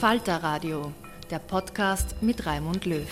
Falter 0.00 0.42
Radio, 0.42 0.92
der 1.30 1.38
Podcast 1.38 2.16
mit 2.20 2.44
Raimund 2.44 2.84
Löw. 2.84 3.08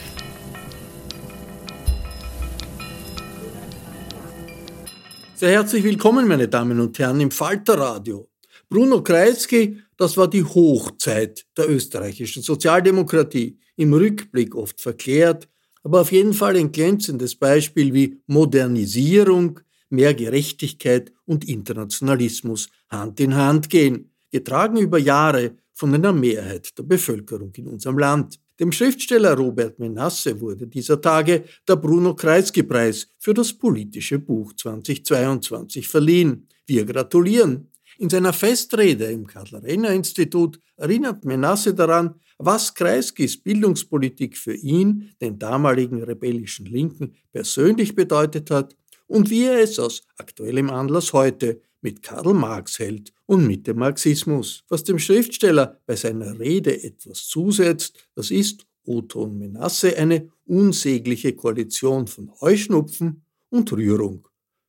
Sehr 5.34 5.48
herzlich 5.48 5.82
willkommen, 5.82 6.28
meine 6.28 6.46
Damen 6.46 6.78
und 6.80 6.98
Herren, 6.98 7.22
im 7.22 7.30
Falter 7.30 7.78
Radio. 7.78 8.28
Bruno 8.68 9.02
Kreisky, 9.02 9.80
das 9.96 10.18
war 10.18 10.28
die 10.28 10.44
Hochzeit 10.44 11.46
der 11.56 11.70
österreichischen 11.70 12.42
Sozialdemokratie, 12.42 13.58
im 13.76 13.94
Rückblick 13.94 14.54
oft 14.54 14.78
verklärt, 14.78 15.48
aber 15.84 16.02
auf 16.02 16.12
jeden 16.12 16.34
Fall 16.34 16.54
ein 16.56 16.70
glänzendes 16.70 17.34
Beispiel, 17.34 17.94
wie 17.94 18.20
Modernisierung, 18.26 19.60
mehr 19.88 20.12
Gerechtigkeit 20.12 21.14
und 21.24 21.48
Internationalismus 21.48 22.68
Hand 22.90 23.20
in 23.20 23.36
Hand 23.36 23.70
gehen, 23.70 24.12
getragen 24.30 24.76
über 24.76 24.98
Jahre 24.98 25.56
von 25.74 25.92
einer 25.92 26.12
Mehrheit 26.12 26.76
der 26.78 26.84
Bevölkerung 26.84 27.52
in 27.56 27.66
unserem 27.66 27.98
Land. 27.98 28.40
Dem 28.60 28.70
Schriftsteller 28.70 29.36
Robert 29.36 29.78
Menasse 29.78 30.40
wurde 30.40 30.66
dieser 30.66 31.00
Tage 31.00 31.44
der 31.68 31.76
Bruno 31.76 32.14
Kreisky-Preis 32.14 33.08
für 33.18 33.34
das 33.34 33.52
politische 33.52 34.20
Buch 34.20 34.52
2022 34.54 35.86
verliehen. 35.88 36.48
Wir 36.66 36.84
gratulieren. 36.84 37.70
In 37.98 38.08
seiner 38.08 38.32
Festrede 38.32 39.06
im 39.06 39.26
Karl-Renner-Institut 39.26 40.60
erinnert 40.76 41.24
Menasse 41.24 41.74
daran, 41.74 42.14
was 42.38 42.74
Kreiskys 42.74 43.40
Bildungspolitik 43.40 44.36
für 44.36 44.54
ihn, 44.54 45.12
den 45.20 45.38
damaligen 45.38 46.02
rebellischen 46.02 46.66
Linken, 46.66 47.14
persönlich 47.32 47.94
bedeutet 47.94 48.50
hat 48.50 48.76
und 49.06 49.30
wie 49.30 49.44
er 49.44 49.60
es 49.60 49.78
aus 49.78 50.02
aktuellem 50.18 50.70
Anlass 50.70 51.12
heute 51.12 51.60
mit 51.84 52.02
Karl 52.02 52.34
Marx 52.34 52.80
hält 52.80 53.12
und 53.26 53.46
mit 53.46 53.68
dem 53.68 53.78
Marxismus. 53.78 54.64
Was 54.68 54.82
dem 54.82 54.98
Schriftsteller 54.98 55.78
bei 55.86 55.94
seiner 55.94 56.40
Rede 56.40 56.82
etwas 56.82 57.28
zusetzt, 57.28 58.08
das 58.16 58.32
ist 58.32 58.66
Otto 58.86 59.22
und 59.22 59.38
Menasse 59.38 59.96
eine 59.96 60.28
unsägliche 60.46 61.34
Koalition 61.34 62.08
von 62.08 62.32
Heuschnupfen 62.40 63.22
und 63.50 63.70
Rührung. 63.72 64.26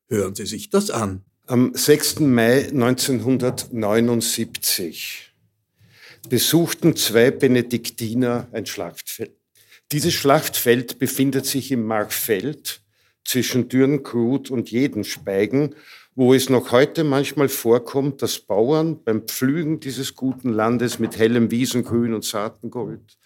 Hören 0.08 0.36
Sie 0.36 0.46
sich 0.46 0.70
das 0.70 0.92
an. 0.92 1.26
Am 1.48 1.74
6. 1.74 2.20
Mai 2.22 2.70
1979 2.70 5.34
besuchten 6.30 6.96
zwei 6.96 7.32
Benediktiner 7.32 8.48
ein 8.52 8.66
Schlachtfeld. 8.66 9.36
Dieses 9.92 10.14
Schlachtfeld 10.14 10.98
befindet 10.98 11.46
sich 11.46 11.72
im 11.72 11.86
Markfeld 11.86 12.82
zwischen 13.24 13.70
Dürnkrut 13.70 14.50
und 14.50 14.72
Jedenspeigen 14.72 15.76
wo 16.16 16.34
es 16.34 16.50
noch 16.50 16.72
heute 16.72 17.04
manchmal 17.04 17.50
vorkommt, 17.50 18.22
dass 18.22 18.40
Bauern 18.40 19.04
beim 19.04 19.28
Pflügen 19.28 19.82
dieses 19.82 20.16
guten 20.16 20.54
Landes 20.54 20.98
mit 20.98 21.18
hellem 21.18 21.52
Wiesengrün 21.52 22.14
und 22.14 22.24
Saatengold, 22.24 23.18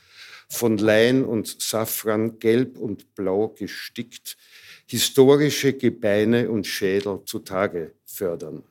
von 0.50 0.80
Lein 0.80 1.24
und 1.24 1.62
Safran 1.62 2.40
gelb 2.40 2.80
und 2.80 3.14
blau 3.14 3.50
gestickt, 3.50 4.38
historische 4.88 5.74
Gebeine 5.74 6.50
und 6.50 6.66
Schädel 6.66 7.22
zutage 7.26 7.94
fördern. 8.06 8.64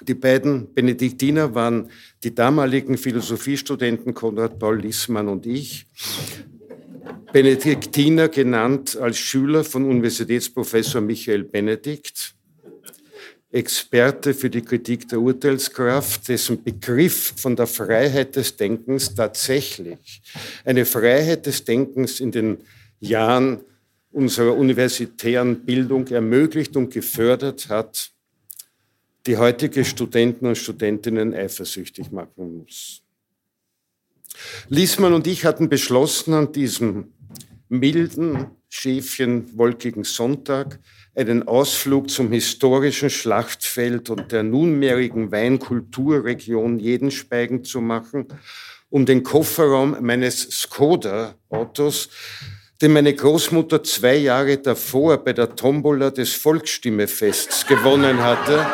Die 0.00 0.14
beiden 0.14 0.72
Benediktiner 0.72 1.56
waren 1.56 1.90
die 2.22 2.32
damaligen 2.32 2.96
Philosophiestudenten 2.96 4.14
Konrad 4.14 4.60
Paul 4.60 4.78
Lissmann 4.80 5.26
und 5.26 5.44
ich, 5.44 5.86
Benediktiner 7.32 8.28
genannt 8.28 8.96
als 8.96 9.18
Schüler 9.18 9.64
von 9.64 9.84
Universitätsprofessor 9.84 11.00
Michael 11.00 11.42
Benedikt, 11.42 12.37
Experte 13.58 14.34
für 14.34 14.48
die 14.48 14.62
Kritik 14.62 15.08
der 15.08 15.20
Urteilskraft, 15.20 16.28
dessen 16.28 16.62
Begriff 16.62 17.34
von 17.36 17.56
der 17.56 17.66
Freiheit 17.66 18.36
des 18.36 18.56
Denkens 18.56 19.14
tatsächlich 19.14 20.22
eine 20.64 20.84
Freiheit 20.84 21.44
des 21.46 21.64
Denkens 21.64 22.20
in 22.20 22.30
den 22.30 22.58
Jahren 23.00 23.60
unserer 24.12 24.54
universitären 24.54 25.60
Bildung 25.64 26.06
ermöglicht 26.06 26.76
und 26.76 26.92
gefördert 26.92 27.68
hat, 27.68 28.10
die 29.26 29.36
heutige 29.36 29.84
Studenten 29.84 30.46
und 30.46 30.56
Studentinnen 30.56 31.34
eifersüchtig 31.34 32.10
machen 32.12 32.58
muss. 32.58 33.02
Liesmann 34.68 35.12
und 35.12 35.26
ich 35.26 35.44
hatten 35.44 35.68
beschlossen, 35.68 36.32
an 36.32 36.52
diesem 36.52 37.12
milden, 37.68 38.46
schäfchen, 38.68 39.58
wolkigen 39.58 40.04
Sonntag 40.04 40.78
einen 41.18 41.48
Ausflug 41.48 42.10
zum 42.10 42.30
historischen 42.30 43.10
Schlachtfeld 43.10 44.08
und 44.08 44.30
der 44.30 44.44
nunmehrigen 44.44 45.32
Weinkulturregion 45.32 46.78
Jedenspeigen 46.78 47.64
zu 47.64 47.80
machen, 47.80 48.28
um 48.88 49.04
den 49.04 49.24
Kofferraum 49.24 49.96
meines 50.00 50.42
Skoda-Autos, 50.42 52.08
den 52.80 52.92
meine 52.92 53.12
Großmutter 53.12 53.82
zwei 53.82 54.14
Jahre 54.16 54.58
davor 54.58 55.16
bei 55.18 55.32
der 55.32 55.56
Tombola 55.56 56.10
des 56.10 56.34
Volksstimmefests 56.34 57.66
gewonnen 57.66 58.22
hatte, 58.22 58.64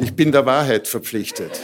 Ich 0.00 0.14
bin 0.14 0.30
der 0.30 0.46
Wahrheit 0.46 0.86
verpflichtet. 0.86 1.60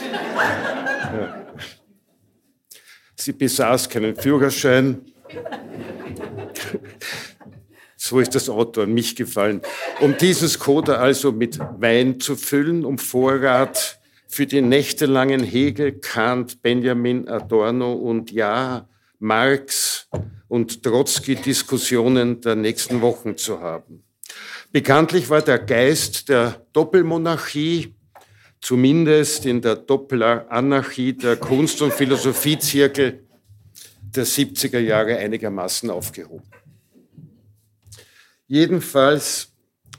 Sie 3.25 3.33
besaß 3.33 3.89
keinen 3.89 4.15
Führerschein, 4.15 5.01
So 7.97 8.19
ist 8.19 8.35
das 8.35 8.49
Auto 8.49 8.83
an 8.83 8.93
mich 8.93 9.15
gefallen. 9.15 9.61
Um 9.99 10.15
diesen 10.15 10.47
Skoda 10.47 10.97
also 10.97 11.31
mit 11.31 11.57
Wein 11.57 12.19
zu 12.19 12.35
füllen, 12.35 12.85
um 12.85 12.99
Vorrat 12.99 13.99
für 14.27 14.45
die 14.45 14.61
nächtelangen 14.61 15.41
Hegel, 15.41 15.93
Kant, 15.93 16.61
Benjamin, 16.61 17.27
Adorno 17.27 17.93
und 17.93 18.29
ja, 18.29 18.87
Marx 19.17 20.07
und 20.47 20.83
Trotzki-Diskussionen 20.83 22.41
der 22.41 22.55
nächsten 22.55 23.01
Wochen 23.01 23.37
zu 23.37 23.59
haben. 23.59 24.03
Bekanntlich 24.71 25.31
war 25.31 25.41
der 25.41 25.57
Geist 25.57 26.29
der 26.29 26.63
Doppelmonarchie, 26.73 27.94
zumindest 28.65 29.45
in 29.45 29.61
der 29.61 29.75
Doppelanarchie 29.75 31.13
der 31.13 31.35
Kunst- 31.37 31.83
und 31.83 31.93
Philosophiezirkel 31.93 33.23
der 34.01 34.25
70er 34.25 34.79
Jahre 34.79 35.17
einigermaßen 35.17 35.91
aufgehoben. 35.91 36.49
Jedenfalls, 38.47 39.53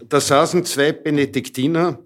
da 0.09 0.21
saßen 0.21 0.65
zwei 0.65 0.91
Benediktiner 0.91 2.01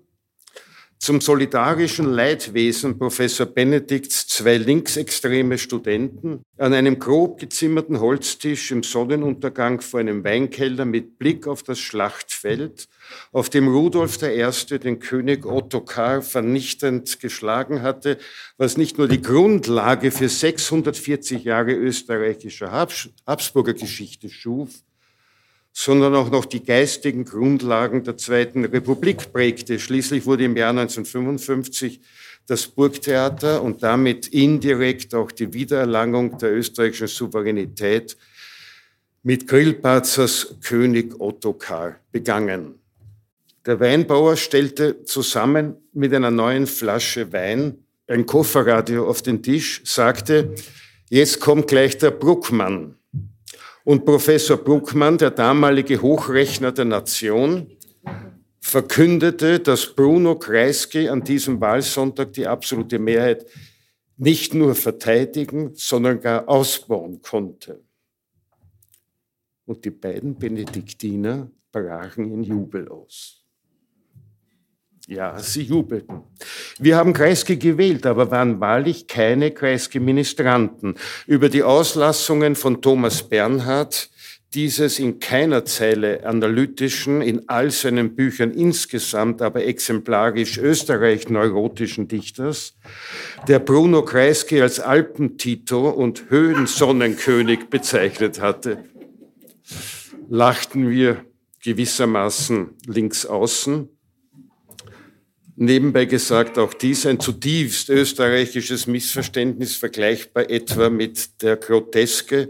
zum 1.00 1.22
solidarischen 1.22 2.12
Leidwesen 2.12 2.98
Professor 2.98 3.46
Benedikts 3.46 4.26
zwei 4.26 4.58
linksextreme 4.58 5.56
Studenten 5.56 6.44
an 6.58 6.74
einem 6.74 6.98
grob 6.98 7.40
gezimmerten 7.40 8.00
Holztisch 8.00 8.70
im 8.70 8.82
Sonnenuntergang 8.82 9.80
vor 9.80 10.00
einem 10.00 10.22
Weinkeller 10.24 10.84
mit 10.84 11.18
Blick 11.18 11.46
auf 11.46 11.62
das 11.62 11.78
Schlachtfeld, 11.78 12.86
auf 13.32 13.48
dem 13.48 13.68
Rudolf 13.68 14.22
I. 14.22 14.78
den 14.78 14.98
König 14.98 15.46
Ottokar 15.46 16.20
vernichtend 16.20 17.18
geschlagen 17.18 17.80
hatte, 17.80 18.18
was 18.58 18.76
nicht 18.76 18.98
nur 18.98 19.08
die 19.08 19.22
Grundlage 19.22 20.10
für 20.10 20.28
640 20.28 21.44
Jahre 21.44 21.72
österreichischer 21.72 22.72
Habsburger 23.26 23.72
Geschichte 23.72 24.28
schuf, 24.28 24.68
sondern 25.72 26.14
auch 26.14 26.30
noch 26.30 26.44
die 26.44 26.64
geistigen 26.64 27.24
Grundlagen 27.24 28.04
der 28.04 28.16
Zweiten 28.16 28.64
Republik 28.64 29.32
prägte. 29.32 29.78
Schließlich 29.78 30.26
wurde 30.26 30.44
im 30.44 30.56
Jahr 30.56 30.70
1955 30.70 32.00
das 32.46 32.66
Burgtheater 32.66 33.62
und 33.62 33.82
damit 33.82 34.26
indirekt 34.28 35.14
auch 35.14 35.30
die 35.30 35.52
Wiedererlangung 35.52 36.36
der 36.38 36.52
österreichischen 36.52 37.06
Souveränität 37.06 38.16
mit 39.22 39.46
Grillparzers 39.46 40.56
König 40.62 41.20
Ottokar 41.20 41.96
begangen. 42.10 42.80
Der 43.66 43.78
Weinbauer 43.78 44.36
stellte 44.36 45.04
zusammen 45.04 45.76
mit 45.92 46.14
einer 46.14 46.30
neuen 46.30 46.66
Flasche 46.66 47.32
Wein 47.32 47.84
ein 48.06 48.26
Kofferradio 48.26 49.08
auf 49.08 49.22
den 49.22 49.42
Tisch, 49.42 49.82
sagte, 49.84 50.54
jetzt 51.10 51.40
kommt 51.40 51.68
gleich 51.68 51.98
der 51.98 52.10
Bruckmann. 52.10 52.96
Und 53.84 54.04
Professor 54.04 54.56
Bruckmann, 54.56 55.18
der 55.18 55.30
damalige 55.30 56.00
Hochrechner 56.00 56.72
der 56.72 56.84
Nation, 56.84 57.70
verkündete, 58.60 59.58
dass 59.58 59.94
Bruno 59.94 60.38
Kreisky 60.38 61.08
an 61.08 61.24
diesem 61.24 61.60
Wahlsonntag 61.60 62.32
die 62.34 62.46
absolute 62.46 62.98
Mehrheit 62.98 63.46
nicht 64.16 64.52
nur 64.52 64.74
verteidigen, 64.74 65.72
sondern 65.74 66.20
gar 66.20 66.46
ausbauen 66.48 67.22
konnte. 67.22 67.82
Und 69.64 69.84
die 69.84 69.90
beiden 69.90 70.38
Benediktiner 70.38 71.50
brachen 71.72 72.30
in 72.32 72.42
Jubel 72.42 72.88
aus. 72.88 73.39
Ja, 75.10 75.36
sie 75.40 75.62
jubelten. 75.62 76.20
Wir 76.78 76.96
haben 76.96 77.12
Kreisky 77.12 77.56
gewählt, 77.56 78.06
aber 78.06 78.30
waren 78.30 78.60
wahrlich 78.60 79.08
keine 79.08 79.50
Kreisky-Ministranten. 79.50 80.94
Über 81.26 81.48
die 81.48 81.64
Auslassungen 81.64 82.54
von 82.54 82.80
Thomas 82.80 83.28
Bernhard, 83.28 84.08
dieses 84.54 85.00
in 85.00 85.18
keiner 85.18 85.64
Zeile 85.64 86.24
analytischen, 86.24 87.22
in 87.22 87.48
all 87.48 87.72
seinen 87.72 88.14
Büchern 88.14 88.52
insgesamt 88.52 89.42
aber 89.42 89.64
exemplarisch 89.64 90.58
österreich-neurotischen 90.58 92.06
Dichters, 92.06 92.78
der 93.48 93.58
Bruno 93.58 94.04
Kreisky 94.04 94.62
als 94.62 94.78
Alpentito 94.78 95.90
und 95.90 96.30
Höhensonnenkönig 96.30 97.68
bezeichnet 97.68 98.40
hatte, 98.40 98.84
lachten 100.28 100.88
wir 100.88 101.24
gewissermaßen 101.64 102.76
links 102.86 103.26
außen 103.26 103.88
Nebenbei 105.62 106.06
gesagt, 106.06 106.56
auch 106.56 106.72
dies 106.72 107.04
ein 107.04 107.20
zutiefst 107.20 107.90
österreichisches 107.90 108.86
Missverständnis, 108.86 109.76
vergleichbar 109.76 110.48
etwa 110.48 110.88
mit 110.88 111.42
der 111.42 111.58
Groteske, 111.58 112.48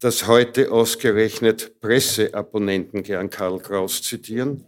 dass 0.00 0.26
heute 0.26 0.72
ausgerechnet 0.72 1.78
Presseabonnenten 1.82 3.02
gern 3.02 3.28
Karl 3.28 3.58
Kraus 3.58 4.00
zitieren. 4.00 4.64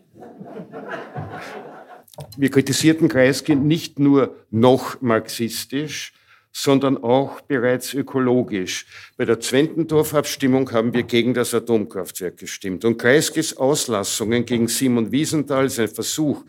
Wir 2.36 2.50
kritisierten 2.50 3.08
Kreisky 3.08 3.56
nicht 3.56 3.98
nur 3.98 4.36
noch 4.50 5.00
marxistisch, 5.00 6.12
sondern 6.52 7.02
auch 7.02 7.40
bereits 7.40 7.94
ökologisch. 7.94 8.84
Bei 9.16 9.24
der 9.24 9.40
Zwentendorf-Abstimmung 9.40 10.70
haben 10.72 10.92
wir 10.92 11.04
gegen 11.04 11.32
das 11.32 11.54
Atomkraftwerk 11.54 12.36
gestimmt. 12.36 12.84
Und 12.84 12.98
Kreiskys 12.98 13.56
Auslassungen 13.56 14.44
gegen 14.44 14.68
Simon 14.68 15.10
Wiesenthal, 15.10 15.70
sein 15.70 15.88
Versuch, 15.88 16.44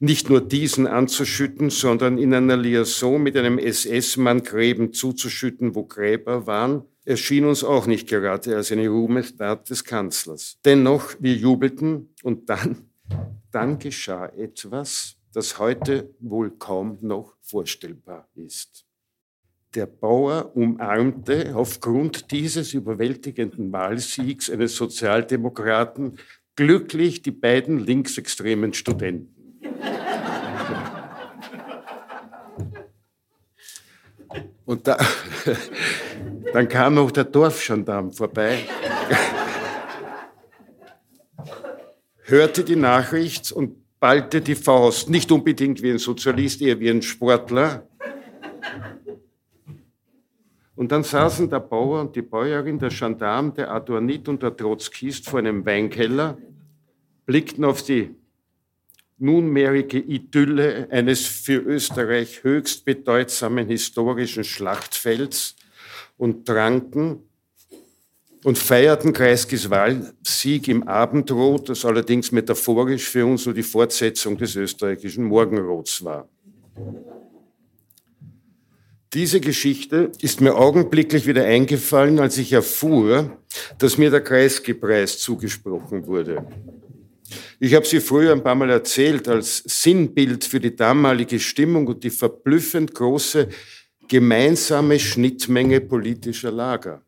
nicht 0.00 0.30
nur 0.30 0.40
diesen 0.40 0.86
anzuschütten, 0.86 1.68
sondern 1.68 2.16
in 2.16 2.32
einer 2.32 2.56
Liaison 2.56 3.22
mit 3.22 3.36
einem 3.36 3.58
SS-Mann 3.58 4.42
Gräben 4.42 4.94
zuzuschütten, 4.94 5.74
wo 5.74 5.84
Gräber 5.84 6.46
waren, 6.46 6.84
erschien 7.04 7.44
uns 7.44 7.62
auch 7.62 7.86
nicht 7.86 8.08
gerade 8.08 8.56
als 8.56 8.72
eine 8.72 8.88
Ruhmestat 8.88 9.68
des 9.68 9.84
Kanzlers. 9.84 10.58
Dennoch, 10.64 11.14
wir 11.20 11.34
jubelten 11.34 12.14
und 12.22 12.48
dann, 12.48 12.90
dann 13.52 13.78
geschah 13.78 14.26
etwas, 14.28 15.16
das 15.34 15.58
heute 15.58 16.14
wohl 16.18 16.50
kaum 16.50 16.98
noch 17.02 17.34
vorstellbar 17.42 18.26
ist. 18.34 18.86
Der 19.74 19.86
Bauer 19.86 20.56
umarmte 20.56 21.54
aufgrund 21.54 22.30
dieses 22.32 22.72
überwältigenden 22.72 23.70
Wahlsiegs 23.70 24.50
eines 24.50 24.74
Sozialdemokraten 24.76 26.16
glücklich 26.56 27.22
die 27.22 27.30
beiden 27.30 27.78
linksextremen 27.78 28.72
Studenten. 28.72 29.39
Und 34.70 34.86
da, 34.86 34.96
dann 36.52 36.68
kam 36.68 36.96
auch 36.98 37.10
der 37.10 37.24
Dorfgendarm 37.24 38.12
vorbei, 38.12 38.56
hörte 42.22 42.62
die 42.62 42.76
Nachricht 42.76 43.50
und 43.50 43.98
ballte 43.98 44.40
die 44.40 44.54
Faust. 44.54 45.10
Nicht 45.10 45.32
unbedingt 45.32 45.82
wie 45.82 45.90
ein 45.90 45.98
Sozialist, 45.98 46.62
eher 46.62 46.78
wie 46.78 46.88
ein 46.88 47.02
Sportler. 47.02 47.84
Und 50.76 50.92
dann 50.92 51.02
saßen 51.02 51.50
der 51.50 51.58
Bauer 51.58 52.02
und 52.02 52.14
die 52.14 52.22
Bäuerin, 52.22 52.78
der 52.78 52.90
Gendarm, 52.90 53.52
der 53.52 53.72
Adornit 53.72 54.28
und 54.28 54.40
der 54.40 54.56
Trotzkist 54.56 55.28
vor 55.28 55.40
einem 55.40 55.66
Weinkeller, 55.66 56.38
blickten 57.26 57.64
auf 57.64 57.82
die 57.82 58.14
nunmehrige 59.20 59.98
Idylle 59.98 60.88
eines 60.90 61.26
für 61.26 61.58
Österreich 61.58 62.42
höchst 62.42 62.84
bedeutsamen 62.84 63.68
historischen 63.68 64.44
Schlachtfelds 64.44 65.56
und 66.16 66.46
tranken 66.46 67.22
und 68.44 68.58
feierten 68.58 69.12
Kreiskys 69.12 69.68
Wahlsieg 69.68 70.68
im 70.68 70.88
Abendrot, 70.88 71.68
das 71.68 71.84
allerdings 71.84 72.32
metaphorisch 72.32 73.08
für 73.08 73.26
uns 73.26 73.44
nur 73.44 73.54
die 73.54 73.62
Fortsetzung 73.62 74.38
des 74.38 74.56
österreichischen 74.56 75.24
Morgenrots 75.24 76.02
war. 76.02 76.28
Diese 79.12 79.40
Geschichte 79.40 80.12
ist 80.20 80.40
mir 80.40 80.54
augenblicklich 80.54 81.26
wieder 81.26 81.44
eingefallen, 81.44 82.20
als 82.20 82.38
ich 82.38 82.52
erfuhr, 82.52 83.36
dass 83.78 83.98
mir 83.98 84.10
der 84.10 84.22
Kreisky-Preis 84.22 85.18
zugesprochen 85.18 86.06
wurde. 86.06 86.46
Ich 87.62 87.74
habe 87.74 87.84
sie 87.84 88.00
früher 88.00 88.32
ein 88.32 88.42
paar 88.42 88.54
Mal 88.54 88.70
erzählt 88.70 89.28
als 89.28 89.58
Sinnbild 89.58 90.46
für 90.46 90.60
die 90.60 90.74
damalige 90.74 91.38
Stimmung 91.38 91.86
und 91.88 92.02
die 92.02 92.08
verblüffend 92.10 92.94
große 92.94 93.48
gemeinsame 94.08 94.98
Schnittmenge 94.98 95.82
politischer 95.82 96.50
Lager. 96.50 97.02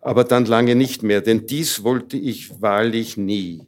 Aber 0.00 0.24
dann 0.24 0.46
lange 0.46 0.74
nicht 0.74 1.02
mehr, 1.02 1.20
denn 1.20 1.46
dies 1.46 1.82
wollte 1.82 2.16
ich 2.16 2.62
wahrlich 2.62 3.18
nie. 3.18 3.66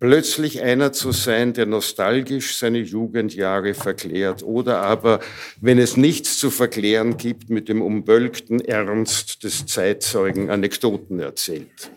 Plötzlich 0.00 0.60
einer 0.60 0.92
zu 0.92 1.12
sein, 1.12 1.52
der 1.52 1.66
nostalgisch 1.66 2.56
seine 2.56 2.80
Jugendjahre 2.80 3.74
verklärt 3.74 4.42
oder 4.42 4.82
aber, 4.82 5.20
wenn 5.60 5.78
es 5.78 5.96
nichts 5.96 6.36
zu 6.36 6.50
verklären 6.50 7.16
gibt, 7.16 7.48
mit 7.48 7.68
dem 7.68 7.80
umwölkten 7.80 8.60
Ernst 8.60 9.44
des 9.44 9.66
Zeitzeugen 9.66 10.50
Anekdoten 10.50 11.20
erzählt. 11.20 11.92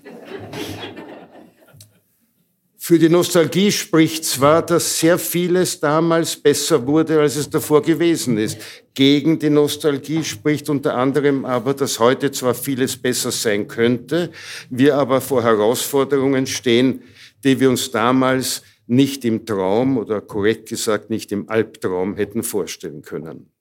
Für 2.88 2.98
die 2.98 3.10
Nostalgie 3.10 3.70
spricht 3.70 4.24
zwar, 4.24 4.65
dass 4.65 5.01
sehr 5.01 5.20
vieles 5.20 5.82
damals 5.82 6.38
besser 6.38 6.88
wurde, 6.88 7.20
als 7.20 7.36
es 7.36 7.50
davor 7.50 7.82
gewesen 7.82 8.38
ist. 8.38 8.58
Gegen 8.94 9.39
die 9.39 9.50
Nostalgie 9.50 10.24
spricht 10.24 10.70
unter 10.70 10.96
anderem 10.96 11.44
aber, 11.44 11.74
dass 11.74 12.00
heute 12.00 12.32
zwar 12.32 12.56
vieles 12.56 12.96
besser 12.96 13.32
sein 13.32 13.67
könnte, 13.67 14.32
wir 14.70 14.96
aber 14.96 15.20
vor 15.20 15.44
Herausforderungen 15.44 16.48
stehen, 16.48 17.01
die 17.44 17.60
wir 17.60 17.70
uns 17.70 17.91
damals 17.91 18.62
nicht 18.86 19.25
im 19.25 19.46
Traum 19.46 19.98
oder 19.98 20.22
korrekt 20.22 20.70
gesagt 20.70 21.10
nicht 21.10 21.34
im 21.34 21.50
Albtraum 21.50 22.15
hätten 22.15 22.41
vorstellen 22.41 23.01
können. 23.01 23.51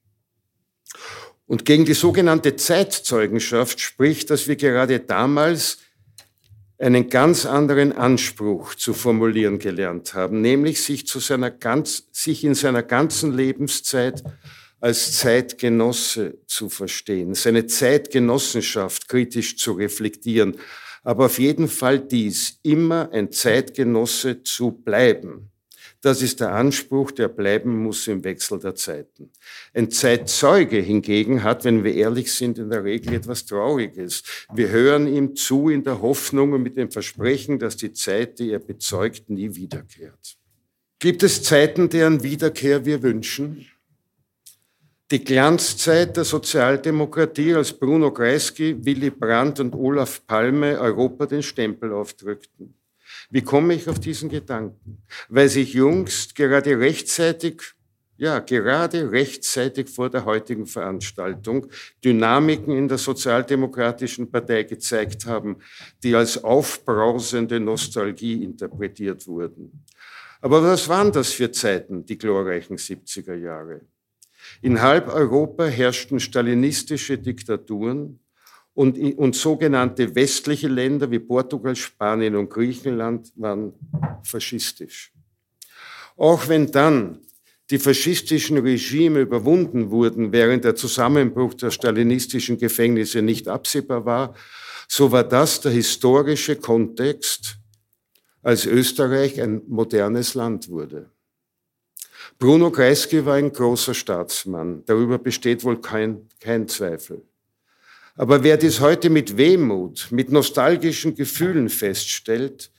Und 1.47 1.65
gegen 1.65 1.85
die 1.85 1.95
sogenannte 1.95 2.55
Zeitzeugenschaft 2.55 3.81
spricht, 3.81 4.31
dass 4.31 4.47
wir 4.47 4.55
gerade 4.55 5.01
damals 5.01 5.79
einen 6.79 7.09
ganz 7.09 7.47
anderen 7.47 7.93
Anspruch 7.93 8.75
zu 8.75 8.93
formulieren 8.93 9.59
gelernt 9.59 10.15
haben, 10.15 10.41
nämlich 10.41 10.83
sich, 10.83 11.07
zu 11.07 11.21
seiner 11.21 11.51
ganz, 11.51 12.09
sich 12.13 12.45
in 12.45 12.55
seiner 12.55 12.83
ganzen 12.83 13.33
Lebenszeit 13.33 14.23
als 14.81 15.19
Zeitgenosse 15.19 16.39
zu 16.47 16.69
verstehen, 16.69 17.35
seine 17.35 17.67
Zeitgenossenschaft 17.67 19.09
kritisch 19.09 19.57
zu 19.57 19.73
reflektieren, 19.73 20.59
aber 21.03 21.27
auf 21.27 21.39
jeden 21.39 21.69
Fall 21.69 21.99
dies, 21.99 22.59
immer 22.63 23.11
ein 23.13 23.33
Zeitgenosse 23.33 24.43
zu 24.43 24.73
bleiben. 24.73 25.51
Das 26.07 26.23
ist 26.23 26.39
der 26.39 26.53
Anspruch, 26.53 27.11
der 27.11 27.27
bleiben 27.27 27.83
muss 27.83 28.07
im 28.07 28.23
Wechsel 28.23 28.61
der 28.61 28.77
Zeiten. 28.77 29.33
Ein 29.75 29.91
Zeitzeuge 29.91 30.77
hingegen 30.77 31.43
hat, 31.43 31.65
wenn 31.65 31.83
wir 31.83 31.97
ehrlich 31.97 32.33
sind, 32.33 32.59
in 32.59 32.71
der 32.71 32.85
Regel 32.85 33.15
etwas 33.15 33.45
Trauriges. 33.45 34.23
Wir 34.55 34.69
hören 34.69 35.13
ihm 35.13 35.35
zu 35.35 35.69
in 35.69 35.83
der 35.83 36.01
Hoffnung 36.01 36.53
und 36.53 36.63
mit 36.63 36.77
dem 36.77 36.93
Versprechen, 36.93 37.59
dass 37.59 37.77
die 37.77 37.93
Zeit, 37.93 38.39
die 38.39 38.53
er 38.53 38.61
bezeugt, 38.61 39.29
nie 39.31 39.53
wiederkehrt. 39.57 40.37
Gibt 41.01 41.25
es 41.25 41.43
Zeiten, 41.43 41.89
deren 41.89 42.23
Wiederkehr 42.23 42.85
wir 42.85 43.03
wünschen? 43.03 43.67
Die 45.11 45.25
Glanzzeit 45.25 46.17
der 46.17 46.23
Sozialdemokratie, 46.23 47.53
als 47.55 47.73
Bruno 47.73 48.13
Kreisky, 48.13 48.77
Willy 48.79 49.11
Brandt 49.11 49.59
und 49.59 49.75
Olaf 49.75 50.25
Palme 50.25 50.79
Europa 50.79 51.27
den 51.27 51.43
Stempel 51.43 51.93
aufdrückten. 51.93 52.77
Wie 53.31 53.43
komme 53.43 53.75
ich 53.75 53.89
auf 53.89 53.99
diesen 53.99 54.29
Gedanken? 54.29 55.03
Weil 55.29 55.49
sich 55.49 55.75
jüngst 55.75 56.35
gerade 56.35 56.79
rechtzeitig, 56.79 57.63
ja, 58.17 58.39
gerade 58.39 59.11
rechtzeitig 59.11 59.91
vor 59.91 60.09
der 60.09 60.25
heutigen 60.25 60.67
Veranstaltung 60.67 61.67
Dynamiken 62.05 62.77
in 62.77 62.89
der 62.89 62.99
Sozialdemokratischen 62.99 64.31
Partei 64.31 64.63
gezeigt 64.63 65.27
haben, 65.27 65.57
die 66.03 66.15
als 66.15 66.43
aufbrausende 66.43 67.61
Nostalgie 67.61 68.43
interpretiert 68.43 69.27
wurden. 69.27 69.85
Aber 70.41 70.63
was 70.63 70.89
waren 70.89 71.13
das 71.13 71.33
für 71.33 71.51
Zeiten, 71.51 72.07
die 72.07 72.19
glorreichen 72.19 72.77
70er 72.77 73.35
Jahre? 73.35 73.81
In 74.63 74.81
halb 74.81 75.09
Europa 75.09 75.65
herrschten 75.65 76.21
stalinistische 76.21 77.19
Diktaturen 77.19 78.21
und, 78.77 78.99
und 79.17 79.35
sogenannte 79.35 80.15
westliche 80.15 80.69
Länder 80.69 81.11
wie 81.11 81.19
Portugal, 81.19 81.75
Spanien 81.75 82.37
und 82.37 82.51
Griechenland 82.51 83.33
waren 83.37 83.73
faschistisch. 84.23 85.15
Auch 86.19 86.47
wenn 86.49 86.71
dann 86.71 87.21
die 87.71 87.79
faschistischen 87.79 88.59
Regime 88.59 89.21
überwunden 89.21 89.91
wurden, 89.91 90.31
während 90.31 90.65
der 90.65 90.77
Zusammenbruch 90.77 91.55
der 91.55 91.71
stalinistischen 91.71 92.59
Gefängnisse 92.59 93.23
nicht 93.23 93.49
absehbar 93.49 94.05
war, 94.05 94.35
so 94.89 95.11
war 95.11 95.25
das 95.25 95.63
der 95.63 95.73
historische 95.73 96.57
Kontext, 96.57 97.57
als 98.43 98.67
Österreich 98.67 99.41
ein 99.41 99.63
modernes 99.67 100.35
Land 100.35 100.69
wurde. 100.69 101.11
Bruno 102.39 102.71
Kreisky 102.71 103.25
war 103.25 103.37
ein 103.37 103.51
großer 103.51 103.95
Staatsmann. 103.95 104.85
Darüber 104.85 105.17
besteht 105.17 105.65
wohl 105.65 105.81
kein, 105.81 106.29
kein 106.41 106.69
Zweifel. 106.69 107.23
Aber 108.17 108.43
wer 108.43 108.57
dies 108.57 108.81
heute 108.81 109.11
mit 109.11 109.37
Wehmut, 109.37 110.09
mit 110.11 110.33
nostalgischen 110.33 111.15
Gefühlen 111.15 111.69
feststellt, 111.69 112.71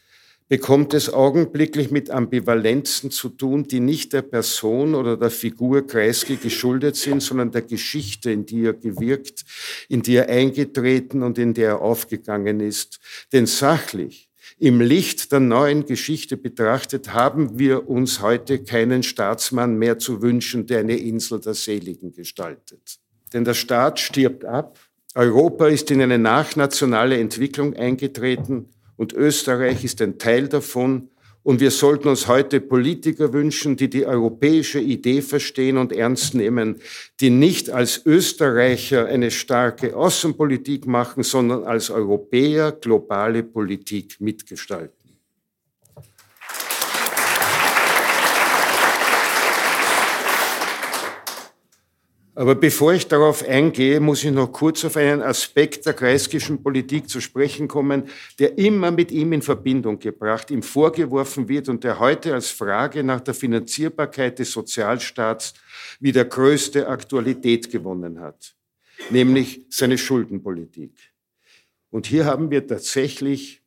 bekommt 0.50 0.94
es 0.94 1.14
augenblicklich 1.14 1.92
mit 1.92 2.10
Ambivalenzen 2.10 3.12
zu 3.12 3.30
tun, 3.30 3.68
die 3.68 3.80
nicht 3.80 4.14
der 4.14 4.24
Person 4.24 4.96
oder 4.96 5.16
der 5.16 5.30
Figur 5.30 5.86
Kreisky 5.86 6.38
geschuldet 6.38 6.96
sind, 6.96 7.22
sondern 7.22 7.52
der 7.52 7.62
Geschichte, 7.62 8.32
in 8.32 8.46
die 8.46 8.66
er 8.66 8.74
gewirkt, 8.74 9.46
in 9.90 10.02
die 10.02 10.16
er 10.16 10.30
eingetreten 10.30 11.22
und 11.22 11.38
in 11.38 11.54
der 11.54 11.70
er 11.70 11.82
aufgegangen 11.82 12.60
ist. 12.60 13.00
Denn 13.32 13.46
sachlich 13.46 14.30
im 14.58 14.82
Licht 14.82 15.32
der 15.32 15.42
neuen 15.42 15.86
Geschichte 15.86 16.38
betrachtet, 16.38 17.14
haben 17.14 17.60
wir 17.60 17.88
uns 17.88 18.22
heute 18.22 18.64
keinen 18.64 19.04
Staatsmann 19.04 19.78
mehr 19.78 20.00
zu 20.00 20.22
wünschen, 20.22 20.66
der 20.66 20.80
eine 20.80 20.98
Insel 20.98 21.42
der 21.42 21.54
Seligen 21.54 22.14
gestaltet. 22.14 22.98
Denn 23.34 23.44
der 23.44 23.54
Staat 23.54 24.00
stirbt 24.00 24.46
ab, 24.46 24.80
Europa 25.18 25.66
ist 25.66 25.90
in 25.90 26.00
eine 26.00 26.20
nachnationale 26.20 27.18
Entwicklung 27.18 27.74
eingetreten 27.74 28.70
und 28.98 29.14
Österreich 29.14 29.84
ist 29.84 30.00
ein 30.00 30.20
Teil 30.20 30.48
davon, 30.48 31.10
und 31.42 31.62
wir 31.62 31.72
sollten 31.72 32.10
uns 32.10 32.28
heute 32.28 32.60
Politiker 32.60 33.32
wünschen, 33.32 33.78
die 33.78 33.90
die 33.90 34.06
europäische 34.06 34.82
Idee 34.82 35.22
verstehen 35.22 35.78
und 35.78 35.94
ernst 35.94 36.36
nehmen, 36.36 36.82
die 37.22 37.30
nicht 37.30 37.70
als 37.70 38.06
Österreicher 38.06 39.06
eine 39.06 39.32
starke 39.32 39.96
Außenpolitik 39.96 40.86
machen, 40.88 41.24
sondern 41.24 41.64
als 41.64 41.90
Europäer 41.90 42.74
globale 42.74 43.44
Politik 43.44 44.18
mitgestalten. 44.20 44.97
Aber 52.38 52.54
bevor 52.54 52.94
ich 52.94 53.08
darauf 53.08 53.44
eingehe, 53.44 54.00
muss 54.00 54.24
ich 54.24 54.30
noch 54.30 54.52
kurz 54.52 54.86
auf 54.86 54.96
einen 54.96 55.24
Aspekt 55.24 55.88
der 55.88 55.96
kreiskischen 55.96 56.62
Politik 56.62 57.10
zu 57.10 57.20
sprechen 57.20 57.68
kommen, 57.68 58.04
der 58.38 58.60
immer 58.60 58.92
mit 58.92 59.12
ihm 59.12 59.34
in 59.34 59.42
Verbindung 59.42 59.98
gebracht, 59.98 60.52
ihm 60.52 60.62
vorgeworfen 60.62 61.50
wird 61.50 61.68
und 61.68 61.84
der 61.84 61.98
heute 61.98 62.36
als 62.36 62.52
Frage 62.52 63.04
nach 63.04 63.22
der 63.22 63.34
Finanzierbarkeit 63.34 64.38
des 64.38 64.52
Sozialstaats 64.52 65.56
wieder 66.00 66.26
größte 66.26 66.88
Aktualität 66.88 67.72
gewonnen 67.72 68.20
hat, 68.20 68.56
nämlich 69.10 69.66
seine 69.72 69.98
Schuldenpolitik. 69.98 70.94
Und 71.90 72.06
hier 72.06 72.26
haben 72.26 72.52
wir 72.52 72.68
tatsächlich 72.68 73.64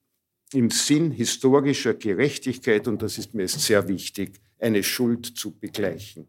im 0.52 0.70
Sinn 0.70 1.10
historischer 1.10 1.94
Gerechtigkeit, 1.94 2.86
und 2.86 3.02
das 3.02 3.18
ist 3.18 3.34
mir 3.34 3.48
sehr 3.48 3.88
wichtig, 3.88 4.34
eine 4.60 4.84
Schuld 4.84 5.26
zu 5.26 5.58
begleichen. 5.58 6.28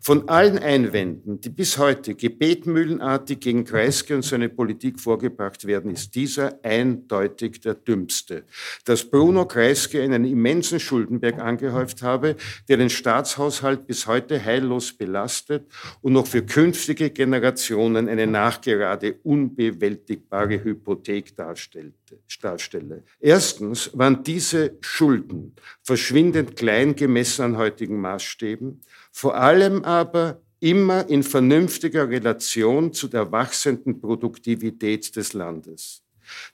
Von 0.00 0.28
allen 0.28 0.58
Einwänden, 0.58 1.40
die 1.40 1.48
bis 1.48 1.78
heute 1.78 2.14
gebetmühlenartig 2.14 3.40
gegen 3.40 3.64
Kreisky 3.64 4.14
und 4.14 4.22
seine 4.22 4.48
Politik 4.48 5.00
vorgebracht 5.00 5.66
werden, 5.66 5.92
ist 5.92 6.14
dieser 6.14 6.58
eindeutig 6.62 7.60
der 7.60 7.74
dümmste. 7.74 8.44
Dass 8.84 9.04
Bruno 9.04 9.46
Kreisky 9.46 10.00
einen 10.00 10.24
immensen 10.24 10.80
Schuldenberg 10.80 11.38
angehäuft 11.40 12.02
habe, 12.02 12.36
der 12.68 12.76
den 12.76 12.90
Staatshaushalt 12.90 13.86
bis 13.86 14.06
heute 14.06 14.42
heillos 14.42 14.92
belastet 14.92 15.66
und 16.02 16.12
noch 16.12 16.26
für 16.26 16.42
künftige 16.42 17.10
Generationen 17.10 18.08
eine 18.08 18.26
nachgerade 18.26 19.16
unbewältigbare 19.22 20.62
Hypothek 20.62 21.36
darstelle. 21.36 21.92
Erstens 23.20 23.90
waren 23.94 24.22
diese 24.22 24.76
Schulden 24.80 25.54
verschwindend 25.82 26.56
klein 26.56 26.94
gemessen 26.94 27.42
an 27.42 27.56
heutigen 27.56 28.00
Maßstäben 28.00 28.80
vor 29.16 29.34
allem 29.34 29.82
aber 29.82 30.42
immer 30.60 31.08
in 31.08 31.22
vernünftiger 31.22 32.06
Relation 32.06 32.92
zu 32.92 33.08
der 33.08 33.32
wachsenden 33.32 33.98
Produktivität 33.98 35.16
des 35.16 35.32
Landes. 35.32 36.02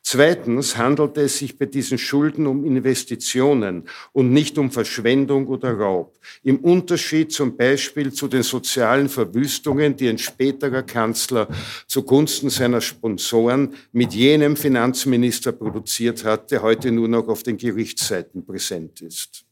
Zweitens 0.01 0.77
handelte 0.77 1.23
es 1.23 1.39
sich 1.39 1.59
bei 1.59 1.67
diesen 1.67 1.99
Schulden 1.99 2.47
um 2.47 2.65
Investitionen 2.65 3.89
und 4.13 4.33
nicht 4.33 4.59
um 4.59 4.71
Verschwendung 4.71 5.49
oder 5.49 5.73
Raub. 5.77 6.17
Im 6.45 6.59
Unterschied 6.59 7.33
zum 7.33 7.57
Beispiel 7.57 8.13
zu 8.13 8.29
den 8.29 8.45
sozialen 8.45 9.09
Verwüstungen, 9.09 9.97
die 9.97 10.09
ein 10.09 10.19
späterer 10.19 10.85
Kanzler 10.85 11.49
zugunsten 11.89 12.49
seiner 12.49 12.81
Sponsoren 12.81 13.75
mit 13.91 14.15
jenem 14.15 14.55
Finanzminister 14.55 15.51
produziert 15.51 16.23
hat, 16.23 16.53
der 16.53 16.63
heute 16.63 16.93
nur 16.93 17.09
noch 17.09 17.27
auf 17.27 17.43
den 17.43 17.57
Gerichtsseiten 17.57 18.47
präsent 18.47 19.01
ist. 19.01 19.47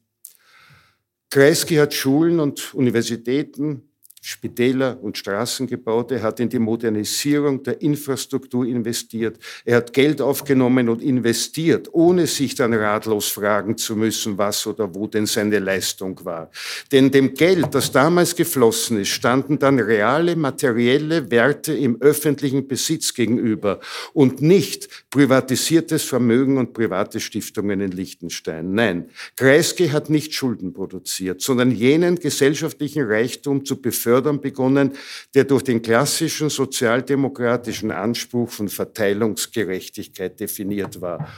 Kreisky 1.30 1.76
hat 1.76 1.94
Schulen 1.94 2.40
und 2.40 2.74
Universitäten 2.74 3.89
Spitäler 4.22 4.98
und 5.00 5.16
Straßen 5.16 5.66
gebaut, 5.66 6.12
er 6.12 6.22
hat 6.22 6.40
in 6.40 6.50
die 6.50 6.58
Modernisierung 6.58 7.62
der 7.62 7.80
Infrastruktur 7.80 8.66
investiert, 8.66 9.38
er 9.64 9.78
hat 9.78 9.94
Geld 9.94 10.20
aufgenommen 10.20 10.90
und 10.90 11.02
investiert, 11.02 11.88
ohne 11.92 12.26
sich 12.26 12.54
dann 12.54 12.74
ratlos 12.74 13.28
fragen 13.28 13.78
zu 13.78 13.96
müssen, 13.96 14.36
was 14.36 14.66
oder 14.66 14.94
wo 14.94 15.06
denn 15.06 15.24
seine 15.24 15.58
Leistung 15.58 16.22
war. 16.22 16.50
Denn 16.92 17.10
dem 17.10 17.32
Geld, 17.32 17.74
das 17.74 17.92
damals 17.92 18.36
geflossen 18.36 19.00
ist, 19.00 19.08
standen 19.08 19.58
dann 19.58 19.80
reale 19.80 20.36
materielle 20.36 21.30
Werte 21.30 21.72
im 21.72 21.98
öffentlichen 22.02 22.68
Besitz 22.68 23.14
gegenüber 23.14 23.80
und 24.12 24.42
nicht 24.42 25.06
privatisiertes 25.08 26.02
Vermögen 26.02 26.58
und 26.58 26.74
private 26.74 27.20
Stiftungen 27.20 27.80
in 27.80 27.90
Liechtenstein. 27.90 28.74
Nein, 28.74 29.08
Kreisky 29.36 29.88
hat 29.88 30.10
nicht 30.10 30.34
Schulden 30.34 30.74
produziert, 30.74 31.40
sondern 31.40 31.70
jenen 31.70 32.16
gesellschaftlichen 32.16 33.04
Reichtum 33.04 33.64
zu 33.64 33.80
befördern, 33.80 34.09
fördern 34.10 34.40
begonnen, 34.40 34.92
der 35.34 35.44
durch 35.44 35.62
den 35.62 35.80
klassischen 35.80 36.50
sozialdemokratischen 36.50 37.92
Anspruch 37.92 38.50
von 38.50 38.68
Verteilungsgerechtigkeit 38.68 40.40
definiert 40.40 41.00
war 41.00 41.28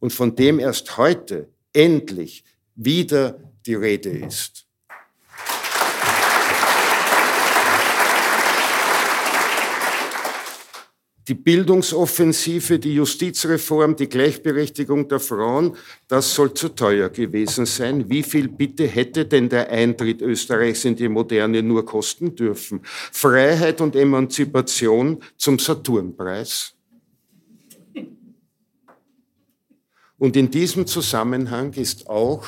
und 0.00 0.12
von 0.12 0.34
dem 0.34 0.58
erst 0.58 0.96
heute 0.96 1.48
endlich 1.72 2.42
wieder 2.74 3.38
die 3.64 3.76
Rede 3.76 4.10
ist. 4.10 4.65
Die 11.28 11.34
Bildungsoffensive, 11.34 12.78
die 12.78 12.94
Justizreform, 12.94 13.96
die 13.96 14.08
Gleichberechtigung 14.08 15.08
der 15.08 15.18
Frauen, 15.18 15.76
das 16.06 16.32
soll 16.34 16.54
zu 16.54 16.68
teuer 16.68 17.08
gewesen 17.08 17.66
sein. 17.66 18.08
Wie 18.08 18.22
viel 18.22 18.48
bitte 18.48 18.86
hätte 18.86 19.26
denn 19.26 19.48
der 19.48 19.68
Eintritt 19.68 20.22
Österreichs 20.22 20.84
in 20.84 20.94
die 20.94 21.08
Moderne 21.08 21.62
nur 21.62 21.84
kosten 21.84 22.36
dürfen? 22.36 22.80
Freiheit 22.84 23.80
und 23.80 23.96
Emanzipation 23.96 25.20
zum 25.36 25.58
Saturnpreis? 25.58 26.74
Und 30.18 30.36
in 30.36 30.50
diesem 30.50 30.86
Zusammenhang 30.86 31.72
ist 31.74 32.08
auch 32.08 32.46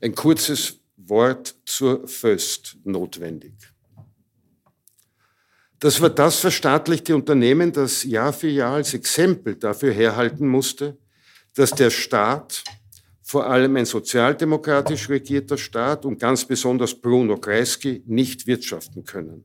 ein 0.00 0.14
kurzes 0.14 0.78
Wort 0.96 1.56
zur 1.64 2.06
Föst 2.06 2.76
notwendig. 2.84 3.73
Das 5.84 6.00
war 6.00 6.08
das 6.08 6.36
verstaatlichte 6.36 7.14
Unternehmen, 7.14 7.70
das 7.70 8.04
Jahr 8.04 8.32
für 8.32 8.48
Jahr 8.48 8.76
als 8.76 8.94
Exempel 8.94 9.56
dafür 9.56 9.92
herhalten 9.92 10.48
musste, 10.48 10.96
dass 11.54 11.72
der 11.72 11.90
Staat, 11.90 12.64
vor 13.22 13.46
allem 13.46 13.76
ein 13.76 13.84
sozialdemokratisch 13.84 15.10
regierter 15.10 15.58
Staat 15.58 16.06
und 16.06 16.18
ganz 16.18 16.46
besonders 16.46 16.94
Bruno 16.94 17.36
Kreisky, 17.36 18.02
nicht 18.06 18.46
wirtschaften 18.46 19.04
können. 19.04 19.44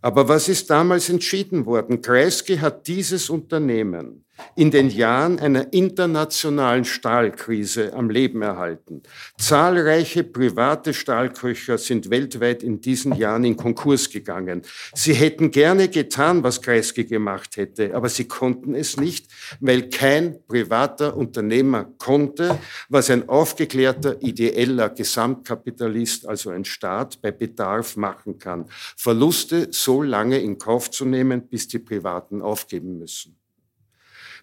Aber 0.00 0.26
was 0.28 0.48
ist 0.48 0.70
damals 0.70 1.10
entschieden 1.10 1.66
worden? 1.66 2.00
Kreisky 2.00 2.56
hat 2.56 2.86
dieses 2.86 3.28
Unternehmen 3.28 4.23
in 4.56 4.70
den 4.70 4.90
Jahren 4.90 5.38
einer 5.38 5.72
internationalen 5.72 6.84
Stahlkrise 6.84 7.92
am 7.92 8.10
Leben 8.10 8.42
erhalten. 8.42 9.02
Zahlreiche 9.38 10.24
private 10.24 10.94
Stahlköcher 10.94 11.78
sind 11.78 12.10
weltweit 12.10 12.62
in 12.62 12.80
diesen 12.80 13.14
Jahren 13.14 13.44
in 13.44 13.56
Konkurs 13.56 14.10
gegangen. 14.10 14.62
Sie 14.94 15.14
hätten 15.14 15.50
gerne 15.50 15.88
getan, 15.88 16.42
was 16.42 16.62
Kreisky 16.62 17.04
gemacht 17.04 17.56
hätte, 17.56 17.94
aber 17.94 18.08
sie 18.08 18.26
konnten 18.26 18.74
es 18.74 18.96
nicht, 18.96 19.30
weil 19.60 19.88
kein 19.90 20.38
privater 20.46 21.16
Unternehmer 21.16 21.84
konnte, 21.98 22.58
was 22.88 23.10
ein 23.10 23.28
aufgeklärter, 23.28 24.22
ideeller 24.22 24.90
Gesamtkapitalist, 24.90 26.26
also 26.26 26.50
ein 26.50 26.64
Staat, 26.64 27.20
bei 27.22 27.30
Bedarf 27.30 27.96
machen 27.96 28.38
kann. 28.38 28.66
Verluste 28.96 29.68
so 29.70 30.02
lange 30.02 30.38
in 30.38 30.58
Kauf 30.58 30.90
zu 30.90 31.04
nehmen, 31.04 31.48
bis 31.48 31.68
die 31.68 31.78
Privaten 31.78 32.42
aufgeben 32.42 32.98
müssen. 32.98 33.36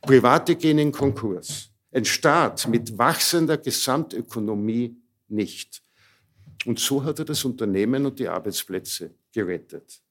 Private 0.01 0.55
gehen 0.55 0.79
in 0.79 0.91
Konkurs. 0.91 1.70
Ein 1.91 2.05
Staat 2.05 2.67
mit 2.67 2.98
wachsender 2.98 3.58
Gesamtökonomie 3.58 4.96
nicht. 5.27 5.81
Und 6.65 6.79
so 6.79 7.03
hat 7.03 7.20
er 7.20 7.25
das 7.25 7.43
Unternehmen 7.43 8.05
und 8.05 8.20
die 8.20 8.27
Arbeitsplätze 8.27 9.12
gerettet. 9.31 10.01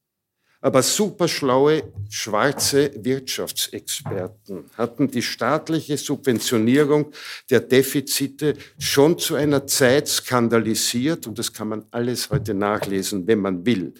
Aber 0.62 0.82
superschlaue 0.82 1.84
schwarze 2.10 2.92
Wirtschaftsexperten 3.02 4.64
hatten 4.76 5.10
die 5.10 5.22
staatliche 5.22 5.96
Subventionierung 5.96 7.12
der 7.48 7.60
Defizite 7.60 8.56
schon 8.78 9.18
zu 9.18 9.36
einer 9.36 9.66
Zeit 9.66 10.06
skandalisiert, 10.06 11.26
und 11.26 11.38
das 11.38 11.50
kann 11.50 11.68
man 11.68 11.86
alles 11.90 12.28
heute 12.28 12.52
nachlesen, 12.52 13.26
wenn 13.26 13.40
man 13.40 13.64
will 13.64 13.94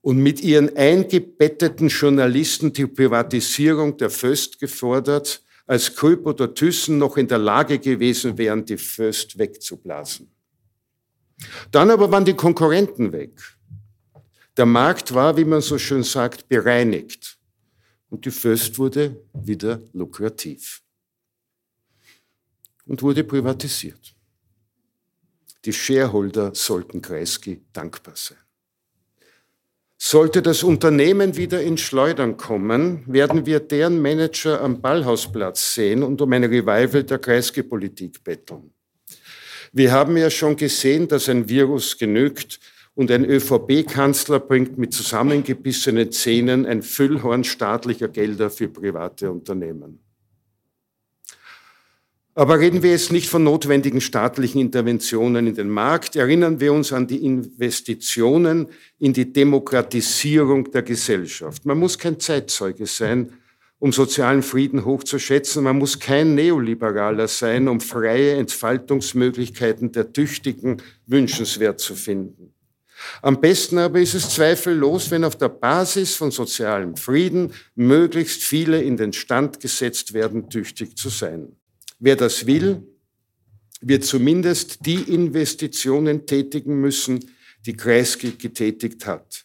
und 0.00 0.18
mit 0.18 0.40
ihren 0.42 0.74
eingebetteten 0.76 1.88
Journalisten 1.88 2.72
die 2.72 2.86
Privatisierung 2.86 3.96
der 3.96 4.10
Föst 4.10 4.58
gefordert, 4.60 5.42
als 5.66 5.94
Kulp 5.94 6.26
oder 6.26 6.54
Thyssen 6.54 6.98
noch 6.98 7.16
in 7.16 7.28
der 7.28 7.38
Lage 7.38 7.78
gewesen 7.78 8.38
wären, 8.38 8.64
die 8.64 8.78
Föst 8.78 9.38
wegzublasen. 9.38 10.30
Dann 11.70 11.90
aber 11.90 12.10
waren 12.10 12.24
die 12.24 12.34
Konkurrenten 12.34 13.12
weg. 13.12 13.38
Der 14.56 14.66
Markt 14.66 15.14
war, 15.14 15.36
wie 15.36 15.44
man 15.44 15.60
so 15.60 15.78
schön 15.78 16.02
sagt, 16.02 16.48
bereinigt. 16.48 17.38
Und 18.10 18.24
die 18.24 18.30
Föst 18.30 18.78
wurde 18.78 19.22
wieder 19.34 19.80
lukrativ 19.92 20.82
und 22.86 23.02
wurde 23.02 23.22
privatisiert. 23.22 24.16
Die 25.64 25.72
Shareholder 25.72 26.54
sollten 26.54 27.02
Kreisky 27.02 27.62
dankbar 27.72 28.16
sein. 28.16 28.38
Sollte 30.00 30.42
das 30.42 30.62
Unternehmen 30.62 31.36
wieder 31.36 31.60
ins 31.60 31.80
Schleudern 31.80 32.36
kommen, 32.36 33.02
werden 33.06 33.46
wir 33.46 33.58
deren 33.58 34.00
Manager 34.00 34.60
am 34.60 34.80
Ballhausplatz 34.80 35.74
sehen 35.74 36.04
und 36.04 36.20
um 36.22 36.32
ein 36.32 36.44
Revival 36.44 37.02
der 37.02 37.18
Kreisgepolitik 37.18 38.22
betteln. 38.22 38.70
Wir 39.72 39.90
haben 39.90 40.16
ja 40.16 40.30
schon 40.30 40.56
gesehen, 40.56 41.08
dass 41.08 41.28
ein 41.28 41.48
Virus 41.48 41.98
genügt 41.98 42.60
und 42.94 43.10
ein 43.10 43.24
ÖVP-Kanzler 43.24 44.38
bringt 44.38 44.78
mit 44.78 44.94
zusammengebissenen 44.94 46.12
Zähnen 46.12 46.64
ein 46.64 46.82
Füllhorn 46.82 47.42
staatlicher 47.42 48.08
Gelder 48.08 48.50
für 48.50 48.68
private 48.68 49.30
Unternehmen. 49.30 49.98
Aber 52.38 52.60
reden 52.60 52.84
wir 52.84 52.92
jetzt 52.92 53.10
nicht 53.10 53.28
von 53.28 53.42
notwendigen 53.42 54.00
staatlichen 54.00 54.60
Interventionen 54.60 55.48
in 55.48 55.56
den 55.56 55.68
Markt. 55.68 56.14
Erinnern 56.14 56.60
wir 56.60 56.72
uns 56.72 56.92
an 56.92 57.08
die 57.08 57.24
Investitionen 57.24 58.68
in 59.00 59.12
die 59.12 59.32
Demokratisierung 59.32 60.70
der 60.70 60.82
Gesellschaft. 60.82 61.66
Man 61.66 61.80
muss 61.80 61.98
kein 61.98 62.20
Zeitzeuge 62.20 62.86
sein, 62.86 63.32
um 63.80 63.92
sozialen 63.92 64.44
Frieden 64.44 64.84
hochzuschätzen. 64.84 65.64
Man 65.64 65.78
muss 65.78 65.98
kein 65.98 66.36
Neoliberaler 66.36 67.26
sein, 67.26 67.66
um 67.66 67.80
freie 67.80 68.36
Entfaltungsmöglichkeiten 68.36 69.90
der 69.90 70.12
Tüchtigen 70.12 70.80
wünschenswert 71.08 71.80
zu 71.80 71.96
finden. 71.96 72.54
Am 73.20 73.40
besten 73.40 73.78
aber 73.78 73.98
ist 73.98 74.14
es 74.14 74.30
zweifellos, 74.30 75.10
wenn 75.10 75.24
auf 75.24 75.34
der 75.34 75.48
Basis 75.48 76.14
von 76.14 76.30
sozialem 76.30 76.96
Frieden 76.96 77.52
möglichst 77.74 78.44
viele 78.44 78.80
in 78.80 78.96
den 78.96 79.12
Stand 79.12 79.58
gesetzt 79.58 80.14
werden, 80.14 80.48
tüchtig 80.48 80.96
zu 80.96 81.08
sein. 81.08 81.57
Wer 81.98 82.16
das 82.16 82.46
will, 82.46 82.82
wird 83.80 84.04
zumindest 84.04 84.86
die 84.86 85.02
Investitionen 85.02 86.26
tätigen 86.26 86.80
müssen, 86.80 87.24
die 87.66 87.74
Kreisky 87.74 88.32
getätigt 88.32 89.06
hat. 89.06 89.44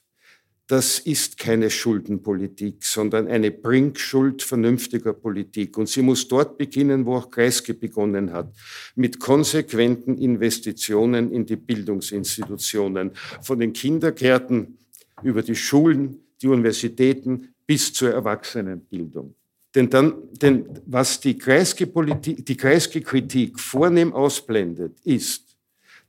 Das 0.68 0.98
ist 1.00 1.38
keine 1.38 1.70
Schuldenpolitik, 1.70 2.84
sondern 2.86 3.28
eine 3.28 3.52
Bringschuld 3.52 4.42
vernünftiger 4.42 5.14
Politik. 5.14 5.78
Und 5.78 5.90
sie 5.90 6.02
muss 6.02 6.28
dort 6.28 6.58
beginnen, 6.58 7.06
wo 7.06 7.18
auch 7.18 7.30
Kreisky 7.30 7.74
begonnen 7.74 8.32
hat, 8.32 8.56
mit 8.96 9.20
konsequenten 9.20 10.18
Investitionen 10.18 11.32
in 11.32 11.46
die 11.46 11.58
Bildungsinstitutionen, 11.58 13.12
von 13.42 13.60
den 13.60 13.74
Kindergärten 13.74 14.78
über 15.22 15.42
die 15.42 15.56
Schulen, 15.56 16.24
die 16.42 16.48
Universitäten 16.48 17.54
bis 17.68 17.92
zur 17.94 18.12
Erwachsenenbildung. 18.12 19.36
Denn, 19.76 19.90
dann, 19.90 20.14
denn 20.32 20.70
was 20.86 21.20
die 21.20 21.38
Kreisky-Kritik 21.38 23.60
vornehm 23.60 24.14
ausblendet, 24.14 25.02
ist, 25.04 25.58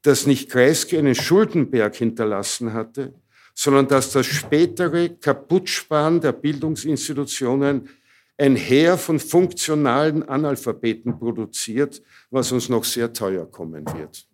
dass 0.02 0.26
nicht 0.26 0.50
Kreisky 0.50 0.98
einen 0.98 1.14
Schuldenberg 1.14 1.96
hinterlassen 1.96 2.74
hatte, 2.74 3.14
sondern 3.54 3.88
dass 3.88 4.12
das 4.12 4.26
spätere 4.26 5.08
Kaputtsparen 5.08 6.20
der 6.20 6.32
Bildungsinstitutionen 6.32 7.88
ein 8.36 8.56
Heer 8.56 8.98
von 8.98 9.20
funktionalen 9.20 10.24
Analphabeten 10.24 11.16
produziert, 11.18 12.02
was 12.30 12.52
uns 12.52 12.68
noch 12.68 12.84
sehr 12.84 13.10
teuer 13.12 13.50
kommen 13.50 13.84
wird. 13.96 14.26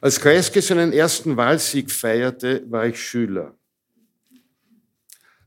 Als 0.00 0.20
Kreisky 0.20 0.60
seinen 0.60 0.92
ersten 0.92 1.36
Wahlsieg 1.36 1.90
feierte, 1.90 2.62
war 2.70 2.86
ich 2.86 3.02
Schüler. 3.02 3.56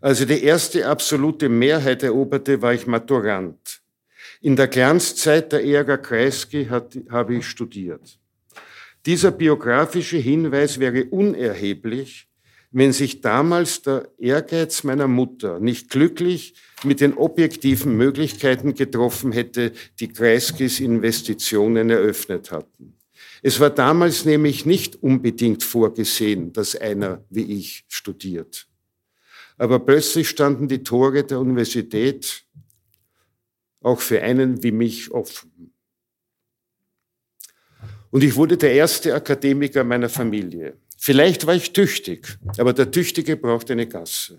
Also 0.01 0.25
die 0.25 0.43
erste 0.43 0.87
absolute 0.87 1.47
Mehrheit 1.47 2.01
eroberte, 2.01 2.61
war 2.61 2.73
ich 2.73 2.87
Maturant. 2.87 3.81
In 4.41 4.55
der 4.55 4.67
Glanzzeit 4.67 5.51
der 5.51 5.63
Ära 5.63 5.97
Kreisky 5.97 6.65
hat, 6.65 6.97
habe 7.09 7.35
ich 7.35 7.45
studiert. 7.45 8.19
Dieser 9.05 9.31
biografische 9.31 10.17
Hinweis 10.17 10.79
wäre 10.79 11.05
unerheblich, 11.05 12.27
wenn 12.71 12.93
sich 12.93 13.21
damals 13.21 13.83
der 13.83 14.09
Ehrgeiz 14.17 14.83
meiner 14.83 15.07
Mutter 15.07 15.59
nicht 15.59 15.89
glücklich 15.89 16.55
mit 16.83 16.99
den 16.99 17.13
objektiven 17.13 17.95
Möglichkeiten 17.95 18.73
getroffen 18.73 19.31
hätte, 19.31 19.71
die 19.99 20.07
Kreiskis 20.07 20.79
Investitionen 20.79 21.91
eröffnet 21.91 22.51
hatten. 22.51 22.95
Es 23.43 23.59
war 23.59 23.69
damals 23.69 24.25
nämlich 24.25 24.65
nicht 24.65 25.01
unbedingt 25.03 25.63
vorgesehen, 25.63 26.53
dass 26.53 26.75
einer 26.75 27.23
wie 27.29 27.57
ich 27.57 27.85
studiert. 27.87 28.67
Aber 29.57 29.79
plötzlich 29.79 30.29
standen 30.29 30.67
die 30.67 30.83
Tore 30.83 31.23
der 31.23 31.39
Universität 31.39 32.43
auch 33.81 33.99
für 33.99 34.21
einen 34.21 34.63
wie 34.63 34.71
mich 34.71 35.11
offen. 35.11 35.73
Und 38.11 38.23
ich 38.23 38.35
wurde 38.35 38.57
der 38.57 38.73
erste 38.73 39.15
Akademiker 39.15 39.83
meiner 39.83 40.09
Familie. 40.09 40.77
Vielleicht 40.97 41.47
war 41.47 41.55
ich 41.55 41.73
tüchtig, 41.73 42.37
aber 42.57 42.73
der 42.73 42.91
Tüchtige 42.91 43.37
braucht 43.37 43.71
eine 43.71 43.87
Gasse. 43.87 44.37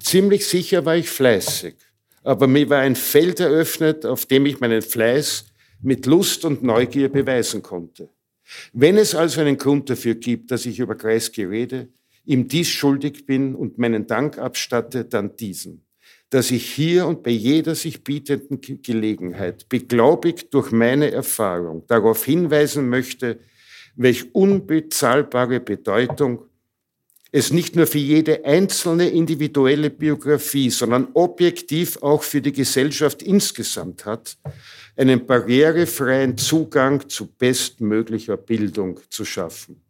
Ziemlich 0.00 0.46
sicher 0.46 0.84
war 0.84 0.96
ich 0.96 1.08
fleißig, 1.08 1.76
aber 2.22 2.46
mir 2.46 2.68
war 2.68 2.80
ein 2.80 2.96
Feld 2.96 3.40
eröffnet, 3.40 4.04
auf 4.04 4.26
dem 4.26 4.46
ich 4.46 4.60
meinen 4.60 4.82
Fleiß 4.82 5.46
mit 5.80 6.06
Lust 6.06 6.44
und 6.44 6.62
Neugier 6.62 7.08
beweisen 7.08 7.62
konnte. 7.62 8.10
Wenn 8.72 8.96
es 8.96 9.14
also 9.14 9.40
einen 9.40 9.56
Grund 9.56 9.88
dafür 9.90 10.14
gibt, 10.14 10.50
dass 10.50 10.66
ich 10.66 10.78
über 10.78 10.96
Kreisky 10.96 11.44
rede, 11.44 11.88
ihm 12.26 12.48
dies 12.48 12.68
schuldig 12.68 13.24
bin 13.24 13.54
und 13.54 13.78
meinen 13.78 14.06
Dank 14.06 14.38
abstatte, 14.38 15.04
dann 15.04 15.36
diesen 15.36 15.86
dass 16.30 16.50
ich 16.50 16.74
hier 16.74 17.06
und 17.06 17.22
bei 17.22 17.30
jeder 17.30 17.74
sich 17.74 18.02
bietenden 18.02 18.60
Gelegenheit, 18.82 19.68
beglaubigt 19.68 20.52
durch 20.54 20.72
meine 20.72 21.10
Erfahrung, 21.10 21.84
darauf 21.86 22.24
hinweisen 22.24 22.88
möchte, 22.88 23.38
welch 23.94 24.34
unbezahlbare 24.34 25.60
Bedeutung 25.60 26.42
es 27.32 27.52
nicht 27.52 27.76
nur 27.76 27.86
für 27.86 27.98
jede 27.98 28.44
einzelne 28.44 29.08
individuelle 29.08 29.90
Biografie, 29.90 30.70
sondern 30.70 31.08
objektiv 31.14 32.02
auch 32.02 32.22
für 32.22 32.40
die 32.40 32.52
Gesellschaft 32.52 33.22
insgesamt 33.22 34.04
hat, 34.04 34.36
einen 34.96 35.26
barrierefreien 35.26 36.38
Zugang 36.38 37.08
zu 37.08 37.26
bestmöglicher 37.26 38.36
Bildung 38.36 39.00
zu 39.10 39.24
schaffen. 39.24 39.82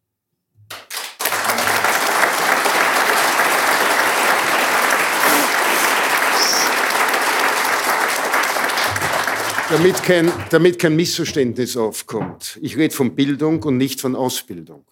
Damit 9.69 10.03
kein, 10.03 10.33
damit 10.51 10.79
kein 10.79 10.95
Missverständnis 10.95 11.77
aufkommt. 11.77 12.59
Ich 12.63 12.77
rede 12.77 12.95
von 12.95 13.17
Bildung 13.17 13.63
und 13.65 13.77
nicht 13.77 14.01
von 14.01 14.15
Ausbildung. 14.15 14.85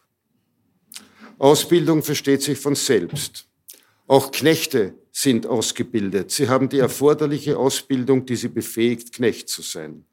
Ausbildung 1.38 2.02
versteht 2.02 2.42
sich 2.42 2.58
von 2.58 2.74
selbst. 2.74 3.46
Auch 4.06 4.32
Knechte 4.32 4.94
sind 5.12 5.46
ausgebildet. 5.46 6.32
Sie 6.32 6.48
haben 6.48 6.68
die 6.68 6.80
erforderliche 6.80 7.56
Ausbildung, 7.56 8.26
die 8.26 8.36
sie 8.36 8.48
befähigt, 8.48 9.12
Knecht 9.12 9.48
zu 9.48 9.62
sein. 9.62 10.04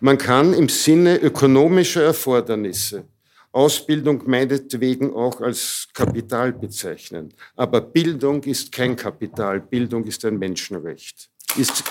Man 0.00 0.18
kann 0.18 0.52
im 0.52 0.68
Sinne 0.68 1.16
ökonomischer 1.16 2.02
Erfordernisse 2.02 3.06
Ausbildung 3.54 4.24
meinetwegen 4.26 5.14
auch 5.14 5.40
als 5.40 5.88
Kapital 5.94 6.52
bezeichnen. 6.52 7.32
Aber 7.54 7.80
Bildung 7.80 8.42
ist 8.42 8.72
kein 8.72 8.96
Kapital. 8.96 9.60
Bildung 9.60 10.02
ist 10.04 10.24
ein 10.24 10.38
Menschenrecht. 10.38 11.30
Ist 11.56 11.84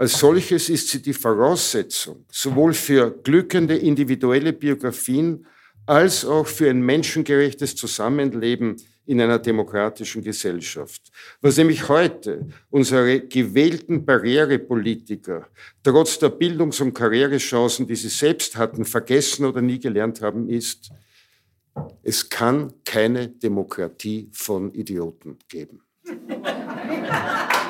Als 0.00 0.18
solches 0.18 0.70
ist 0.70 0.88
sie 0.88 1.02
die 1.02 1.12
Voraussetzung 1.12 2.24
sowohl 2.32 2.72
für 2.72 3.10
glückende 3.22 3.76
individuelle 3.76 4.54
Biografien 4.54 5.44
als 5.84 6.24
auch 6.24 6.46
für 6.46 6.70
ein 6.70 6.80
menschengerechtes 6.80 7.76
Zusammenleben 7.76 8.76
in 9.04 9.20
einer 9.20 9.38
demokratischen 9.38 10.22
Gesellschaft. 10.22 11.12
Was 11.42 11.58
nämlich 11.58 11.86
heute 11.90 12.48
unsere 12.70 13.20
gewählten 13.20 14.06
Barrierepolitiker 14.06 15.46
trotz 15.82 16.18
der 16.18 16.30
Bildungs- 16.30 16.80
und 16.80 16.94
Karrierechancen, 16.94 17.86
die 17.86 17.96
sie 17.96 18.08
selbst 18.08 18.56
hatten, 18.56 18.86
vergessen 18.86 19.44
oder 19.44 19.60
nie 19.60 19.78
gelernt 19.78 20.22
haben, 20.22 20.48
ist, 20.48 20.90
es 22.02 22.26
kann 22.26 22.72
keine 22.86 23.28
Demokratie 23.28 24.30
von 24.32 24.72
Idioten 24.72 25.36
geben. 25.46 25.82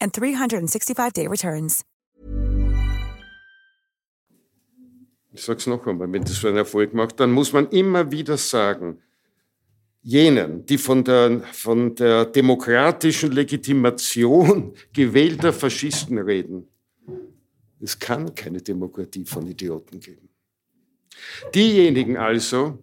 and 0.00 0.12
365-day 0.12 1.26
returns. 1.26 1.84
ich 5.36 5.44
sage 5.44 5.58
es 5.58 5.66
noch 5.66 5.86
einmal, 5.86 6.10
wenn 6.12 6.22
das 6.22 6.36
so 6.36 6.48
einen 6.48 6.56
Erfolg 6.56 6.94
macht, 6.94 7.20
dann 7.20 7.30
muss 7.30 7.52
man 7.52 7.68
immer 7.68 8.10
wieder 8.10 8.36
sagen, 8.38 9.02
jenen, 10.02 10.64
die 10.64 10.78
von 10.78 11.04
der, 11.04 11.40
von 11.52 11.94
der 11.94 12.24
demokratischen 12.24 13.32
Legitimation 13.32 14.74
gewählter 14.92 15.52
Faschisten 15.52 16.18
reden, 16.18 16.68
es 17.80 17.98
kann 17.98 18.34
keine 18.34 18.62
Demokratie 18.62 19.24
von 19.24 19.46
Idioten 19.46 20.00
geben. 20.00 20.28
Diejenigen 21.54 22.16
also, 22.16 22.78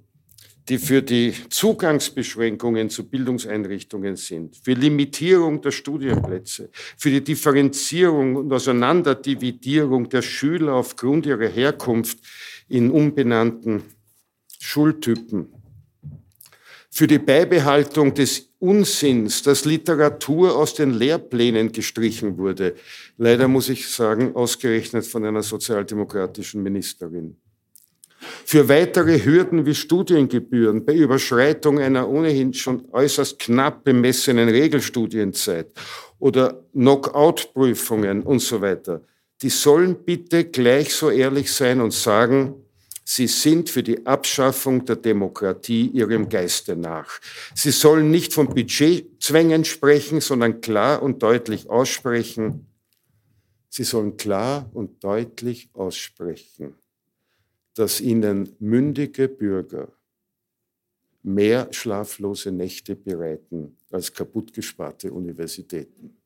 die 0.69 0.77
für 0.77 1.01
die 1.01 1.33
Zugangsbeschränkungen 1.49 2.89
zu 2.89 3.09
Bildungseinrichtungen 3.09 4.15
sind, 4.15 4.55
für 4.63 4.73
Limitierung 4.73 5.61
der 5.61 5.71
Studienplätze, 5.71 6.69
für 6.97 7.09
die 7.09 7.23
Differenzierung 7.23 8.35
und 8.37 8.53
Auseinanderdividierung 8.53 10.07
der 10.07 10.21
Schüler 10.21 10.75
aufgrund 10.75 11.25
ihrer 11.25 11.47
Herkunft 11.47 12.19
in 12.69 12.91
unbenannten 12.91 13.83
Schultypen, 14.59 15.53
für 16.89 17.07
die 17.07 17.19
Beibehaltung 17.19 18.13
des 18.13 18.49
Unsinns, 18.59 19.41
dass 19.41 19.65
Literatur 19.65 20.55
aus 20.55 20.75
den 20.75 20.91
Lehrplänen 20.91 21.73
gestrichen 21.73 22.37
wurde, 22.37 22.75
leider 23.17 23.49
muss 23.49 23.67
ich 23.67 23.89
sagen, 23.89 24.35
ausgerechnet 24.35 25.05
von 25.05 25.25
einer 25.25 25.43
sozialdemokratischen 25.43 26.63
Ministerin 26.63 27.35
für 28.45 28.69
weitere 28.69 29.23
Hürden 29.23 29.65
wie 29.65 29.75
Studiengebühren 29.75 30.85
bei 30.85 30.93
Überschreitung 30.93 31.79
einer 31.79 32.07
ohnehin 32.07 32.53
schon 32.53 32.87
äußerst 32.91 33.39
knapp 33.39 33.83
bemessenen 33.83 34.49
Regelstudienzeit 34.49 35.71
oder 36.19 36.63
Knockout-Prüfungen 36.73 38.23
und 38.23 38.39
so 38.39 38.61
weiter. 38.61 39.01
Die 39.41 39.49
sollen 39.49 40.05
bitte 40.05 40.45
gleich 40.45 40.93
so 40.93 41.09
ehrlich 41.09 41.51
sein 41.51 41.81
und 41.81 41.91
sagen, 41.91 42.55
Sie 43.05 43.27
sind 43.27 43.69
für 43.69 43.83
die 43.83 44.05
Abschaffung 44.05 44.85
der 44.85 44.95
Demokratie 44.95 45.87
ihrem 45.87 46.29
Geiste 46.29 46.77
nach. 46.77 47.19
Sie 47.53 47.71
sollen 47.71 48.09
nicht 48.11 48.33
von 48.33 48.47
Budgetzwängen 48.47 49.65
sprechen, 49.65 50.21
sondern 50.21 50.61
klar 50.61 51.03
und 51.03 51.21
deutlich 51.21 51.69
aussprechen. 51.69 52.67
Sie 53.67 53.83
sollen 53.83 54.15
klar 54.15 54.69
und 54.73 55.03
deutlich 55.03 55.69
aussprechen 55.73 56.75
dass 57.75 58.01
ihnen 58.01 58.55
mündige 58.59 59.27
Bürger 59.27 59.91
mehr 61.23 61.71
schlaflose 61.71 62.51
Nächte 62.51 62.95
bereiten 62.95 63.77
als 63.91 64.13
kaputtgesparte 64.13 65.11
Universitäten. 65.11 66.22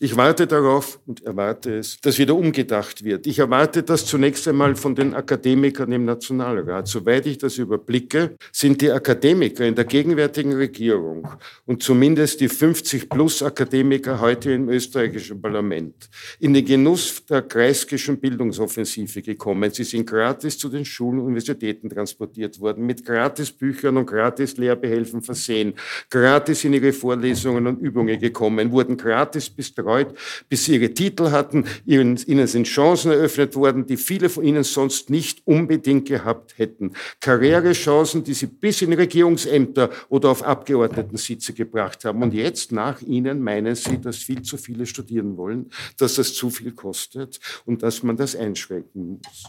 Ich 0.00 0.16
warte 0.16 0.46
darauf 0.46 1.00
und 1.06 1.24
erwarte 1.24 1.76
es, 1.76 2.00
dass 2.00 2.20
wieder 2.20 2.36
umgedacht 2.36 3.02
wird. 3.02 3.26
Ich 3.26 3.40
erwarte 3.40 3.82
das 3.82 4.06
zunächst 4.06 4.46
einmal 4.46 4.76
von 4.76 4.94
den 4.94 5.12
Akademikern 5.12 5.90
im 5.90 6.04
Nationalrat. 6.04 6.86
Soweit 6.86 7.26
ich 7.26 7.38
das 7.38 7.58
überblicke, 7.58 8.36
sind 8.52 8.80
die 8.80 8.92
Akademiker 8.92 9.66
in 9.66 9.74
der 9.74 9.86
gegenwärtigen 9.86 10.52
Regierung 10.52 11.26
und 11.66 11.82
zumindest 11.82 12.40
die 12.40 12.48
50 12.48 13.08
plus 13.08 13.42
Akademiker 13.42 14.20
heute 14.20 14.52
im 14.52 14.68
österreichischen 14.68 15.42
Parlament 15.42 16.08
in 16.38 16.54
den 16.54 16.64
Genuss 16.64 17.26
der 17.26 17.42
kreiskischen 17.42 18.20
Bildungsoffensive 18.20 19.20
gekommen. 19.20 19.72
Sie 19.72 19.82
sind 19.82 20.08
gratis 20.08 20.58
zu 20.58 20.68
den 20.68 20.84
Schulen 20.84 21.18
und 21.18 21.24
Universitäten 21.24 21.90
transportiert 21.90 22.60
worden, 22.60 22.86
mit 22.86 23.04
gratis 23.04 23.50
Büchern 23.50 23.96
und 23.96 24.06
gratis 24.06 24.58
Lehrbehelfen 24.58 25.22
versehen, 25.22 25.74
gratis 26.08 26.62
in 26.62 26.74
ihre 26.74 26.92
Vorlesungen 26.92 27.66
und 27.66 27.80
Übungen 27.80 28.20
gekommen, 28.20 28.70
wurden 28.70 28.96
gratis 28.96 29.50
bis 29.50 29.74
betreut, 29.88 30.14
bis 30.48 30.64
sie 30.64 30.74
ihre 30.74 30.92
Titel 30.92 31.30
hatten. 31.30 31.64
Ihnen, 31.86 32.18
ihnen 32.26 32.46
sind 32.46 32.66
Chancen 32.66 33.10
eröffnet 33.10 33.56
worden, 33.56 33.86
die 33.86 33.96
viele 33.96 34.28
von 34.28 34.44
ihnen 34.44 34.64
sonst 34.64 35.10
nicht 35.10 35.46
unbedingt 35.46 36.06
gehabt 36.06 36.58
hätten. 36.58 36.92
Karrierechancen, 37.20 38.24
die 38.24 38.34
sie 38.34 38.46
bis 38.46 38.82
in 38.82 38.92
Regierungsämter 38.92 39.90
oder 40.08 40.30
auf 40.30 40.42
Abgeordnetensitze 40.42 41.52
gebracht 41.52 42.04
haben. 42.04 42.22
Und 42.22 42.34
jetzt 42.34 42.72
nach 42.72 43.00
ihnen 43.02 43.42
meinen 43.42 43.74
sie, 43.74 44.00
dass 44.00 44.16
viel 44.16 44.42
zu 44.42 44.56
viele 44.56 44.86
studieren 44.86 45.36
wollen, 45.36 45.70
dass 45.98 46.16
das 46.16 46.34
zu 46.34 46.50
viel 46.50 46.72
kostet 46.72 47.40
und 47.64 47.82
dass 47.82 48.02
man 48.02 48.16
das 48.16 48.36
einschränken 48.36 49.18
muss. 49.18 49.44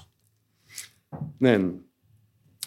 Nein, 1.39 1.83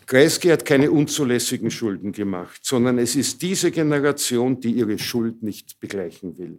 Kreisky 0.06 0.48
hat 0.48 0.64
keine 0.64 0.90
unzulässigen 0.90 1.70
Schulden 1.70 2.12
gemacht, 2.12 2.60
sondern 2.64 2.98
es 2.98 3.14
ist 3.14 3.40
diese 3.40 3.70
Generation, 3.70 4.60
die 4.60 4.72
ihre 4.72 4.98
Schuld 4.98 5.42
nicht 5.42 5.78
begleichen 5.80 6.36
will. 6.36 6.58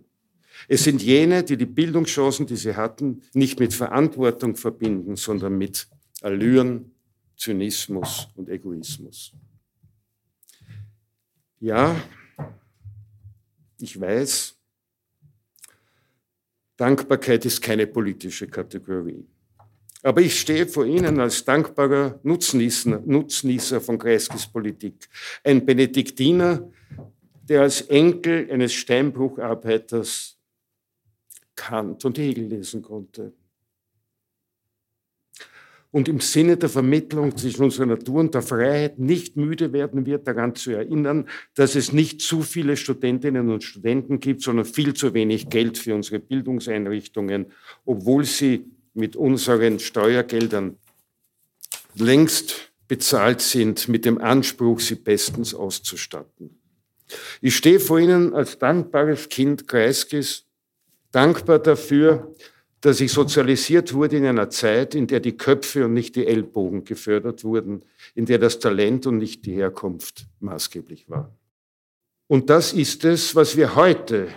Es 0.68 0.84
sind 0.84 1.02
jene, 1.02 1.44
die 1.44 1.58
die 1.58 1.66
Bildungschancen, 1.66 2.46
die 2.46 2.56
sie 2.56 2.76
hatten, 2.76 3.22
nicht 3.34 3.60
mit 3.60 3.74
Verantwortung 3.74 4.56
verbinden, 4.56 5.16
sondern 5.16 5.58
mit 5.58 5.88
Allüren, 6.22 6.92
Zynismus 7.36 8.30
und 8.36 8.50
Egoismus. 8.50 9.34
Ja, 11.60 11.96
ich 13.80 14.00
weiß, 14.00 14.56
Dankbarkeit 16.78 17.46
ist 17.46 17.62
keine 17.62 17.88
politische 17.88 18.48
Kategorie. 18.48 19.26
Aber 20.02 20.22
ich 20.22 20.38
stehe 20.40 20.68
vor 20.68 20.86
Ihnen 20.86 21.20
als 21.20 21.46
dankbarer 21.46 22.20
Nutznießer, 22.24 23.02
Nutznießer 23.06 23.80
von 23.80 23.98
Kreiskis 23.98 24.46
Politik. 24.46 25.08
Ein 25.44 25.66
Benediktiner, 25.66 26.70
der 27.48 27.62
als 27.62 27.82
Enkel 27.82 28.52
eines 28.52 28.74
Steinbrucharbeiters 28.74 30.38
Kant 31.56 32.06
und 32.06 32.18
Hegel 32.18 32.46
lesen 32.46 32.82
konnte. 32.82 33.34
Und 35.94 36.10
im 36.10 36.20
Sinne 36.22 36.58
der 36.58 36.70
Vermittlung 36.70 37.38
zwischen 37.38 37.66
unserer 37.66 37.86
Natur 37.86 38.22
und 38.22 38.34
der 38.34 38.42
Freiheit 38.42 38.98
nicht 38.98 39.38
müde 39.38 39.74
werden 39.74 40.08
wir 40.08 40.18
daran 40.18 40.56
zu 40.56 40.72
erinnern, 40.72 41.30
dass 41.54 41.76
es 41.76 41.94
nicht 41.94 42.20
zu 42.20 42.42
viele 42.42 42.78
Studentinnen 42.78 43.52
und 43.52 43.64
Studenten 43.64 44.20
gibt, 44.20 44.42
sondern 44.42 44.66
viel 44.66 44.96
zu 44.96 45.14
wenig 45.14 45.50
Geld 45.50 45.78
für 45.78 45.94
unsere 45.94 46.18
Bildungseinrichtungen, 46.18 47.46
obwohl 47.86 48.24
sie 48.24 48.66
mit 48.96 49.16
unseren 49.16 49.78
Steuergeldern 49.78 50.78
längst 51.94 52.74
bezahlt 52.88 53.42
sind, 53.42 53.88
mit 53.88 54.06
dem 54.06 54.18
Anspruch, 54.18 54.80
sie 54.80 54.96
bestens 54.96 55.54
auszustatten. 55.54 56.60
Ich 57.40 57.56
stehe 57.56 57.80
vor 57.80 58.00
Ihnen 58.00 58.34
als 58.34 58.58
dankbares 58.58 59.30
Kind 59.30 59.68
Kreiskes 59.68 60.48
dankbar 61.14 61.60
dafür, 61.60 62.36
dass 62.82 63.00
ich 63.00 63.14
sozialisiert 63.14 63.94
wurde 63.94 64.18
in 64.18 64.26
einer 64.26 64.50
Zeit, 64.50 64.94
in 64.94 65.08
der 65.08 65.22
die 65.22 65.38
Köpfe 65.38 65.86
und 65.86 65.94
nicht 65.94 66.18
die 66.18 66.28
Ellbogen 66.28 66.84
gefördert 66.84 67.46
wurden, 67.46 67.86
in 68.14 68.26
der 68.26 68.40
das 68.40 68.60
Talent 68.60 69.08
und 69.08 69.20
nicht 69.20 69.46
die 69.46 69.54
Herkunft 69.54 70.26
maßgeblich 70.42 71.10
war. 71.10 71.34
Und 72.28 72.50
das 72.50 72.74
ist 72.74 73.06
es, 73.06 73.36
was 73.36 73.56
wir 73.56 73.76
heute 73.76 74.28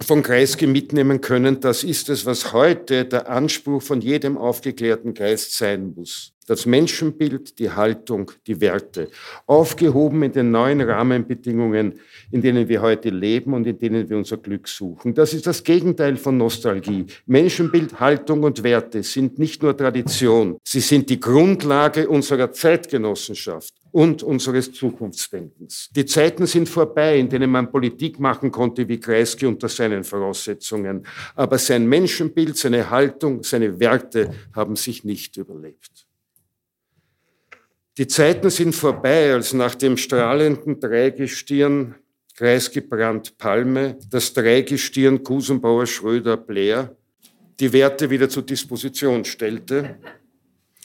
von 0.00 0.22
Kreisky 0.22 0.66
mitnehmen 0.66 1.20
können. 1.20 1.60
Das 1.60 1.84
ist 1.84 2.08
es, 2.08 2.26
was 2.26 2.52
heute 2.52 3.04
der 3.04 3.28
Anspruch 3.28 3.82
von 3.82 4.00
jedem 4.00 4.36
aufgeklärten 4.36 5.14
Geist 5.14 5.56
sein 5.56 5.94
muss 5.94 6.33
das 6.46 6.66
Menschenbild, 6.66 7.58
die 7.58 7.70
Haltung, 7.70 8.30
die 8.46 8.60
Werte, 8.60 9.08
aufgehoben 9.46 10.22
in 10.22 10.32
den 10.32 10.50
neuen 10.50 10.80
Rahmenbedingungen, 10.80 12.00
in 12.30 12.42
denen 12.42 12.68
wir 12.68 12.82
heute 12.82 13.10
leben 13.10 13.54
und 13.54 13.66
in 13.66 13.78
denen 13.78 14.08
wir 14.08 14.16
unser 14.16 14.36
Glück 14.36 14.68
suchen. 14.68 15.14
Das 15.14 15.34
ist 15.34 15.46
das 15.46 15.62
Gegenteil 15.62 16.16
von 16.16 16.36
Nostalgie. 16.36 17.06
Menschenbild, 17.26 18.00
Haltung 18.00 18.42
und 18.42 18.62
Werte 18.62 19.02
sind 19.02 19.38
nicht 19.38 19.62
nur 19.62 19.76
Tradition, 19.76 20.58
sie 20.64 20.80
sind 20.80 21.08
die 21.10 21.20
Grundlage 21.20 22.08
unserer 22.08 22.52
Zeitgenossenschaft 22.52 23.72
und 23.94 24.24
unseres 24.24 24.72
Zukunftsdenkens. 24.72 25.88
Die 25.94 26.04
Zeiten 26.04 26.48
sind 26.48 26.68
vorbei, 26.68 27.16
in 27.16 27.28
denen 27.28 27.48
man 27.48 27.70
Politik 27.70 28.18
machen 28.18 28.50
konnte 28.50 28.88
wie 28.88 28.98
Kreisky 28.98 29.46
unter 29.46 29.68
seinen 29.68 30.02
Voraussetzungen, 30.02 31.06
aber 31.36 31.58
sein 31.58 31.86
Menschenbild, 31.86 32.56
seine 32.56 32.90
Haltung, 32.90 33.44
seine 33.44 33.78
Werte 33.78 34.34
haben 34.52 34.74
sich 34.74 35.04
nicht 35.04 35.36
überlebt. 35.36 35.93
Die 37.96 38.08
Zeiten 38.08 38.50
sind 38.50 38.74
vorbei, 38.74 39.32
als 39.32 39.52
nach 39.52 39.76
dem 39.76 39.96
strahlenden 39.96 40.80
Dreigestirn 40.80 41.94
Kreisgebrannt 42.34 43.38
Palme 43.38 43.96
das 44.10 44.32
Dreigestirn 44.32 45.22
Gusenbauer 45.22 45.86
Schröder 45.86 46.36
Blair 46.36 46.96
die 47.60 47.72
Werte 47.72 48.10
wieder 48.10 48.28
zur 48.28 48.42
Disposition 48.42 49.24
stellte 49.24 49.96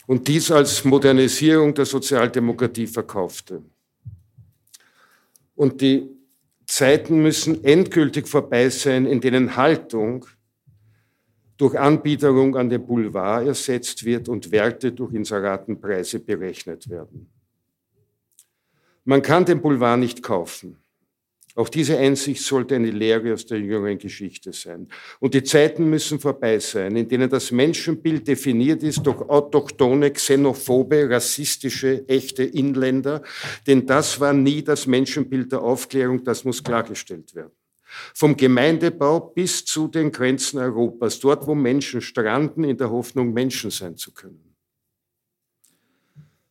und 0.06 0.28
dies 0.28 0.52
als 0.52 0.84
Modernisierung 0.84 1.74
der 1.74 1.84
Sozialdemokratie 1.84 2.86
verkaufte. 2.86 3.64
Und 5.56 5.80
die 5.80 6.08
Zeiten 6.66 7.20
müssen 7.20 7.64
endgültig 7.64 8.28
vorbei 8.28 8.70
sein, 8.70 9.06
in 9.06 9.20
denen 9.20 9.56
Haltung 9.56 10.26
durch 11.60 11.78
Anbiederung 11.78 12.56
an 12.56 12.70
den 12.70 12.86
Boulevard 12.86 13.46
ersetzt 13.46 14.02
wird 14.06 14.30
und 14.30 14.50
Werte 14.50 14.92
durch 14.92 15.12
Inseratenpreise 15.12 16.18
berechnet 16.18 16.88
werden. 16.88 17.30
Man 19.04 19.20
kann 19.20 19.44
den 19.44 19.60
Boulevard 19.60 20.00
nicht 20.00 20.22
kaufen. 20.22 20.78
Auch 21.54 21.68
diese 21.68 21.98
Einsicht 21.98 22.42
sollte 22.42 22.76
eine 22.76 22.90
Lehre 22.90 23.34
aus 23.34 23.44
der 23.44 23.58
jüngeren 23.58 23.98
Geschichte 23.98 24.54
sein. 24.54 24.88
Und 25.18 25.34
die 25.34 25.42
Zeiten 25.42 25.90
müssen 25.90 26.18
vorbei 26.18 26.58
sein, 26.60 26.96
in 26.96 27.06
denen 27.06 27.28
das 27.28 27.50
Menschenbild 27.50 28.26
definiert 28.26 28.82
ist 28.82 29.02
durch 29.02 29.20
autochtone, 29.28 30.12
xenophobe, 30.12 31.10
rassistische, 31.10 32.08
echte 32.08 32.44
Inländer. 32.44 33.22
Denn 33.66 33.84
das 33.84 34.18
war 34.18 34.32
nie 34.32 34.62
das 34.62 34.86
Menschenbild 34.86 35.52
der 35.52 35.60
Aufklärung, 35.60 36.24
das 36.24 36.42
muss 36.42 36.64
klargestellt 36.64 37.34
werden. 37.34 37.59
Vom 38.14 38.36
Gemeindebau 38.36 39.20
bis 39.20 39.64
zu 39.64 39.88
den 39.88 40.12
Grenzen 40.12 40.58
Europas, 40.58 41.20
dort 41.20 41.46
wo 41.46 41.54
Menschen 41.54 42.00
stranden, 42.00 42.64
in 42.64 42.76
der 42.76 42.90
Hoffnung, 42.90 43.32
Menschen 43.32 43.70
sein 43.70 43.96
zu 43.96 44.12
können. 44.12 44.54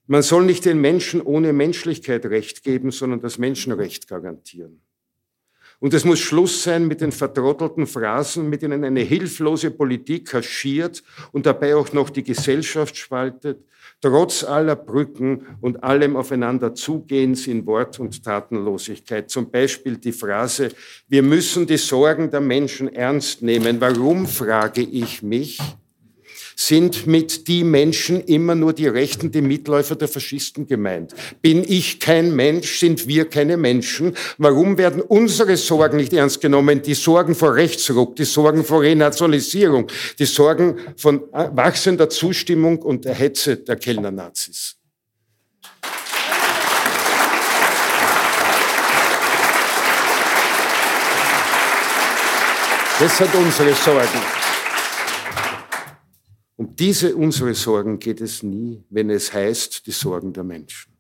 Man 0.07 0.23
soll 0.23 0.45
nicht 0.45 0.65
den 0.65 0.81
Menschen 0.81 1.21
ohne 1.21 1.53
Menschlichkeit 1.53 2.25
Recht 2.25 2.63
geben, 2.63 2.91
sondern 2.91 3.21
das 3.21 3.37
Menschenrecht 3.37 4.07
garantieren. 4.07 4.81
Und 5.79 5.93
es 5.93 6.03
muss 6.03 6.19
Schluss 6.19 6.63
sein 6.63 6.87
mit 6.87 6.99
den 6.99 7.11
vertrottelten 7.11 7.87
Phrasen, 7.87 8.49
mit 8.49 8.61
denen 8.61 8.83
eine 8.83 9.01
hilflose 9.01 9.71
Politik 9.71 10.27
kaschiert 10.27 11.03
und 11.31 11.45
dabei 11.45 11.75
auch 11.75 11.93
noch 11.93 12.09
die 12.09 12.23
Gesellschaft 12.23 12.97
spaltet, 12.97 13.63
trotz 14.01 14.43
aller 14.43 14.75
Brücken 14.75 15.45
und 15.61 15.83
allem 15.83 16.15
aufeinander 16.15 16.73
Zugehens 16.73 17.47
in 17.47 17.65
Wort- 17.65 17.99
und 17.99 18.23
Tatenlosigkeit. 18.23 19.29
Zum 19.29 19.49
Beispiel 19.49 19.97
die 19.97 20.11
Phrase, 20.11 20.69
wir 21.07 21.23
müssen 21.23 21.67
die 21.67 21.77
Sorgen 21.77 22.31
der 22.31 22.41
Menschen 22.41 22.93
ernst 22.93 23.41
nehmen. 23.41 23.81
Warum, 23.81 24.25
frage 24.27 24.81
ich 24.81 25.21
mich, 25.21 25.59
sind 26.59 27.07
mit 27.07 27.47
die 27.47 27.63
Menschen 27.63 28.21
immer 28.25 28.53
nur 28.53 28.73
die 28.73 28.87
Rechten, 28.87 29.31
die 29.31 29.41
Mitläufer 29.41 29.95
der 29.95 30.09
Faschisten 30.09 30.67
gemeint. 30.67 31.15
Bin 31.41 31.63
ich 31.65 32.01
kein 32.01 32.35
Mensch? 32.35 32.79
Sind 32.79 33.07
wir 33.07 33.29
keine 33.29 33.55
Menschen? 33.55 34.13
Warum 34.37 34.77
werden 34.77 35.01
unsere 35.01 35.55
Sorgen 35.55 35.95
nicht 35.95 36.11
ernst 36.11 36.41
genommen? 36.41 36.81
Die 36.81 36.95
Sorgen 36.95 37.33
vor 37.33 37.55
Rechtsruck, 37.55 38.17
die 38.17 38.25
Sorgen 38.25 38.65
vor 38.65 38.81
Renationalisierung, 38.81 39.87
die 40.19 40.25
Sorgen 40.25 40.75
von 40.97 41.23
wachsender 41.31 42.09
Zustimmung 42.09 42.79
und 42.79 43.05
der 43.05 43.13
Hetze 43.13 43.55
der 43.55 43.77
Kellner-Nazis. 43.77 44.75
Das 52.99 53.17
hat 53.21 53.33
unsere 53.33 53.73
Sorgen. 53.75 54.38
Diese 56.79 57.15
unsere 57.15 57.53
Sorgen 57.55 57.99
geht 57.99 58.21
es 58.21 58.41
nie, 58.41 58.83
wenn 58.89 59.09
es 59.09 59.33
heißt, 59.33 59.85
die 59.85 59.91
Sorgen 59.91 60.31
der 60.31 60.45
Menschen. 60.45 60.93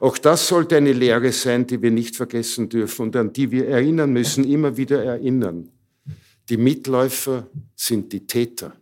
Auch 0.00 0.16
das 0.16 0.48
sollte 0.48 0.76
eine 0.76 0.92
Lehre 0.92 1.32
sein, 1.32 1.66
die 1.66 1.82
wir 1.82 1.90
nicht 1.90 2.16
vergessen 2.16 2.68
dürfen 2.68 3.02
und 3.02 3.16
an 3.16 3.32
die 3.32 3.50
wir 3.50 3.68
erinnern 3.68 4.12
müssen, 4.12 4.44
immer 4.50 4.76
wieder 4.76 5.04
erinnern. 5.04 5.70
Die 6.48 6.56
Mitläufer 6.56 7.46
sind 7.74 8.12
die 8.12 8.26
Täter. 8.26 8.74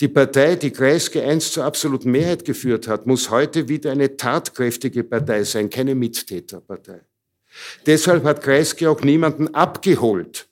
Die 0.00 0.08
Partei, 0.08 0.56
die 0.56 0.70
Kreisky 0.70 1.20
einst 1.20 1.52
zur 1.52 1.64
absoluten 1.64 2.10
Mehrheit 2.10 2.44
geführt 2.44 2.88
hat, 2.88 3.06
muss 3.06 3.30
heute 3.30 3.68
wieder 3.68 3.92
eine 3.92 4.16
tatkräftige 4.16 5.04
Partei 5.04 5.44
sein, 5.44 5.70
keine 5.70 5.94
Mittäterpartei. 5.94 7.00
Deshalb 7.86 8.24
hat 8.24 8.42
Kreisky 8.42 8.86
auch 8.86 9.02
niemanden 9.02 9.54
abgeholt, 9.54 10.48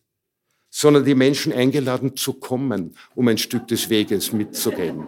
sondern 0.71 1.05
die 1.05 1.17
Menschen 1.17 1.53
eingeladen 1.53 2.17
zu 2.17 2.35
kommen, 2.35 2.95
um 3.15 3.29
ein 3.29 3.39
Stück 3.39 3.67
des 3.69 3.91
Weges 3.91 4.33
mitzugehen. 4.33 5.05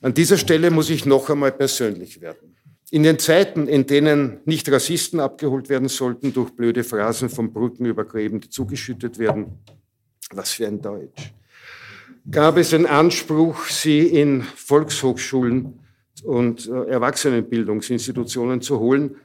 An 0.00 0.14
dieser 0.14 0.38
Stelle 0.38 0.70
muss 0.70 0.90
ich 0.90 1.04
noch 1.04 1.28
einmal 1.28 1.52
persönlich 1.52 2.20
werden. 2.20 2.56
In 2.90 3.02
den 3.04 3.18
Zeiten, 3.18 3.68
in 3.68 3.86
denen 3.86 4.40
nicht 4.44 4.70
Rassisten 4.70 5.18
abgeholt 5.18 5.68
werden 5.68 5.88
sollten 5.88 6.32
durch 6.32 6.50
blöde 6.50 6.84
Phrasen 6.84 7.28
von 7.28 7.52
Brücken 7.52 7.86
übergräben, 7.86 8.40
die 8.40 8.50
zugeschüttet 8.50 9.18
werden, 9.18 9.58
was 10.30 10.52
für 10.52 10.66
ein 10.66 10.80
Deutsch, 10.80 11.32
gab 12.30 12.56
es 12.56 12.74
einen 12.74 12.86
Anspruch, 12.86 13.64
sie 13.66 14.00
in 14.00 14.42
Volkshochschulen 14.42 15.80
und 16.24 16.68
äh, 16.68 16.90
Erwachsenenbildungsinstitutionen 16.90 18.60
zu 18.60 18.78
holen, 18.78 19.16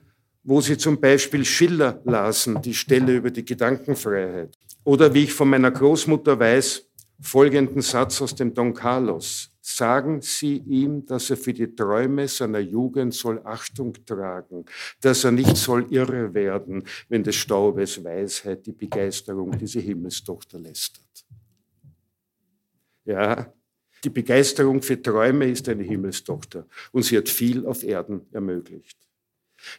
wo 0.48 0.62
sie 0.62 0.78
zum 0.78 0.98
Beispiel 0.98 1.44
Schiller 1.44 2.02
lasen, 2.06 2.62
die 2.62 2.74
Stelle 2.74 3.18
über 3.18 3.30
die 3.30 3.44
Gedankenfreiheit. 3.44 4.58
Oder 4.86 5.14
wie 5.14 5.26
ich 5.26 5.34
von 5.34 5.50
meiner 5.50 5.72
Großmutter 5.72 6.40
weiß, 6.40 6.90
folgenden 7.20 7.82
Satz 7.82 8.22
aus 8.22 8.34
dem 8.34 8.54
Don 8.54 8.74
Carlos. 8.74 9.52
Sagen 9.60 10.22
Sie 10.22 10.60
ihm, 10.60 11.06
dass 11.06 11.30
er 11.30 11.36
für 11.36 11.52
die 11.52 11.76
Träume 11.76 12.30
seiner 12.30 12.60
Jugend 12.60 13.14
soll 13.14 13.42
Achtung 13.44 13.94
tragen, 14.06 14.64
dass 15.02 15.26
er 15.26 15.34
nicht 15.34 15.58
soll 15.58 15.86
irre 15.90 16.34
werden, 16.34 16.86
wenn 17.10 17.24
des 17.24 17.36
Staubes 17.36 18.02
Weisheit 18.02 18.66
die 18.66 18.72
Begeisterung 18.72 19.58
diese 19.58 19.82
Himmelstochter 19.82 20.60
lästert. 20.60 21.26
Ja, 23.04 23.54
die 24.02 24.10
Begeisterung 24.10 24.82
für 24.82 25.02
Träume 25.02 25.50
ist 25.50 25.68
eine 25.68 25.84
Himmelstochter 25.84 26.66
und 26.94 27.04
sie 27.04 27.18
hat 27.18 27.28
viel 27.28 27.66
auf 27.66 27.84
Erden 27.84 28.22
ermöglicht. 28.32 29.07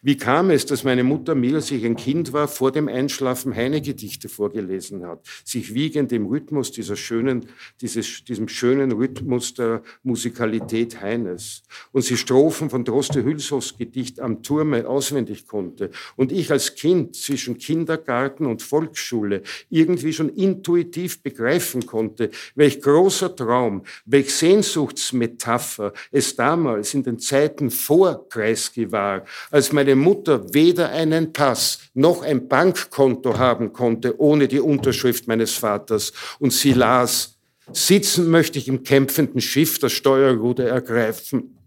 Wie 0.02 0.16
kam 0.16 0.50
es, 0.50 0.66
dass 0.66 0.84
meine 0.84 1.04
Mutter 1.04 1.34
mir, 1.34 1.56
als 1.56 1.70
ich 1.70 1.84
ein 1.84 1.96
Kind 1.96 2.32
war, 2.32 2.48
vor 2.48 2.72
dem 2.72 2.88
Einschlafen 2.88 3.54
Heine-Gedichte 3.54 4.28
vorgelesen 4.28 5.06
hat, 5.06 5.24
sich 5.44 5.74
wiegend 5.74 6.12
im 6.12 6.26
Rhythmus 6.26 6.72
dieser 6.72 6.96
schönen, 6.96 7.46
dieses, 7.80 8.24
diesem 8.24 8.48
schönen 8.48 8.92
Rhythmus 8.92 9.54
der 9.54 9.82
Musikalität 10.02 11.00
Heines 11.00 11.62
und 11.92 12.02
sie 12.02 12.16
Strophen 12.16 12.70
von 12.70 12.84
Droste 12.84 13.24
Hülshoffs 13.24 13.76
Gedicht 13.76 14.20
am 14.20 14.42
Turme 14.42 14.88
auswendig 14.88 15.46
konnte 15.46 15.90
und 16.16 16.32
ich 16.32 16.50
als 16.50 16.74
Kind 16.74 17.16
zwischen 17.16 17.58
Kindergarten 17.58 18.46
und 18.46 18.62
Volksschule 18.62 19.42
irgendwie 19.70 20.12
schon 20.12 20.28
intuitiv 20.28 21.22
begreifen 21.22 21.86
konnte, 21.86 22.30
welch 22.54 22.80
großer 22.80 23.34
Traum, 23.34 23.84
welch 24.04 24.34
Sehnsuchtsmetapher 24.34 25.92
es 26.10 26.36
damals 26.36 26.94
in 26.94 27.02
den 27.02 27.18
Zeiten 27.18 27.70
vor 27.70 28.28
Kreisky 28.28 28.90
war, 28.92 29.24
als 29.50 29.72
meine 29.78 29.94
Mutter 29.94 30.52
weder 30.52 30.88
einen 30.88 31.32
Pass 31.32 31.78
noch 31.94 32.22
ein 32.22 32.48
Bankkonto 32.48 33.38
haben 33.38 33.72
konnte 33.72 34.20
ohne 34.20 34.48
die 34.48 34.58
Unterschrift 34.58 35.28
meines 35.28 35.52
Vaters. 35.52 36.12
Und 36.40 36.52
sie 36.52 36.72
las, 36.72 37.38
sitzen 37.70 38.28
möchte 38.28 38.58
ich 38.58 38.66
im 38.66 38.82
kämpfenden 38.82 39.40
Schiff 39.40 39.78
das 39.78 39.92
Steuerruder 39.92 40.68
ergreifen. 40.68 41.57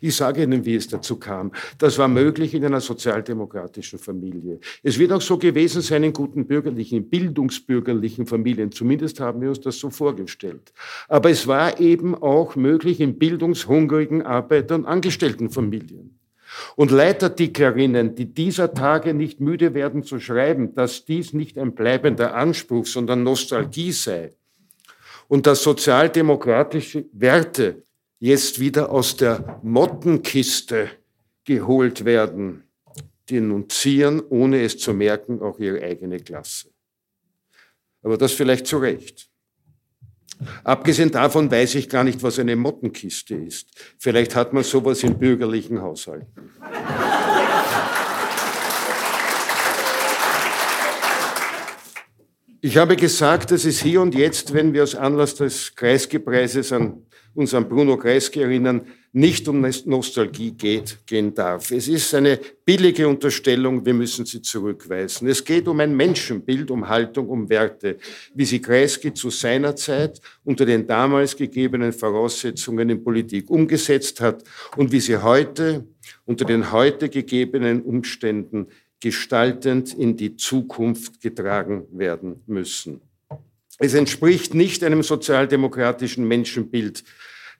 Ich 0.00 0.16
sage 0.16 0.42
Ihnen, 0.42 0.64
wie 0.64 0.74
es 0.74 0.88
dazu 0.88 1.16
kam. 1.16 1.52
Das 1.78 1.98
war 1.98 2.08
möglich 2.08 2.54
in 2.54 2.64
einer 2.64 2.80
sozialdemokratischen 2.80 3.98
Familie. 3.98 4.58
Es 4.82 4.98
wird 4.98 5.12
auch 5.12 5.20
so 5.20 5.38
gewesen 5.38 5.82
sein 5.82 6.02
in 6.02 6.12
guten 6.12 6.46
bürgerlichen, 6.46 7.08
bildungsbürgerlichen 7.08 8.26
Familien. 8.26 8.72
Zumindest 8.72 9.20
haben 9.20 9.40
wir 9.40 9.50
uns 9.50 9.60
das 9.60 9.78
so 9.78 9.90
vorgestellt. 9.90 10.72
Aber 11.06 11.30
es 11.30 11.46
war 11.46 11.78
eben 11.80 12.16
auch 12.16 12.56
möglich 12.56 13.00
in 13.00 13.18
bildungshungrigen 13.18 14.22
Arbeiter- 14.22 14.74
und 14.74 14.86
Angestelltenfamilien. 14.86 16.18
Und 16.76 16.90
Leiterdickerinnen, 16.90 18.14
die 18.14 18.32
dieser 18.32 18.74
Tage 18.74 19.14
nicht 19.14 19.40
müde 19.40 19.74
werden 19.74 20.02
zu 20.02 20.18
schreiben, 20.18 20.74
dass 20.74 21.04
dies 21.04 21.32
nicht 21.34 21.58
ein 21.58 21.74
bleibender 21.74 22.34
Anspruch, 22.34 22.86
sondern 22.86 23.22
Nostalgie 23.22 23.92
sei. 23.92 24.32
Und 25.28 25.46
dass 25.46 25.62
sozialdemokratische 25.62 27.04
Werte 27.12 27.82
jetzt 28.18 28.60
wieder 28.60 28.90
aus 28.90 29.16
der 29.16 29.60
Mottenkiste 29.62 30.90
geholt 31.44 32.04
werden, 32.04 32.64
denunzieren, 33.30 34.22
ohne 34.28 34.62
es 34.62 34.78
zu 34.78 34.92
merken, 34.92 35.40
auch 35.40 35.58
ihre 35.58 35.82
eigene 35.82 36.18
Klasse. 36.18 36.70
Aber 38.02 38.16
das 38.16 38.32
vielleicht 38.32 38.66
zu 38.66 38.78
Recht. 38.78 39.28
Abgesehen 40.62 41.10
davon 41.10 41.50
weiß 41.50 41.74
ich 41.74 41.88
gar 41.88 42.04
nicht, 42.04 42.22
was 42.22 42.38
eine 42.38 42.54
Mottenkiste 42.54 43.34
ist. 43.34 43.70
Vielleicht 43.98 44.36
hat 44.36 44.52
man 44.52 44.62
sowas 44.62 45.02
in 45.02 45.18
bürgerlichen 45.18 45.82
Haushalten. 45.82 46.52
Ich 52.60 52.76
habe 52.76 52.96
gesagt, 52.96 53.52
dass 53.52 53.64
es 53.64 53.80
hier 53.80 54.00
und 54.00 54.16
jetzt, 54.16 54.52
wenn 54.52 54.72
wir 54.72 54.82
aus 54.82 54.96
Anlass 54.96 55.36
des 55.36 55.76
Kreisgepreises 55.76 56.72
an 56.72 57.04
uns 57.32 57.54
an 57.54 57.68
Bruno 57.68 57.96
Kreisky 57.96 58.40
erinnern, 58.40 58.82
nicht 59.12 59.46
um 59.46 59.64
Nostalgie 59.84 60.50
geht, 60.50 60.98
gehen 61.06 61.32
darf. 61.32 61.70
Es 61.70 61.86
ist 61.86 62.12
eine 62.14 62.40
billige 62.64 63.06
Unterstellung, 63.06 63.86
wir 63.86 63.94
müssen 63.94 64.26
sie 64.26 64.42
zurückweisen. 64.42 65.28
Es 65.28 65.44
geht 65.44 65.68
um 65.68 65.78
ein 65.78 65.96
Menschenbild, 65.96 66.72
um 66.72 66.88
Haltung, 66.88 67.28
um 67.28 67.48
Werte, 67.48 67.98
wie 68.34 68.44
sie 68.44 68.60
Kreisky 68.60 69.14
zu 69.14 69.30
seiner 69.30 69.76
Zeit 69.76 70.20
unter 70.42 70.66
den 70.66 70.84
damals 70.84 71.36
gegebenen 71.36 71.92
Voraussetzungen 71.92 72.90
in 72.90 73.04
Politik 73.04 73.48
umgesetzt 73.50 74.20
hat 74.20 74.42
und 74.76 74.90
wie 74.90 75.00
sie 75.00 75.18
heute 75.18 75.86
unter 76.24 76.44
den 76.44 76.72
heute 76.72 77.08
gegebenen 77.08 77.82
Umständen 77.82 78.66
gestaltend 79.00 79.94
in 79.94 80.16
die 80.16 80.36
Zukunft 80.36 81.20
getragen 81.20 81.86
werden 81.92 82.42
müssen. 82.46 83.00
Es 83.78 83.94
entspricht 83.94 84.54
nicht 84.54 84.82
einem 84.82 85.02
sozialdemokratischen 85.02 86.26
Menschenbild, 86.26 87.04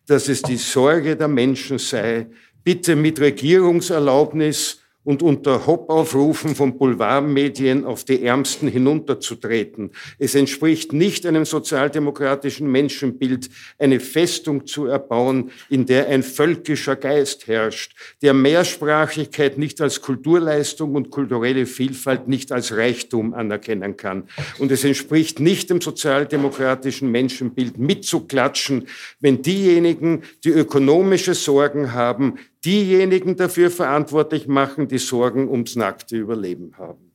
dass 0.06 0.28
es 0.28 0.42
die 0.42 0.56
Sorge 0.56 1.16
der 1.16 1.28
Menschen 1.28 1.78
sei, 1.78 2.28
bitte 2.64 2.96
mit 2.96 3.20
Regierungserlaubnis 3.20 4.82
und 5.08 5.22
unter 5.22 5.66
Hoppaufrufen 5.66 6.54
von 6.54 6.76
Boulevardmedien 6.76 7.86
auf 7.86 8.04
die 8.04 8.22
Ärmsten 8.22 8.68
hinunterzutreten. 8.68 9.92
Es 10.18 10.34
entspricht 10.34 10.92
nicht 10.92 11.24
einem 11.24 11.46
sozialdemokratischen 11.46 12.70
Menschenbild, 12.70 13.48
eine 13.78 14.00
Festung 14.00 14.66
zu 14.66 14.84
erbauen, 14.84 15.50
in 15.70 15.86
der 15.86 16.08
ein 16.08 16.22
völkischer 16.22 16.94
Geist 16.94 17.46
herrscht, 17.46 17.96
der 18.20 18.34
Mehrsprachigkeit 18.34 19.56
nicht 19.56 19.80
als 19.80 20.02
Kulturleistung 20.02 20.94
und 20.94 21.08
kulturelle 21.08 21.64
Vielfalt 21.64 22.28
nicht 22.28 22.52
als 22.52 22.76
Reichtum 22.76 23.32
anerkennen 23.32 23.96
kann. 23.96 24.24
Und 24.58 24.70
es 24.70 24.84
entspricht 24.84 25.40
nicht 25.40 25.70
dem 25.70 25.80
sozialdemokratischen 25.80 27.10
Menschenbild 27.10 27.78
mitzuklatschen, 27.78 28.86
wenn 29.20 29.40
diejenigen, 29.40 30.24
die 30.44 30.50
ökonomische 30.50 31.32
Sorgen 31.32 31.94
haben, 31.94 32.34
diejenigen 32.64 33.36
dafür 33.36 33.70
verantwortlich 33.70 34.46
machen, 34.46 34.88
die 34.88 34.98
Sorgen 34.98 35.48
ums 35.48 35.76
nackte 35.76 36.16
Überleben 36.16 36.74
haben. 36.76 37.12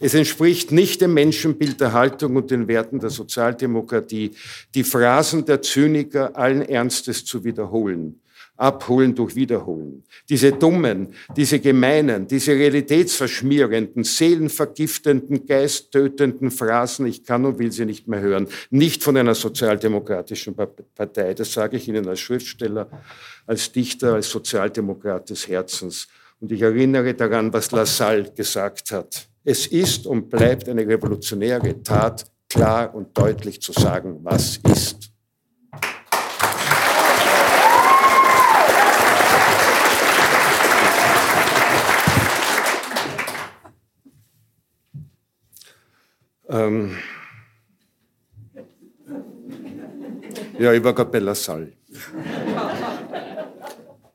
Es 0.00 0.14
entspricht 0.14 0.72
nicht 0.72 1.00
dem 1.00 1.14
Menschenbild 1.14 1.80
der 1.80 1.92
Haltung 1.92 2.36
und 2.36 2.50
den 2.50 2.68
Werten 2.68 3.00
der 3.00 3.10
Sozialdemokratie, 3.10 4.32
die 4.74 4.84
Phrasen 4.84 5.44
der 5.44 5.62
Zyniker 5.62 6.36
allen 6.36 6.62
Ernstes 6.62 7.24
zu 7.24 7.44
wiederholen. 7.44 8.20
Abholen 8.62 9.14
durch 9.14 9.34
Wiederholen. 9.34 10.04
Diese 10.28 10.52
dummen, 10.52 11.14
diese 11.36 11.58
gemeinen, 11.58 12.28
diese 12.28 12.52
realitätsverschmierenden, 12.52 14.04
seelenvergiftenden, 14.04 15.46
geisttötenden 15.46 16.50
Phrasen, 16.50 17.06
ich 17.06 17.24
kann 17.24 17.44
und 17.44 17.58
will 17.58 17.72
sie 17.72 17.86
nicht 17.86 18.06
mehr 18.06 18.20
hören, 18.20 18.46
nicht 18.70 19.02
von 19.02 19.16
einer 19.16 19.34
sozialdemokratischen 19.34 20.54
Partei. 20.54 21.34
Das 21.34 21.52
sage 21.52 21.78
ich 21.78 21.88
Ihnen 21.88 22.06
als 22.06 22.20
Schriftsteller, 22.20 22.88
als 23.46 23.72
Dichter, 23.72 24.14
als 24.14 24.30
Sozialdemokrat 24.30 25.30
des 25.30 25.48
Herzens. 25.48 26.08
Und 26.40 26.52
ich 26.52 26.62
erinnere 26.62 27.14
daran, 27.14 27.52
was 27.52 27.70
Lassalle 27.70 28.30
gesagt 28.32 28.90
hat. 28.90 29.28
Es 29.44 29.66
ist 29.66 30.06
und 30.06 30.28
bleibt 30.28 30.68
eine 30.68 30.86
revolutionäre 30.86 31.82
Tat, 31.82 32.26
klar 32.48 32.94
und 32.94 33.16
deutlich 33.16 33.60
zu 33.60 33.72
sagen, 33.72 34.18
was 34.22 34.58
ist. 34.58 35.12
Ähm 46.48 46.96
ja, 50.58 50.72
ich 50.72 50.84
war 50.84 50.94
gerade 50.94 51.10
bei 51.10 51.18
Lassalle. 51.18 51.72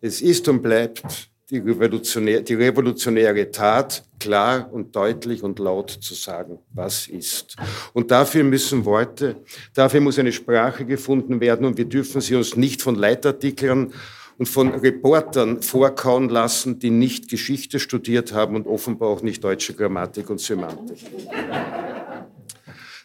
Es 0.01 0.21
ist 0.21 0.47
und 0.47 0.61
bleibt 0.61 1.29
die, 1.49 1.59
revolutionär, 1.59 2.41
die 2.41 2.55
revolutionäre 2.55 3.49
Tat, 3.49 4.03
klar 4.19 4.69
und 4.71 4.95
deutlich 4.95 5.43
und 5.43 5.59
laut 5.59 5.89
zu 5.89 6.13
sagen, 6.13 6.59
was 6.73 7.07
ist. 7.07 7.55
Und 7.93 8.11
dafür 8.11 8.43
müssen 8.43 8.85
Worte, 8.85 9.37
dafür 9.73 10.01
muss 10.01 10.19
eine 10.19 10.31
Sprache 10.31 10.85
gefunden 10.85 11.39
werden 11.39 11.65
und 11.65 11.77
wir 11.77 11.85
dürfen 11.85 12.21
sie 12.21 12.35
uns 12.35 12.55
nicht 12.55 12.81
von 12.81 12.95
Leitartikeln 12.95 13.93
und 14.37 14.47
von 14.47 14.69
Reportern 14.69 15.61
vorkauen 15.61 16.29
lassen, 16.29 16.79
die 16.79 16.91
nicht 16.91 17.29
Geschichte 17.29 17.79
studiert 17.79 18.33
haben 18.33 18.55
und 18.55 18.67
offenbar 18.67 19.09
auch 19.09 19.21
nicht 19.23 19.43
deutsche 19.43 19.73
Grammatik 19.73 20.29
und 20.29 20.39
Semantik. 20.39 20.99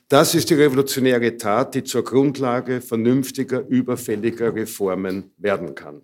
Das 0.08 0.34
ist 0.34 0.50
die 0.50 0.54
revolutionäre 0.54 1.38
Tat, 1.38 1.74
die 1.74 1.84
zur 1.84 2.04
Grundlage 2.04 2.82
vernünftiger, 2.82 3.66
überfälliger 3.66 4.54
Reformen 4.54 5.30
werden 5.38 5.74
kann. 5.74 6.02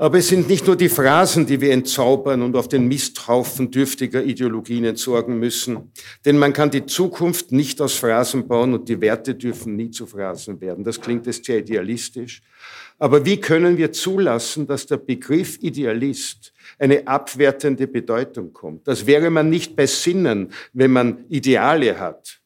Aber 0.00 0.16
es 0.16 0.28
sind 0.28 0.48
nicht 0.48 0.66
nur 0.66 0.76
die 0.76 0.88
Phrasen, 0.88 1.44
die 1.44 1.60
wir 1.60 1.72
entzaubern 1.72 2.40
und 2.40 2.56
auf 2.56 2.68
den 2.68 2.88
Misthaufen 2.88 3.70
dürftiger 3.70 4.24
Ideologien 4.24 4.86
entsorgen 4.86 5.38
müssen. 5.38 5.92
Denn 6.24 6.38
man 6.38 6.54
kann 6.54 6.70
die 6.70 6.86
Zukunft 6.86 7.52
nicht 7.52 7.82
aus 7.82 7.96
Phrasen 7.96 8.48
bauen 8.48 8.72
und 8.72 8.88
die 8.88 8.98
Werte 8.98 9.34
dürfen 9.34 9.76
nie 9.76 9.90
zu 9.90 10.06
Phrasen 10.06 10.58
werden. 10.62 10.84
Das 10.84 11.02
klingt 11.02 11.26
jetzt 11.26 11.44
sehr 11.44 11.58
idealistisch. 11.58 12.40
Aber 12.98 13.26
wie 13.26 13.42
können 13.42 13.76
wir 13.76 13.92
zulassen, 13.92 14.66
dass 14.66 14.86
der 14.86 14.96
Begriff 14.96 15.58
Idealist 15.60 16.54
eine 16.78 17.06
abwertende 17.06 17.86
Bedeutung 17.86 18.54
kommt? 18.54 18.88
Das 18.88 19.04
wäre 19.06 19.28
man 19.28 19.50
nicht 19.50 19.76
bei 19.76 19.84
Sinnen, 19.86 20.50
wenn 20.72 20.92
man 20.92 21.26
Ideale 21.28 22.00
hat, 22.00 22.40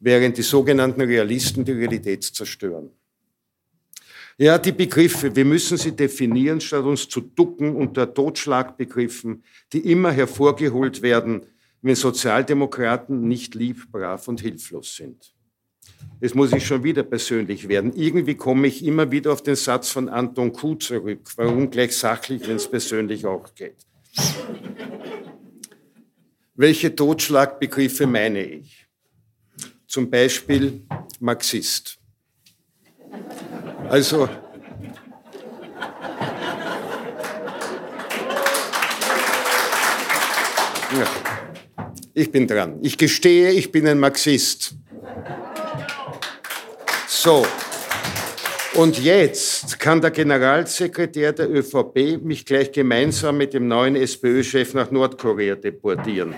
während 0.00 0.38
die 0.38 0.42
sogenannten 0.42 1.02
Realisten 1.02 1.66
die 1.66 1.72
Realität 1.72 2.24
zerstören. 2.24 2.88
Ja, 4.36 4.58
die 4.58 4.72
Begriffe, 4.72 5.34
wir 5.36 5.44
müssen 5.44 5.78
sie 5.78 5.92
definieren, 5.92 6.60
statt 6.60 6.84
uns 6.84 7.08
zu 7.08 7.20
ducken 7.20 7.76
unter 7.76 8.12
Totschlagbegriffen, 8.12 9.44
die 9.72 9.90
immer 9.90 10.10
hervorgeholt 10.10 11.02
werden, 11.02 11.46
wenn 11.82 11.94
Sozialdemokraten 11.94 13.28
nicht 13.28 13.54
lieb, 13.54 13.92
brav 13.92 14.26
und 14.26 14.40
hilflos 14.40 14.96
sind. 14.96 15.34
Jetzt 16.20 16.34
muss 16.34 16.52
ich 16.52 16.66
schon 16.66 16.82
wieder 16.82 17.02
persönlich 17.02 17.68
werden. 17.68 17.92
Irgendwie 17.94 18.34
komme 18.34 18.66
ich 18.66 18.84
immer 18.84 19.10
wieder 19.10 19.32
auf 19.32 19.42
den 19.42 19.56
Satz 19.56 19.90
von 19.90 20.08
Anton 20.08 20.52
Kuh 20.52 20.74
zurück. 20.76 21.30
Warum 21.36 21.70
gleich 21.70 21.96
sachlich, 21.96 22.48
wenn 22.48 22.56
es 22.56 22.68
persönlich 22.68 23.26
auch 23.26 23.54
geht? 23.54 23.86
Welche 26.54 26.94
Totschlagbegriffe 26.94 28.06
meine 28.06 28.44
ich? 28.44 28.86
Zum 29.86 30.10
Beispiel 30.10 30.82
Marxist. 31.20 31.98
Also, 33.88 34.28
ja, 40.92 41.06
ich 42.14 42.32
bin 42.32 42.46
dran. 42.46 42.78
Ich 42.82 42.96
gestehe, 42.96 43.50
ich 43.50 43.70
bin 43.70 43.86
ein 43.86 43.98
Marxist. 43.98 44.74
So. 47.06 47.46
Und 48.74 48.98
jetzt 48.98 49.78
kann 49.78 50.00
der 50.00 50.10
Generalsekretär 50.10 51.32
der 51.32 51.48
ÖVP 51.48 52.20
mich 52.22 52.44
gleich 52.44 52.72
gemeinsam 52.72 53.36
mit 53.36 53.54
dem 53.54 53.68
neuen 53.68 53.94
SPÖ-Chef 53.94 54.74
nach 54.74 54.90
Nordkorea 54.90 55.54
deportieren. 55.54 56.34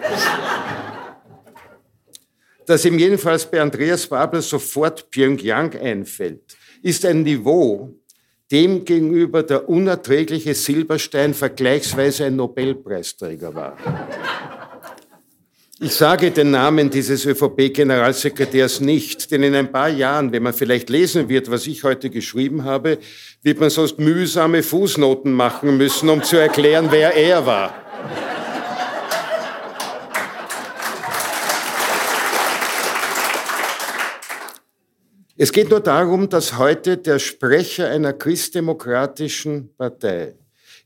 Dass 2.66 2.84
ihm 2.84 2.98
jedenfalls 2.98 3.50
bei 3.50 3.60
Andreas 3.60 4.06
Babel 4.06 4.42
sofort 4.42 5.10
Pyongyang 5.10 5.74
einfällt, 5.76 6.56
ist 6.86 7.04
ein 7.04 7.24
Niveau, 7.24 7.92
dem 8.52 8.84
gegenüber 8.84 9.42
der 9.42 9.68
unerträgliche 9.68 10.54
Silberstein 10.54 11.34
vergleichsweise 11.34 12.26
ein 12.26 12.36
Nobelpreisträger 12.36 13.52
war. 13.52 13.76
Ich 15.80 15.94
sage 15.94 16.30
den 16.30 16.52
Namen 16.52 16.88
dieses 16.88 17.26
ÖVP-Generalsekretärs 17.26 18.80
nicht, 18.80 19.32
denn 19.32 19.42
in 19.42 19.56
ein 19.56 19.72
paar 19.72 19.88
Jahren, 19.88 20.30
wenn 20.30 20.44
man 20.44 20.54
vielleicht 20.54 20.88
lesen 20.88 21.28
wird, 21.28 21.50
was 21.50 21.66
ich 21.66 21.82
heute 21.82 22.08
geschrieben 22.08 22.62
habe, 22.62 22.98
wird 23.42 23.58
man 23.58 23.68
sonst 23.68 23.98
mühsame 23.98 24.62
Fußnoten 24.62 25.32
machen 25.32 25.76
müssen, 25.76 26.08
um 26.08 26.22
zu 26.22 26.36
erklären, 26.36 26.86
wer 26.90 27.16
er 27.16 27.44
war. 27.44 27.74
Es 35.38 35.52
geht 35.52 35.68
nur 35.68 35.80
darum, 35.80 36.30
dass 36.30 36.56
heute 36.56 36.96
der 36.96 37.18
Sprecher 37.18 37.90
einer 37.90 38.14
christdemokratischen 38.14 39.68
Partei 39.76 40.34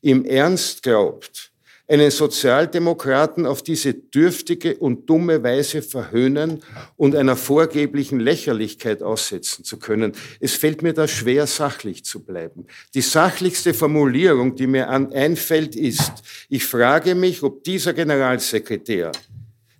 im 0.02 0.24
Ernst 0.24 0.82
glaubt, 0.82 1.52
einen 1.86 2.10
Sozialdemokraten 2.10 3.46
auf 3.46 3.62
diese 3.62 3.94
dürftige 3.94 4.76
und 4.76 5.08
dumme 5.08 5.44
Weise 5.44 5.82
verhöhnen 5.82 6.64
und 6.96 7.14
einer 7.14 7.36
vorgeblichen 7.36 8.18
Lächerlichkeit 8.18 9.04
aussetzen 9.04 9.64
zu 9.64 9.78
können. 9.78 10.14
Es 10.40 10.54
fällt 10.54 10.82
mir 10.82 10.94
da 10.94 11.06
schwer, 11.06 11.46
sachlich 11.46 12.04
zu 12.04 12.24
bleiben. 12.24 12.66
Die 12.94 13.02
sachlichste 13.02 13.72
Formulierung, 13.72 14.56
die 14.56 14.66
mir 14.66 14.88
einfällt, 14.88 15.76
ist, 15.76 16.12
ich 16.48 16.64
frage 16.64 17.14
mich, 17.14 17.44
ob 17.44 17.62
dieser 17.62 17.92
Generalsekretär, 17.92 19.12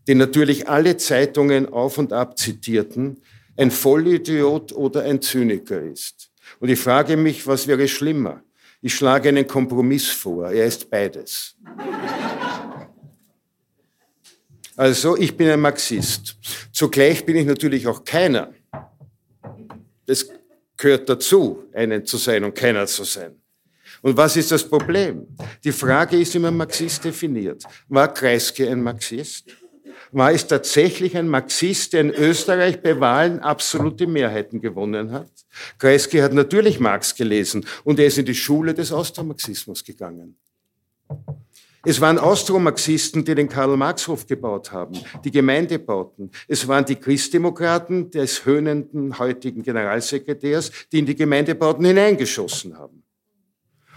den 0.07 0.18
natürlich 0.18 0.68
alle 0.68 0.97
Zeitungen 0.97 1.73
auf 1.73 1.99
und 1.99 2.12
ab 2.12 2.39
zitierten, 2.39 3.21
ein 3.61 3.70
Vollidiot 3.70 4.72
oder 4.72 5.02
ein 5.02 5.20
Zyniker 5.20 5.82
ist. 5.82 6.30
Und 6.61 6.70
ich 6.70 6.80
frage 6.80 7.16
mich, 7.16 7.46
was 7.46 7.66
wäre 7.66 7.86
schlimmer? 7.86 8.42
Ich 8.80 8.94
schlage 8.94 9.28
einen 9.28 9.46
Kompromiss 9.46 10.08
vor. 10.08 10.50
Er 10.50 10.64
ist 10.64 10.90
beides. 10.90 11.54
Also, 14.76 15.14
ich 15.18 15.36
bin 15.36 15.50
ein 15.50 15.61
Marxist. 15.61 16.36
Zugleich 16.72 17.26
bin 17.26 17.36
ich 17.36 17.46
natürlich 17.46 17.86
auch 17.86 18.02
keiner. 18.02 18.54
Das 20.06 20.26
gehört 20.78 21.06
dazu, 21.06 21.64
einen 21.74 22.06
zu 22.06 22.16
sein 22.16 22.42
und 22.44 22.54
keiner 22.54 22.86
zu 22.86 23.04
sein. 23.04 23.36
Und 24.00 24.16
was 24.16 24.38
ist 24.38 24.50
das 24.50 24.66
Problem? 24.66 25.26
Die 25.62 25.72
Frage 25.72 26.18
ist, 26.18 26.32
wie 26.34 26.38
man 26.38 26.56
Marxist 26.56 27.04
definiert. 27.04 27.62
War 27.88 28.12
Kreisky 28.14 28.66
ein 28.66 28.82
Marxist? 28.82 29.44
War 30.12 30.32
es 30.32 30.46
tatsächlich 30.46 31.16
ein 31.16 31.28
Marxist, 31.28 31.92
der 31.92 32.02
in 32.02 32.11
Österreich 32.11 32.82
bei 32.82 32.98
Wahlen 32.98 33.40
absolute 33.40 34.06
Mehrheiten 34.06 34.61
gewonnen 34.61 35.12
hat. 35.12 35.30
Kreisky 35.78 36.18
hat 36.18 36.32
natürlich 36.32 36.80
Marx 36.80 37.14
gelesen 37.14 37.64
und 37.84 37.98
er 37.98 38.06
ist 38.06 38.18
in 38.18 38.26
die 38.26 38.34
Schule 38.34 38.74
des 38.74 38.92
Austromarxismus 38.92 39.84
gegangen. 39.84 40.36
Es 41.84 42.00
waren 42.00 42.18
Austromarxisten, 42.18 43.24
die 43.24 43.34
den 43.34 43.48
Karl-Marx-Hof 43.48 44.26
gebaut 44.26 44.70
haben, 44.70 44.98
die 45.24 45.30
Gemeindebauten. 45.30 46.30
Es 46.46 46.68
waren 46.68 46.84
die 46.84 46.96
Christdemokraten 46.96 48.11
des 48.11 48.44
höhnenden 48.44 49.18
heutigen 49.18 49.62
Generalsekretärs, 49.62 50.70
die 50.92 50.98
in 50.98 51.06
die 51.06 51.14
Gemeindebauten 51.14 51.84
hineingeschossen 51.86 52.76
haben. 52.76 53.02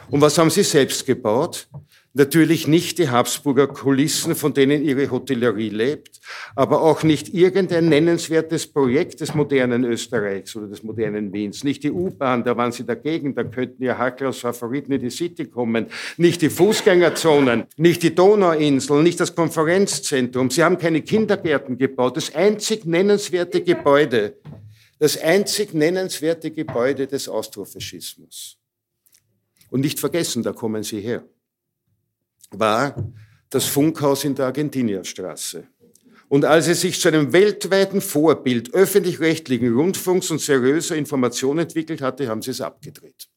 Und 0.10 0.22
was 0.22 0.38
haben 0.38 0.50
sie 0.50 0.64
selbst 0.64 1.06
gebaut? 1.06 1.68
Natürlich 2.16 2.68
nicht 2.68 3.00
die 3.00 3.10
Habsburger 3.10 3.66
Kulissen, 3.66 4.36
von 4.36 4.54
denen 4.54 4.84
ihre 4.84 5.10
Hotellerie 5.10 5.70
lebt, 5.70 6.20
aber 6.56 6.84
auch 6.84 7.02
nicht 7.02 7.34
irgendein 7.34 7.90
nennenswertes 7.90 8.68
Projekt 8.68 9.22
des 9.22 9.34
modernen 9.34 9.84
Österreichs 9.84 10.56
oder 10.56 10.68
des 10.68 10.84
modernen 10.84 11.34
Wiens. 11.34 11.64
Nicht 11.64 11.84
die 11.84 11.90
U-Bahn, 11.90 12.44
da 12.44 12.56
waren 12.56 12.72
sie 12.72 12.86
dagegen, 12.86 13.34
da 13.34 13.44
könnten 13.44 13.82
ja 13.82 13.98
Hackler 13.98 14.28
als 14.28 14.38
Favoriten 14.38 14.92
in 14.92 15.02
die 15.02 15.10
City 15.10 15.46
kommen. 15.46 15.88
Nicht 16.18 16.44
die 16.44 16.52
Fußgängerzonen, 16.52 17.64
nicht 17.78 18.04
die 18.04 18.14
Donauinsel, 18.14 19.02
nicht 19.02 19.20
das 19.20 19.34
Konferenzzentrum. 19.34 20.52
Sie 20.52 20.64
haben 20.64 20.78
keine 20.78 21.02
Kindergärten 21.02 21.80
gebaut. 21.80 22.16
Das 22.16 22.36
einzig 22.36 22.86
nennenswerte 22.86 23.64
Gebäude, 23.64 24.38
das 25.00 25.18
einzig 25.20 25.74
nennenswerte 25.74 26.52
Gebäude 26.52 27.08
des 27.08 27.28
Austrofaschismus. 27.28 28.60
Und 29.72 29.82
nicht 29.82 30.00
vergessen, 30.00 30.44
da 30.44 30.52
kommen 30.52 30.84
sie 30.84 31.02
her 31.02 31.24
war 32.60 32.96
das 33.50 33.66
Funkhaus 33.66 34.24
in 34.24 34.36
der 34.36 34.48
Argentinierstraße. 34.48 35.68
Und 36.30 36.46
als 36.46 36.68
es 36.68 36.82
sich 36.82 37.00
zu 37.00 37.10
einem 37.10 37.32
weltweiten 37.32 38.02
Vorbild 38.02 38.74
öffentlich-rechtlichen 38.74 39.72
Rundfunks 39.72 40.32
und 40.32 40.42
seriöser 40.42 40.96
Information 40.96 41.60
entwickelt 41.60 42.02
hatte, 42.02 42.28
haben 42.28 42.42
sie 42.42 42.52
es 42.52 42.62
abgedreht. 42.62 43.28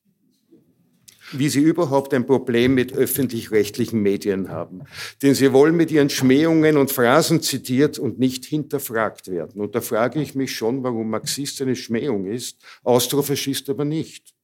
Wie 1.33 1.49
sie 1.49 1.61
überhaupt 1.61 2.15
ein 2.15 2.25
Problem 2.25 2.75
mit 2.75 2.95
öffentlich-rechtlichen 2.95 4.01
Medien 4.01 4.49
haben. 4.49 4.85
Denn 5.23 5.35
sie 5.35 5.53
wollen 5.53 5.77
mit 5.77 5.91
ihren 5.91 6.09
Schmähungen 6.09 6.77
und 6.77 6.91
Phrasen 6.91 7.43
zitiert 7.43 7.99
und 7.99 8.19
nicht 8.19 8.45
hinterfragt 8.45 9.29
werden. 9.29 9.61
Und 9.61 9.75
da 9.75 9.81
frage 9.83 10.23
ich 10.23 10.35
mich 10.35 10.55
schon, 10.55 10.83
warum 10.83 11.11
Marxist 11.11 11.61
eine 11.61 11.77
Schmähung 11.77 12.27
ist, 12.27 12.63
Austrofaschist 12.85 13.69
aber 13.69 13.85
nicht 13.85 14.36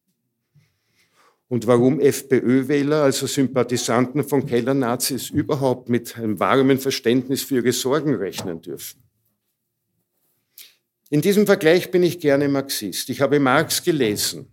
und 1.53 1.67
warum 1.67 2.01
FPÖ-Wähler, 2.01 3.03
also 3.03 3.27
Sympathisanten 3.27 4.25
von 4.25 4.47
Keller-Nazis, 4.47 5.29
überhaupt 5.29 5.91
mit 5.91 6.17
einem 6.17 6.41
warmen 6.41 6.79
Verständnis 6.79 7.43
für 7.43 7.57
ihre 7.57 7.73
Sorgen 7.73 8.15
rechnen 8.15 8.63
dürfen. 8.63 9.03
In 11.11 11.21
diesem 11.21 11.45
Vergleich 11.45 11.91
bin 11.91 12.05
ich 12.05 12.21
gerne 12.21 12.49
Marxist. 12.49 13.11
Ich 13.11 13.21
habe 13.21 13.39
Marx 13.39 13.85
gelesen. 13.85 14.47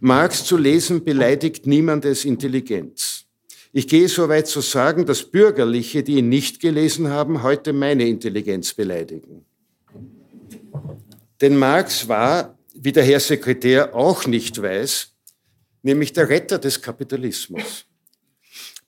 Marx 0.00 0.44
zu 0.44 0.56
lesen 0.56 1.04
beleidigt 1.04 1.68
niemandes 1.68 2.24
Intelligenz. 2.24 3.26
Ich 3.72 3.86
gehe 3.86 4.08
so 4.08 4.28
weit 4.28 4.48
zu 4.48 4.62
sagen, 4.62 5.06
dass 5.06 5.22
Bürgerliche, 5.22 6.02
die 6.02 6.16
ihn 6.16 6.28
nicht 6.28 6.58
gelesen 6.58 7.10
haben, 7.10 7.44
heute 7.44 7.72
meine 7.72 8.08
Intelligenz 8.08 8.74
beleidigen. 8.74 9.44
Denn 11.40 11.56
Marx 11.56 12.08
war, 12.08 12.58
wie 12.74 12.90
der 12.90 13.04
Herr 13.04 13.20
Sekretär 13.20 13.94
auch 13.94 14.26
nicht 14.26 14.60
weiß, 14.60 15.09
nämlich 15.82 16.12
der 16.12 16.28
Retter 16.28 16.58
des 16.58 16.82
Kapitalismus. 16.82 17.86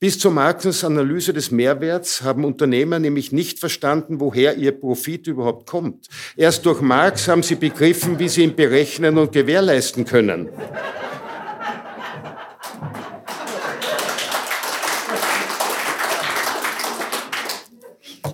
Bis 0.02 0.18
zu 0.18 0.32
Marxens 0.32 0.82
Analyse 0.82 1.32
des 1.32 1.52
Mehrwerts 1.52 2.22
haben 2.22 2.44
Unternehmer 2.44 2.98
nämlich 2.98 3.30
nicht 3.30 3.60
verstanden, 3.60 4.18
woher 4.18 4.56
ihr 4.56 4.72
Profit 4.72 5.28
überhaupt 5.28 5.68
kommt. 5.68 6.08
Erst 6.36 6.66
durch 6.66 6.80
Marx 6.80 7.28
haben 7.28 7.44
sie 7.44 7.54
begriffen, 7.54 8.18
wie 8.18 8.28
sie 8.28 8.42
ihn 8.42 8.56
berechnen 8.56 9.16
und 9.16 9.30
gewährleisten 9.30 10.04
können. 10.04 10.48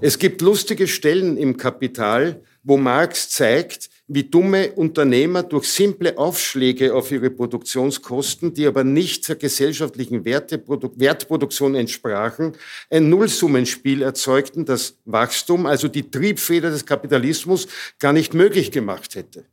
Es 0.00 0.18
gibt 0.18 0.40
lustige 0.40 0.86
Stellen 0.86 1.36
im 1.36 1.56
Kapital, 1.56 2.40
wo 2.62 2.76
Marx 2.76 3.30
zeigt, 3.30 3.87
wie 4.08 4.24
dumme 4.24 4.72
Unternehmer 4.72 5.42
durch 5.42 5.68
simple 5.68 6.16
Aufschläge 6.16 6.94
auf 6.94 7.12
ihre 7.12 7.28
Produktionskosten, 7.28 8.54
die 8.54 8.66
aber 8.66 8.82
nicht 8.82 9.28
der 9.28 9.36
gesellschaftlichen 9.36 10.24
Wertproduktion 10.24 11.74
entsprachen, 11.74 12.54
ein 12.90 13.10
Nullsummenspiel 13.10 14.00
erzeugten, 14.00 14.64
das 14.64 14.96
Wachstum, 15.04 15.66
also 15.66 15.88
die 15.88 16.10
Triebfeder 16.10 16.70
des 16.70 16.86
Kapitalismus, 16.86 17.68
gar 17.98 18.14
nicht 18.14 18.32
möglich 18.32 18.72
gemacht 18.72 19.14
hätte. 19.14 19.44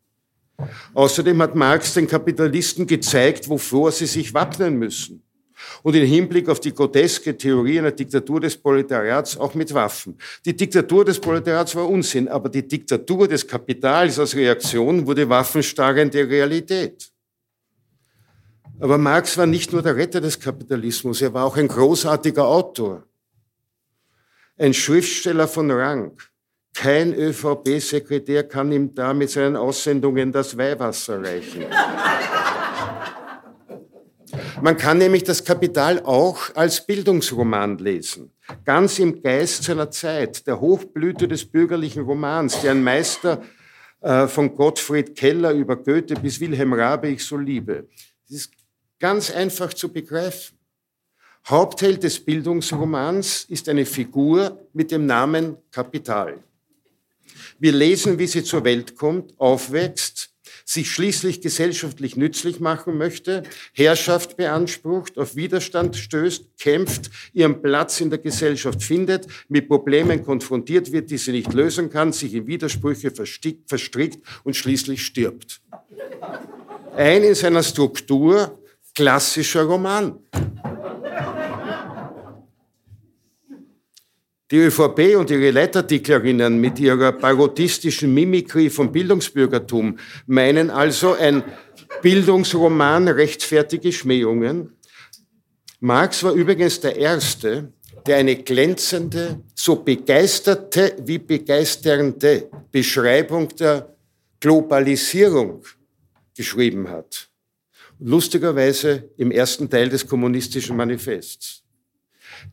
Außerdem 0.94 1.42
hat 1.42 1.56
Marx 1.56 1.94
den 1.94 2.08
Kapitalisten 2.08 2.88
gezeigt, 2.88 3.50
wovor 3.50 3.92
sie 3.92 4.06
sich 4.06 4.34
wappnen 4.34 4.80
müssen 4.80 5.25
und 5.84 5.96
im 5.96 6.06
Hinblick 6.06 6.50
auf 6.50 6.60
die 6.60 6.74
groteske 6.74 7.38
Theorie 7.38 7.80
einer 7.80 7.92
Diktatur 7.92 8.40
des 8.40 8.58
Proletariats 8.58 9.38
auch 9.38 9.54
mit 9.54 9.74
Waffen. 9.74 10.18
Die 10.46 10.56
Diktatur 10.56 11.06
des 11.06 11.20
Proletariats 11.20 11.76
war 11.76 11.90
Unsinn, 11.90 12.28
aber 12.28 12.50
die 12.50 12.68
Diktatur 12.68 13.28
des 13.28 13.48
Kapitals 13.48 14.20
als 14.20 14.36
Reaktion 14.36 15.06
wurde 15.06 15.28
waffenstarrende 15.28 16.28
Realität. 16.28 17.12
Aber 18.80 18.98
Marx 18.98 19.38
war 19.38 19.46
nicht 19.46 19.72
nur 19.72 19.82
der 19.82 19.96
Retter 19.96 20.20
des 20.20 20.40
Kapitalismus, 20.40 21.22
er 21.22 21.34
war 21.34 21.46
auch 21.46 21.56
ein 21.56 21.68
großartiger 21.68 22.46
Autor, 22.46 23.04
ein 24.58 24.74
Schriftsteller 24.74 25.48
von 25.48 25.72
Rang. 25.72 26.12
Kein 26.74 27.14
ÖVP-Sekretär 27.14 28.44
kann 28.44 28.70
ihm 28.74 28.94
da 28.94 29.14
mit 29.14 29.30
seinen 29.30 29.56
Aussendungen 29.56 30.34
das 30.34 30.58
Weihwasser 30.58 31.24
reichen. 31.24 31.66
Man 34.62 34.78
kann 34.78 34.98
nämlich 34.98 35.24
das 35.24 35.44
Kapital 35.44 36.02
auch 36.04 36.56
als 36.56 36.86
Bildungsroman 36.86 37.78
lesen. 37.78 38.32
Ganz 38.64 39.00
im 39.00 39.22
Geist 39.22 39.64
seiner 39.64 39.92
Zeit, 39.92 40.48
der 40.48 40.62
Hochblüte 40.62 41.28
des 41.28 41.46
bürgerlichen 41.46 42.04
Romans, 42.04 42.62
deren 42.62 42.84
Meister 42.84 43.42
äh, 44.02 44.28
von 44.28 44.56
Gottfried 44.56 45.16
Keller 45.16 45.52
über 45.52 45.76
Goethe 45.76 46.16
bis 46.16 46.40
Wilhelm 46.40 46.74
Rabe 46.74 47.10
ich 47.10 47.24
so 47.24 47.38
liebe. 47.38 47.88
Das 48.28 48.38
ist 48.38 48.52
ganz 49.00 49.30
einfach 49.32 49.74
zu 49.74 49.92
begreifen. 49.92 50.58
Hauptheld 51.48 52.04
des 52.04 52.24
Bildungsromans 52.24 53.46
ist 53.50 53.68
eine 53.68 53.86
Figur 53.86 54.68
mit 54.74 54.90
dem 54.90 55.06
Namen 55.06 55.58
Kapital. 55.70 56.44
Wir 57.60 57.72
lesen, 57.72 58.18
wie 58.18 58.28
sie 58.28 58.44
zur 58.44 58.64
Welt 58.64 58.96
kommt, 58.96 59.40
aufwächst, 59.40 60.35
sich 60.66 60.92
schließlich 60.92 61.42
gesellschaftlich 61.42 62.18
nützlich 62.18 62.60
machen 62.60 62.98
möchte, 62.98 63.44
Herrschaft 63.72 64.36
beansprucht, 64.36 65.18
auf 65.20 65.36
Widerstand 65.36 65.96
stößt, 65.96 66.58
kämpft, 66.60 67.12
ihren 67.34 67.62
Platz 67.62 68.02
in 68.02 68.10
der 68.10 68.20
Gesellschaft 68.20 68.84
findet, 68.84 69.28
mit 69.48 69.68
Problemen 69.68 70.26
konfrontiert 70.26 70.92
wird, 70.92 71.12
die 71.12 71.20
sie 71.20 71.34
nicht 71.34 71.54
lösen 71.54 71.92
kann, 71.92 72.12
sich 72.12 72.34
in 72.34 72.48
Widersprüche 72.48 73.12
verstrickt 73.12 74.18
und 74.44 74.56
schließlich 74.56 75.06
stirbt. 75.06 75.62
Ein 76.96 77.24
in 77.24 77.36
seiner 77.36 77.62
Struktur 77.62 78.60
klassischer 78.96 79.64
Roman. 79.64 80.20
Die 84.52 84.58
ÖVP 84.58 85.18
und 85.18 85.32
ihre 85.32 85.50
Leitartiklerinnen 85.50 86.60
mit 86.60 86.80
ihrer 86.80 87.14
parodistischen 87.14 88.14
Mimikrie 88.14 88.70
vom 88.70 88.92
Bildungsbürgertum 88.92 89.98
meinen 90.28 90.70
also, 90.70 91.14
ein 91.14 91.44
Bildungsroman 92.04 93.08
rechtfertige 93.08 93.92
Schmähungen. 93.92 94.76
Marx 95.80 96.24
war 96.24 96.34
übrigens 96.34 96.80
der 96.80 96.96
Erste, 96.96 97.74
der 98.06 98.18
eine 98.18 98.36
glänzende, 98.36 99.42
so 99.56 99.78
begeisterte 99.78 100.96
wie 101.04 101.18
begeisternde 101.18 102.50
Beschreibung 102.72 103.50
der 103.56 103.96
Globalisierung 104.40 105.64
geschrieben 106.38 106.88
hat. 106.88 107.30
Lustigerweise 108.00 109.10
im 109.18 109.32
ersten 109.32 109.68
Teil 109.70 109.90
des 109.90 110.06
kommunistischen 110.06 110.76
Manifests. 110.78 111.65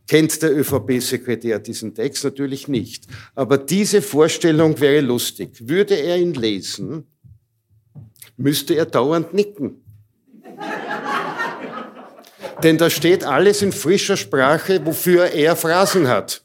Kennt 0.07 0.41
der 0.41 0.57
ÖVP-Sekretär 0.57 1.59
diesen 1.59 1.95
Text? 1.95 2.23
Natürlich 2.23 2.67
nicht. 2.67 3.07
Aber 3.35 3.57
diese 3.57 4.01
Vorstellung 4.01 4.79
wäre 4.79 5.01
lustig. 5.01 5.67
Würde 5.67 5.95
er 5.95 6.17
ihn 6.17 6.33
lesen, 6.33 7.05
müsste 8.37 8.75
er 8.75 8.85
dauernd 8.85 9.33
nicken. 9.33 9.83
Denn 12.63 12.77
da 12.77 12.89
steht 12.89 13.23
alles 13.23 13.61
in 13.61 13.71
frischer 13.71 14.17
Sprache, 14.17 14.85
wofür 14.85 15.27
er 15.27 15.55
Phrasen 15.55 16.07
hat. 16.07 16.43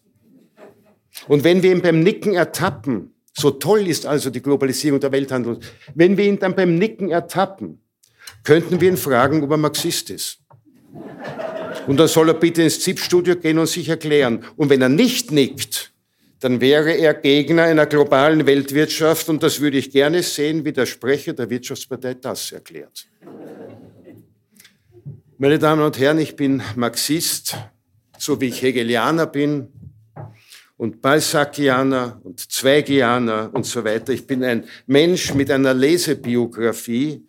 Und 1.27 1.45
wenn 1.45 1.63
wir 1.63 1.73
ihn 1.73 1.83
beim 1.83 2.01
Nicken 2.01 2.35
ertappen, 2.35 3.15
so 3.33 3.51
toll 3.51 3.87
ist 3.87 4.07
also 4.07 4.31
die 4.31 4.43
Globalisierung 4.43 5.01
der 5.01 5.13
Welthandel, 5.13 5.59
wenn 5.95 6.17
wir 6.17 6.25
ihn 6.25 6.39
dann 6.39 6.55
beim 6.55 6.77
Nicken 6.77 7.11
ertappen, 7.11 7.81
könnten 8.45 8.81
wir 8.81 8.89
ihn 8.89 8.97
fragen, 8.97 9.43
ob 9.43 9.51
er 9.51 9.57
Marxist 9.57 10.11
ist. 10.11 10.39
Und 11.89 11.97
dann 11.97 12.07
soll 12.07 12.29
er 12.29 12.35
bitte 12.35 12.63
ins 12.63 12.81
ZIP-Studio 12.81 13.37
gehen 13.37 13.59
und 13.59 13.67
sich 13.67 13.89
erklären. 13.89 14.45
Und 14.57 14.69
wenn 14.69 14.83
er 14.83 14.91
nicht 14.91 15.33
nickt, 15.33 15.91
dann 16.39 16.61
wäre 16.61 16.93
er 16.93 17.15
Gegner 17.15 17.63
einer 17.63 17.87
globalen 17.87 18.47
Weltwirtschaft 18.47 19.31
und 19.31 19.43
das 19.43 19.59
würde 19.61 19.79
ich 19.79 19.91
gerne 19.91 20.23
sehen, 20.23 20.67
wie 20.67 20.73
der 20.73 20.85
Sprecher 20.85 21.33
der 21.33 21.49
Wirtschaftspartei 21.49 22.13
das 22.13 22.53
erklärt. 22.53 23.09
Meine 25.39 25.59
Damen 25.59 25.81
und 25.81 25.99
Herren, 25.99 26.19
ich 26.19 26.37
bin 26.37 26.63
Marxist, 26.77 27.57
so 28.19 28.39
wie 28.39 28.49
ich 28.49 28.61
Hegelianer 28.61 29.27
bin 29.27 29.69
und 30.77 31.01
Balzacianer 31.01 32.21
und 32.23 32.39
Zweigianer 32.53 33.49
und 33.55 33.65
so 33.65 33.83
weiter. 33.83 34.13
Ich 34.13 34.27
bin 34.27 34.45
ein 34.45 34.65
Mensch 34.87 35.33
mit 35.33 35.51
einer 35.51 35.73
Lesebiografie, 35.73 37.27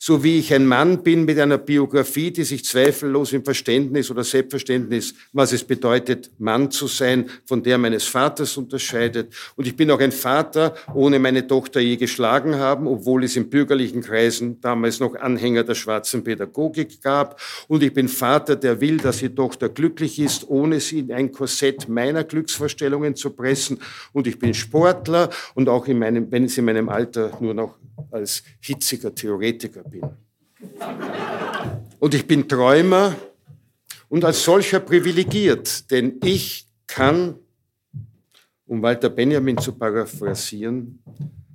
so 0.00 0.22
wie 0.22 0.38
ich 0.38 0.54
ein 0.54 0.64
Mann 0.64 1.02
bin 1.02 1.24
mit 1.24 1.40
einer 1.40 1.58
Biografie, 1.58 2.30
die 2.30 2.44
sich 2.44 2.64
zweifellos 2.64 3.32
im 3.32 3.44
Verständnis 3.44 4.10
oder 4.10 4.22
Selbstverständnis, 4.22 5.14
was 5.32 5.52
es 5.52 5.64
bedeutet, 5.64 6.30
Mann 6.38 6.70
zu 6.70 6.86
sein, 6.86 7.28
von 7.44 7.64
der 7.64 7.78
meines 7.78 8.04
Vaters 8.04 8.56
unterscheidet. 8.56 9.34
Und 9.56 9.66
ich 9.66 9.74
bin 9.74 9.90
auch 9.90 9.98
ein 9.98 10.12
Vater, 10.12 10.74
ohne 10.94 11.18
meine 11.18 11.46
Tochter 11.46 11.80
je 11.80 11.96
geschlagen 11.96 12.54
haben, 12.54 12.86
obwohl 12.86 13.24
es 13.24 13.34
in 13.34 13.50
bürgerlichen 13.50 14.00
Kreisen 14.00 14.60
damals 14.60 15.00
noch 15.00 15.16
Anhänger 15.16 15.64
der 15.64 15.74
schwarzen 15.74 16.22
Pädagogik 16.22 17.02
gab. 17.02 17.40
Und 17.66 17.82
ich 17.82 17.92
bin 17.92 18.06
Vater, 18.06 18.54
der 18.54 18.80
will, 18.80 18.98
dass 18.98 19.18
die 19.18 19.34
Tochter 19.34 19.68
glücklich 19.68 20.20
ist, 20.20 20.48
ohne 20.48 20.78
sie 20.78 21.00
in 21.00 21.12
ein 21.12 21.32
Korsett 21.32 21.88
meiner 21.88 22.22
Glücksvorstellungen 22.22 23.16
zu 23.16 23.30
pressen. 23.30 23.80
Und 24.12 24.28
ich 24.28 24.38
bin 24.38 24.54
Sportler 24.54 25.30
und 25.54 25.68
auch 25.68 25.88
in 25.88 25.98
meinem, 25.98 26.30
wenn 26.30 26.44
es 26.44 26.56
in 26.56 26.66
meinem 26.66 26.88
Alter 26.88 27.36
nur 27.40 27.54
noch 27.54 27.74
als 28.10 28.42
hitziger 28.60 29.14
Theoretiker 29.14 29.82
bin. 29.82 30.02
Und 31.98 32.14
ich 32.14 32.26
bin 32.26 32.48
Träumer 32.48 33.16
und 34.08 34.24
als 34.24 34.44
solcher 34.44 34.80
privilegiert, 34.80 35.90
denn 35.90 36.18
ich 36.24 36.66
kann, 36.86 37.38
um 38.66 38.82
Walter 38.82 39.10
Benjamin 39.10 39.58
zu 39.58 39.72
paraphrasieren, 39.72 41.02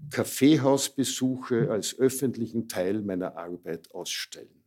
Kaffeehausbesuche 0.09 1.71
als 1.71 1.97
öffentlichen 1.97 2.67
Teil 2.67 3.01
meiner 3.01 3.35
Arbeit 3.35 3.93
ausstellen. 3.93 4.63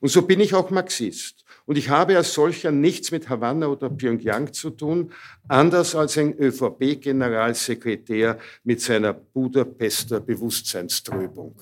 Und 0.00 0.08
so 0.08 0.22
bin 0.22 0.40
ich 0.40 0.54
auch 0.54 0.70
Marxist. 0.70 1.45
Und 1.66 1.76
ich 1.76 1.90
habe 1.90 2.16
als 2.16 2.32
solcher 2.32 2.70
nichts 2.70 3.10
mit 3.10 3.28
Havanna 3.28 3.66
oder 3.66 3.90
Pyongyang 3.90 4.52
zu 4.52 4.70
tun, 4.70 5.10
anders 5.48 5.96
als 5.96 6.16
ein 6.16 6.38
ÖVP-Generalsekretär 6.38 8.38
mit 8.62 8.80
seiner 8.80 9.12
Budapester 9.12 10.20
Bewusstseinströbung. 10.20 11.56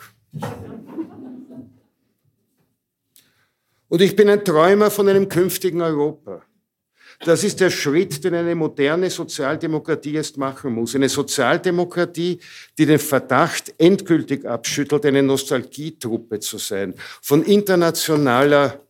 Und 3.89 4.03
ich 4.03 4.15
bin 4.15 4.29
ein 4.29 4.45
Träumer 4.45 4.91
von 4.91 5.09
einem 5.09 5.29
künftigen 5.29 5.81
Europa. 5.81 6.43
Das 7.21 7.45
ist 7.45 7.61
der 7.61 7.71
Schritt, 7.71 8.25
den 8.25 8.35
eine 8.35 8.55
moderne 8.55 9.09
Sozialdemokratie 9.09 10.13
jetzt 10.13 10.37
machen 10.37 10.75
muss. 10.75 10.95
Eine 10.95 11.09
Sozialdemokratie, 11.09 12.41
die 12.77 12.87
den 12.87 12.99
Verdacht 12.99 13.73
endgültig 13.79 14.45
abschüttelt, 14.45 15.07
eine 15.07 15.23
Nostalgietruppe 15.23 16.41
zu 16.41 16.59
sein, 16.59 16.95
von 17.23 17.45
internationaler 17.45 18.84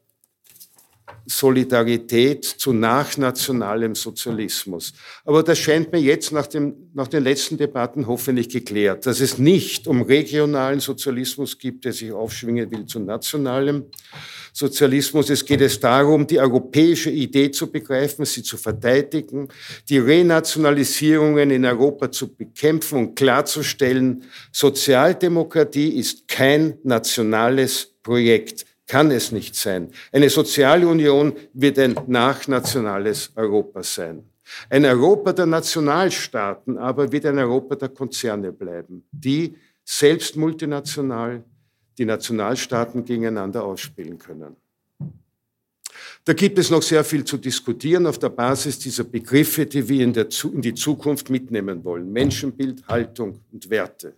Solidarität 1.27 2.45
zu 2.45 2.73
nachnationalem 2.73 3.95
Sozialismus. 3.95 4.93
Aber 5.25 5.43
das 5.43 5.59
scheint 5.59 5.91
mir 5.93 6.01
jetzt 6.01 6.33
nach, 6.33 6.47
dem, 6.47 6.91
nach 6.93 7.09
den 7.09 7.25
letzten 7.25 7.57
Debatten 7.57 8.07
hoffentlich 8.07 8.49
geklärt, 8.49 9.07
dass 9.07 9.21
es 9.21 9.39
nicht 9.39 9.87
um 9.87 10.03
regionalen 10.03 10.81
Sozialismus 10.81 11.59
gibt, 11.59 11.85
der 11.85 11.93
sich 11.93 12.13
aufschwingen 12.13 12.71
will 12.71 12.85
zu 12.87 12.99
nationalem 12.99 13.87
Sozialismus. 14.53 15.31
Es 15.31 15.45
geht 15.45 15.63
es 15.63 15.81
darum, 15.81 16.27
die 16.27 16.39
europäische 16.39 17.11
Idee 17.11 17.51
zu 17.51 17.71
begreifen, 17.73 18.25
sie 18.25 18.43
zu 18.43 18.57
verteidigen, 18.57 19.49
die 19.89 19.99
Renationalisierungen 19.99 21.51
in 21.51 21.65
Europa 21.65 22.11
zu 22.13 22.35
bekämpfen 22.35 22.99
und 22.99 23.17
klarzustellen, 23.17 24.25
Sozialdemokratie 24.53 25.99
ist 25.99 26.29
kein 26.29 26.79
nationales 26.85 27.95
Projekt 28.03 28.67
kann 28.87 29.11
es 29.11 29.33
nicht 29.33 29.55
sein. 29.57 29.91
Eine 30.13 30.29
Sozialunion 30.29 31.35
wird 31.53 31.79
ein 31.79 31.99
nachnationales 32.07 33.33
Europa 33.35 33.83
sein. 33.83 34.25
Ein 34.69 34.85
Europa 34.85 35.33
der 35.33 35.47
Nationalstaaten 35.47 36.77
aber 36.77 37.11
wird 37.11 37.27
ein 37.27 37.39
Europa 37.39 37.77
der 37.77 37.89
Konzerne 37.89 38.53
bleiben, 38.53 39.05
die 39.11 39.57
selbst 39.85 40.37
multinational 40.37 41.43
die 41.97 42.05
Nationalstaaten 42.05 43.05
gegeneinander 43.05 43.65
ausspielen 43.65 44.19
können. 44.19 44.57
Da 46.25 46.33
gibt 46.33 46.59
es 46.59 46.71
noch 46.71 46.83
sehr 46.83 47.05
viel 47.05 47.25
zu 47.25 47.37
diskutieren 47.37 48.07
auf 48.07 48.19
der 48.19 48.31
Basis 48.31 48.79
dieser 48.79 49.05
Begriffe, 49.05 49.67
die 49.67 49.87
wir 49.87 50.05
in, 50.05 50.15
in 50.15 50.63
die 50.63 50.75
Zukunft 50.75 51.29
mitnehmen 51.29 51.85
wollen. 51.85 52.11
Menschenbild, 52.11 52.87
Haltung 52.89 53.41
und 53.53 53.69
Werte. 53.69 54.15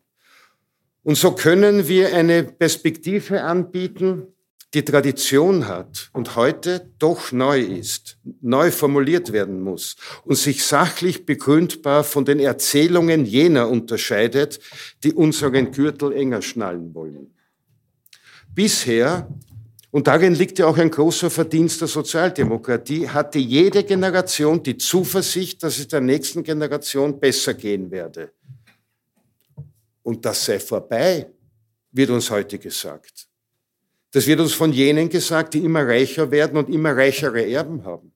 Und 1.03 1.17
so 1.17 1.33
können 1.33 1.87
wir 1.87 2.14
eine 2.14 2.45
Perspektive 2.45 3.43
anbieten, 3.43 4.29
die 4.75 4.85
Tradition 4.85 5.69
hat 5.69 6.11
und 6.12 6.37
heute 6.37 6.91
doch 6.99 7.33
neu 7.33 7.61
ist, 7.61 8.19
neu 8.41 8.71
formuliert 8.71 9.33
werden 9.33 9.61
muss 9.61 9.97
und 10.25 10.37
sich 10.37 10.64
sachlich 10.64 11.25
begründbar 11.25 12.05
von 12.05 12.25
den 12.25 12.41
Erzählungen 12.41 13.25
jener 13.25 13.69
unterscheidet, 13.69 14.61
die 15.03 15.12
unseren 15.12 15.71
Gürtel 15.71 16.12
enger 16.12 16.43
schnallen 16.43 16.95
wollen. 16.95 17.35
Bisher, 18.55 19.29
und 19.93 20.09
darin 20.09 20.35
liegt 20.35 20.59
ja 20.59 20.67
auch 20.67 20.79
ein 20.79 20.91
großer 20.91 21.31
Verdienst 21.31 21.81
der 21.81 21.89
Sozialdemokratie, 21.89 23.09
hatte 23.09 23.39
jede 23.39 23.85
Generation 23.85 24.62
die 24.62 24.77
Zuversicht, 24.77 25.62
dass 25.62 25.79
es 25.79 25.89
der 25.89 26.01
nächsten 26.01 26.43
Generation 26.43 27.19
besser 27.19 27.55
gehen 27.55 27.91
werde. 27.91 28.33
Und 30.03 30.25
das 30.25 30.45
sei 30.45 30.59
vorbei, 30.59 31.31
wird 31.93 32.11
uns 32.11 32.31
heute 32.31 32.59
gesagt. 32.59 33.29
Das 34.17 34.27
wird 34.27 34.41
uns 34.41 34.55
von 34.55 34.73
jenen 34.73 35.11
gesagt, 35.11 35.53
die 35.53 35.59
immer 35.59 35.87
reicher 35.87 36.31
werden 36.31 36.57
und 36.57 36.71
immer 36.71 36.97
reichere 36.97 37.47
Erben 37.47 37.85
haben. 37.85 38.12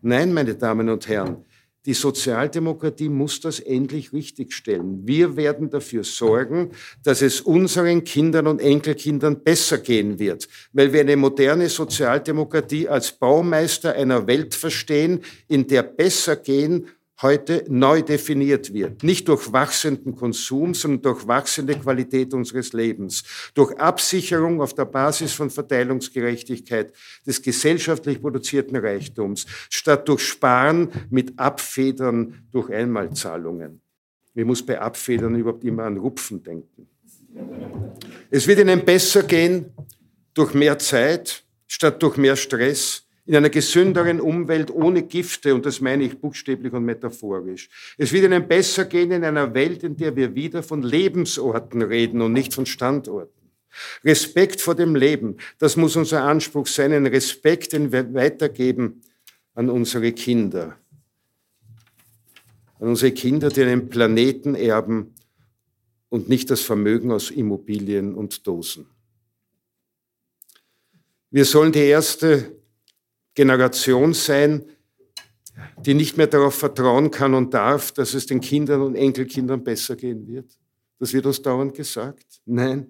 Nein, 0.00 0.32
meine 0.32 0.56
Damen 0.56 0.88
und 0.88 1.06
Herren, 1.06 1.44
die 1.86 1.94
Sozialdemokratie 1.94 3.08
muss 3.08 3.40
das 3.40 3.60
endlich 3.60 4.12
richtigstellen. 4.12 5.06
Wir 5.06 5.36
werden 5.36 5.70
dafür 5.70 6.02
sorgen, 6.02 6.72
dass 7.04 7.22
es 7.22 7.40
unseren 7.40 8.02
Kindern 8.02 8.48
und 8.48 8.60
Enkelkindern 8.60 9.44
besser 9.44 9.78
gehen 9.78 10.18
wird, 10.18 10.48
weil 10.72 10.92
wir 10.92 11.02
eine 11.02 11.16
moderne 11.16 11.68
Sozialdemokratie 11.68 12.88
als 12.88 13.12
Baumeister 13.12 13.92
einer 13.92 14.26
Welt 14.26 14.56
verstehen, 14.56 15.20
in 15.46 15.68
der 15.68 15.84
besser 15.84 16.34
gehen 16.34 16.88
heute 17.22 17.64
neu 17.68 18.02
definiert 18.02 18.72
wird. 18.72 19.02
Nicht 19.02 19.28
durch 19.28 19.52
wachsenden 19.52 20.14
Konsum, 20.14 20.74
sondern 20.74 21.02
durch 21.02 21.26
wachsende 21.26 21.74
Qualität 21.78 22.32
unseres 22.32 22.72
Lebens. 22.72 23.24
Durch 23.54 23.76
Absicherung 23.78 24.60
auf 24.60 24.74
der 24.74 24.84
Basis 24.84 25.32
von 25.32 25.50
Verteilungsgerechtigkeit 25.50 26.92
des 27.26 27.42
gesellschaftlich 27.42 28.20
produzierten 28.20 28.76
Reichtums, 28.76 29.46
statt 29.68 30.08
durch 30.08 30.22
Sparen 30.22 30.90
mit 31.10 31.38
Abfedern 31.38 32.46
durch 32.52 32.70
Einmalzahlungen. 32.70 33.80
Ich 34.34 34.44
muss 34.44 34.64
bei 34.64 34.80
Abfedern 34.80 35.34
überhaupt 35.34 35.64
immer 35.64 35.84
an 35.84 35.96
Rupfen 35.96 36.42
denken. 36.42 36.86
Es 38.30 38.46
wird 38.46 38.60
Ihnen 38.60 38.84
besser 38.84 39.24
gehen 39.24 39.72
durch 40.34 40.54
mehr 40.54 40.78
Zeit 40.78 41.44
statt 41.66 42.02
durch 42.02 42.16
mehr 42.16 42.36
Stress 42.36 43.07
in 43.28 43.36
einer 43.36 43.50
gesünderen 43.50 44.22
Umwelt 44.22 44.70
ohne 44.70 45.02
Gifte, 45.02 45.54
und 45.54 45.66
das 45.66 45.82
meine 45.82 46.02
ich 46.02 46.18
buchstäblich 46.18 46.72
und 46.72 46.86
metaphorisch. 46.86 47.68
Es 47.98 48.10
wird 48.10 48.24
Ihnen 48.24 48.48
besser 48.48 48.86
gehen 48.86 49.10
in 49.10 49.22
einer 49.22 49.52
Welt, 49.52 49.82
in 49.84 49.98
der 49.98 50.16
wir 50.16 50.34
wieder 50.34 50.62
von 50.62 50.80
Lebensorten 50.80 51.82
reden 51.82 52.22
und 52.22 52.32
nicht 52.32 52.54
von 52.54 52.64
Standorten. 52.64 53.50
Respekt 54.02 54.62
vor 54.62 54.74
dem 54.74 54.96
Leben, 54.96 55.36
das 55.58 55.76
muss 55.76 55.94
unser 55.94 56.22
Anspruch 56.22 56.66
sein, 56.66 56.90
ein 56.94 57.04
Respekt, 57.04 57.74
den 57.74 57.92
wir 57.92 58.14
weitergeben 58.14 59.02
an 59.52 59.68
unsere 59.68 60.12
Kinder. 60.12 60.78
An 62.80 62.88
unsere 62.88 63.12
Kinder, 63.12 63.50
die 63.50 63.60
einen 63.60 63.90
Planeten 63.90 64.54
erben 64.54 65.14
und 66.08 66.30
nicht 66.30 66.50
das 66.50 66.62
Vermögen 66.62 67.12
aus 67.12 67.30
Immobilien 67.30 68.14
und 68.14 68.46
Dosen. 68.46 68.86
Wir 71.30 71.44
sollen 71.44 71.72
die 71.72 71.80
erste 71.80 72.57
Generation 73.38 74.14
sein, 74.14 74.64
die 75.86 75.94
nicht 75.94 76.16
mehr 76.16 76.26
darauf 76.26 76.56
vertrauen 76.56 77.08
kann 77.12 77.34
und 77.34 77.54
darf, 77.54 77.92
dass 77.92 78.12
es 78.14 78.26
den 78.26 78.40
Kindern 78.40 78.82
und 78.82 78.96
Enkelkindern 78.96 79.62
besser 79.62 79.94
gehen 79.94 80.26
wird? 80.26 80.58
Das 80.98 81.12
wird 81.12 81.24
uns 81.24 81.40
dauernd 81.40 81.72
gesagt. 81.72 82.26
Nein. 82.46 82.88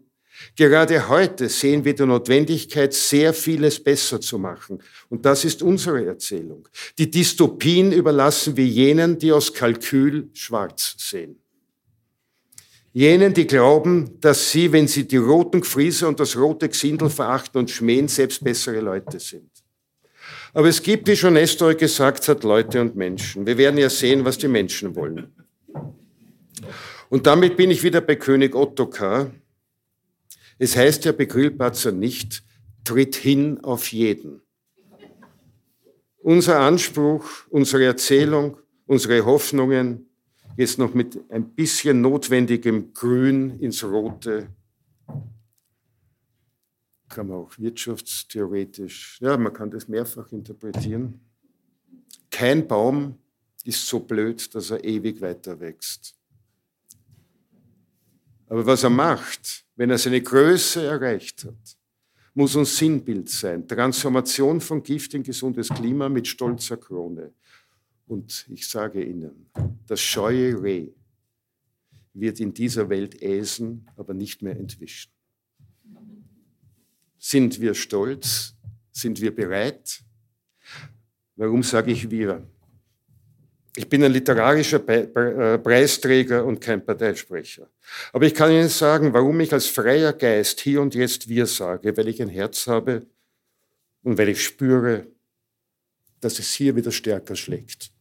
Gerade 0.57 1.07
heute 1.11 1.51
sehen 1.51 1.85
wir 1.85 1.95
die 1.95 2.07
Notwendigkeit, 2.07 2.95
sehr 2.95 3.35
vieles 3.35 3.83
besser 3.83 4.23
zu 4.23 4.39
machen. 4.39 4.79
Und 5.11 5.27
das 5.27 5.45
ist 5.45 5.63
unsere 5.63 6.07
Erzählung. 6.07 6.67
Die 6.97 7.11
Dystopien 7.11 7.93
überlassen 7.93 8.57
wir 8.57 8.67
jenen, 8.67 9.19
die 9.19 9.33
aus 9.33 9.53
Kalkül 9.53 10.31
schwarz 10.33 10.95
sehen. 10.97 11.43
Jenen, 12.95 13.35
die 13.35 13.47
glauben, 13.47 14.19
dass 14.21 14.51
sie, 14.51 14.73
wenn 14.73 14.89
sie 14.89 15.07
die 15.07 15.19
roten 15.19 15.61
Gefriese 15.61 16.09
und 16.09 16.19
das 16.19 16.39
rote 16.39 16.71
Gesindel 16.71 17.11
verachten 17.11 17.59
und 17.59 17.71
schmähen, 17.71 18.09
selbst 18.09 18.43
bessere 18.43 18.81
Leute 18.81 19.21
sind. 19.21 19.51
Aber 20.55 20.69
es 20.69 20.83
gibt, 20.83 21.09
wie 21.09 21.17
schon 21.17 21.35
Nestor 21.35 21.75
gesagt 21.75 22.29
hat, 22.29 22.43
Leute 22.45 22.81
und 22.81 22.97
Menschen. 22.97 23.47
Wir 23.47 23.59
werden 23.59 23.79
ja 23.79 23.91
sehen, 23.91 24.25
was 24.25 24.39
die 24.39 24.49
Menschen 24.49 24.95
wollen. 24.97 25.33
Und 27.11 27.27
damit 27.27 27.57
bin 27.57 27.71
ich 27.71 27.83
wieder 27.83 28.01
bei 28.01 28.17
König 28.17 28.55
Ottokar. 28.55 29.31
Es 30.59 30.77
heißt 30.77 31.05
ja 31.05 31.13
bei 31.13 31.27
Grillparzer 31.27 31.93
nicht, 31.93 32.43
tritt 32.85 33.15
hin 33.15 33.61
auf 33.63 33.93
jeden. 33.93 34.43
Unser 36.19 36.61
Anspruch, 36.61 37.25
unsere 37.49 37.85
Erzählung, 37.85 38.59
unsere 38.87 39.25
Hoffnungen, 39.25 40.11
jetzt 40.57 40.79
noch 40.79 40.93
mit 40.93 41.19
ein 41.31 41.51
bisschen 41.51 42.01
notwendigem 42.01 42.93
Grün 42.93 43.61
ins 43.61 43.85
Rote 43.85 44.49
kann 47.09 47.29
man 47.29 47.39
auch 47.39 47.59
wirtschaftstheoretisch, 47.59 49.19
ja, 49.21 49.37
man 49.37 49.53
kann 49.53 49.71
das 49.71 49.89
mehrfach 49.89 50.31
interpretieren. 50.33 51.21
Kein 52.31 52.67
Baum 52.67 53.19
ist 53.65 53.87
so 53.87 54.01
blöd, 54.01 54.55
dass 54.55 54.71
er 54.71 54.85
ewig 54.85 55.21
weiter 55.21 55.59
wächst. 55.59 56.15
Aber 58.47 58.65
was 58.65 58.83
er 58.83 58.91
macht, 58.91 59.65
wenn 59.77 59.91
er 59.91 59.99
seine 59.99 60.23
Größe 60.23 60.85
erreicht 60.85 61.45
hat, 61.45 61.77
muss 62.35 62.55
uns 62.55 62.77
Sinnbild 62.77 63.29
sein. 63.29 63.67
Transformation 63.67 64.61
von 64.61 64.83
Gift 64.83 65.13
in 65.15 65.23
gesundes 65.23 65.69
Klima 65.69 66.09
mit 66.09 66.27
stolzer 66.27 66.77
Krone. 66.77 67.33
Und 68.07 68.47
ich 68.49 68.69
sage 68.69 69.05
Ihnen, 69.05 69.51
das 69.87 70.01
scheue 70.01 70.63
Reh 70.63 70.93
wird 72.15 72.41
in 72.41 72.55
dieser 72.55 72.89
Welt 72.89 73.21
äsen, 73.21 73.87
aber 73.97 74.15
nicht 74.15 74.41
mehr 74.41 74.57
entwischen. 74.57 75.11
Sind 77.19 77.61
wir 77.61 77.75
stolz? 77.75 78.55
Sind 78.93 79.21
wir 79.21 79.35
bereit? 79.35 80.01
Warum 81.37 81.63
sage 81.63 81.93
ich 81.93 82.11
wir? 82.11 82.47
Ich 83.77 83.89
bin 83.89 84.03
ein 84.03 84.13
literarischer 84.13 84.87
äh, 84.89 85.59
Preisträger 85.59 86.45
und 86.45 86.61
kein 86.61 86.85
Parteisprecher. 86.85 87.71
Aber 88.13 88.27
ich 88.27 88.35
kann 88.35 88.51
Ihnen 88.51 88.69
sagen, 88.69 89.13
warum 89.13 89.39
ich 89.39 89.53
als 89.53 89.67
freier 89.67 90.13
Geist 90.13 90.61
hier 90.61 90.81
und 90.81 90.95
jetzt 90.97 91.29
wir 91.29 91.47
sage, 91.47 91.97
weil 91.97 92.09
ich 92.09 92.21
ein 92.21 92.29
Herz 92.29 92.67
habe 92.67 93.07
und 94.03 94.19
weil 94.19 94.31
ich 94.31 94.43
spüre, 94.43 95.07
dass 96.21 96.39
es 96.41 96.53
hier 96.55 96.75
wieder 96.75 96.91
stärker 96.91 97.37
schlägt. 97.37 97.93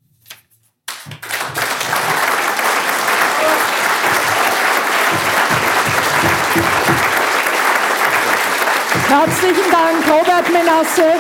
Herzlichen 9.10 9.72
Dank, 9.72 10.06
Robert 10.06 10.52
Menasse. 10.52 11.02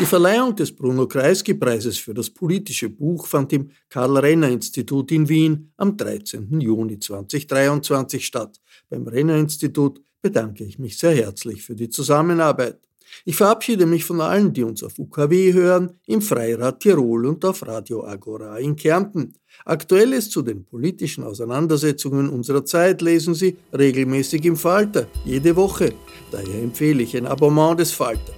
Die 0.00 0.06
Verleihung 0.06 0.56
des 0.56 0.74
Bruno 0.74 1.06
Kreisky-Preises 1.06 1.98
für 1.98 2.14
das 2.14 2.30
politische 2.30 2.88
Buch 2.88 3.28
fand 3.28 3.52
im 3.52 3.70
Karl-Renner-Institut 3.88 5.12
in 5.12 5.28
Wien 5.28 5.72
am 5.76 5.96
13. 5.96 6.60
Juni 6.60 6.98
2023 6.98 8.26
statt. 8.26 8.60
Beim 8.88 9.06
Renner-Institut 9.06 10.02
bedanke 10.20 10.64
ich 10.64 10.80
mich 10.80 10.98
sehr 10.98 11.14
herzlich 11.14 11.62
für 11.62 11.76
die 11.76 11.90
Zusammenarbeit. 11.90 12.89
Ich 13.24 13.36
verabschiede 13.36 13.86
mich 13.86 14.04
von 14.04 14.20
allen, 14.20 14.52
die 14.52 14.62
uns 14.62 14.82
auf 14.82 14.98
UKW 14.98 15.52
hören, 15.52 15.90
im 16.06 16.22
Freirad 16.22 16.80
Tirol 16.80 17.26
und 17.26 17.44
auf 17.44 17.66
Radio 17.66 18.04
Agora 18.04 18.58
in 18.58 18.76
Kärnten. 18.76 19.34
Aktuelles 19.64 20.30
zu 20.30 20.42
den 20.42 20.64
politischen 20.64 21.24
Auseinandersetzungen 21.24 22.28
unserer 22.30 22.64
Zeit 22.64 23.02
lesen 23.02 23.34
Sie 23.34 23.56
regelmäßig 23.72 24.44
im 24.44 24.56
Falter, 24.56 25.06
jede 25.24 25.54
Woche. 25.56 25.92
Daher 26.30 26.62
empfehle 26.62 27.02
ich 27.02 27.16
ein 27.16 27.26
Abonnement 27.26 27.78
des 27.78 27.92
Falter. 27.92 28.32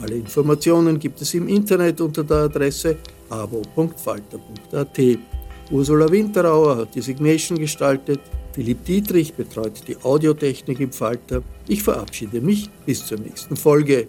Alle 0.00 0.14
Informationen 0.14 0.98
gibt 0.98 1.20
es 1.20 1.34
im 1.34 1.48
Internet 1.48 2.00
unter 2.00 2.22
der 2.22 2.44
Adresse 2.44 2.96
abo.falter.at. 3.30 4.98
Ursula 5.70 6.10
Winterauer 6.10 6.76
hat 6.76 6.94
die 6.94 7.02
Signation 7.02 7.58
gestaltet, 7.58 8.20
Philipp 8.52 8.84
Dietrich 8.84 9.34
betreut 9.34 9.86
die 9.86 9.96
Audiotechnik 10.02 10.80
im 10.80 10.92
Falter. 10.92 11.42
Ich 11.68 11.82
verabschiede 11.82 12.40
mich 12.40 12.70
bis 12.86 13.06
zur 13.06 13.18
nächsten 13.18 13.56
Folge. 13.56 14.08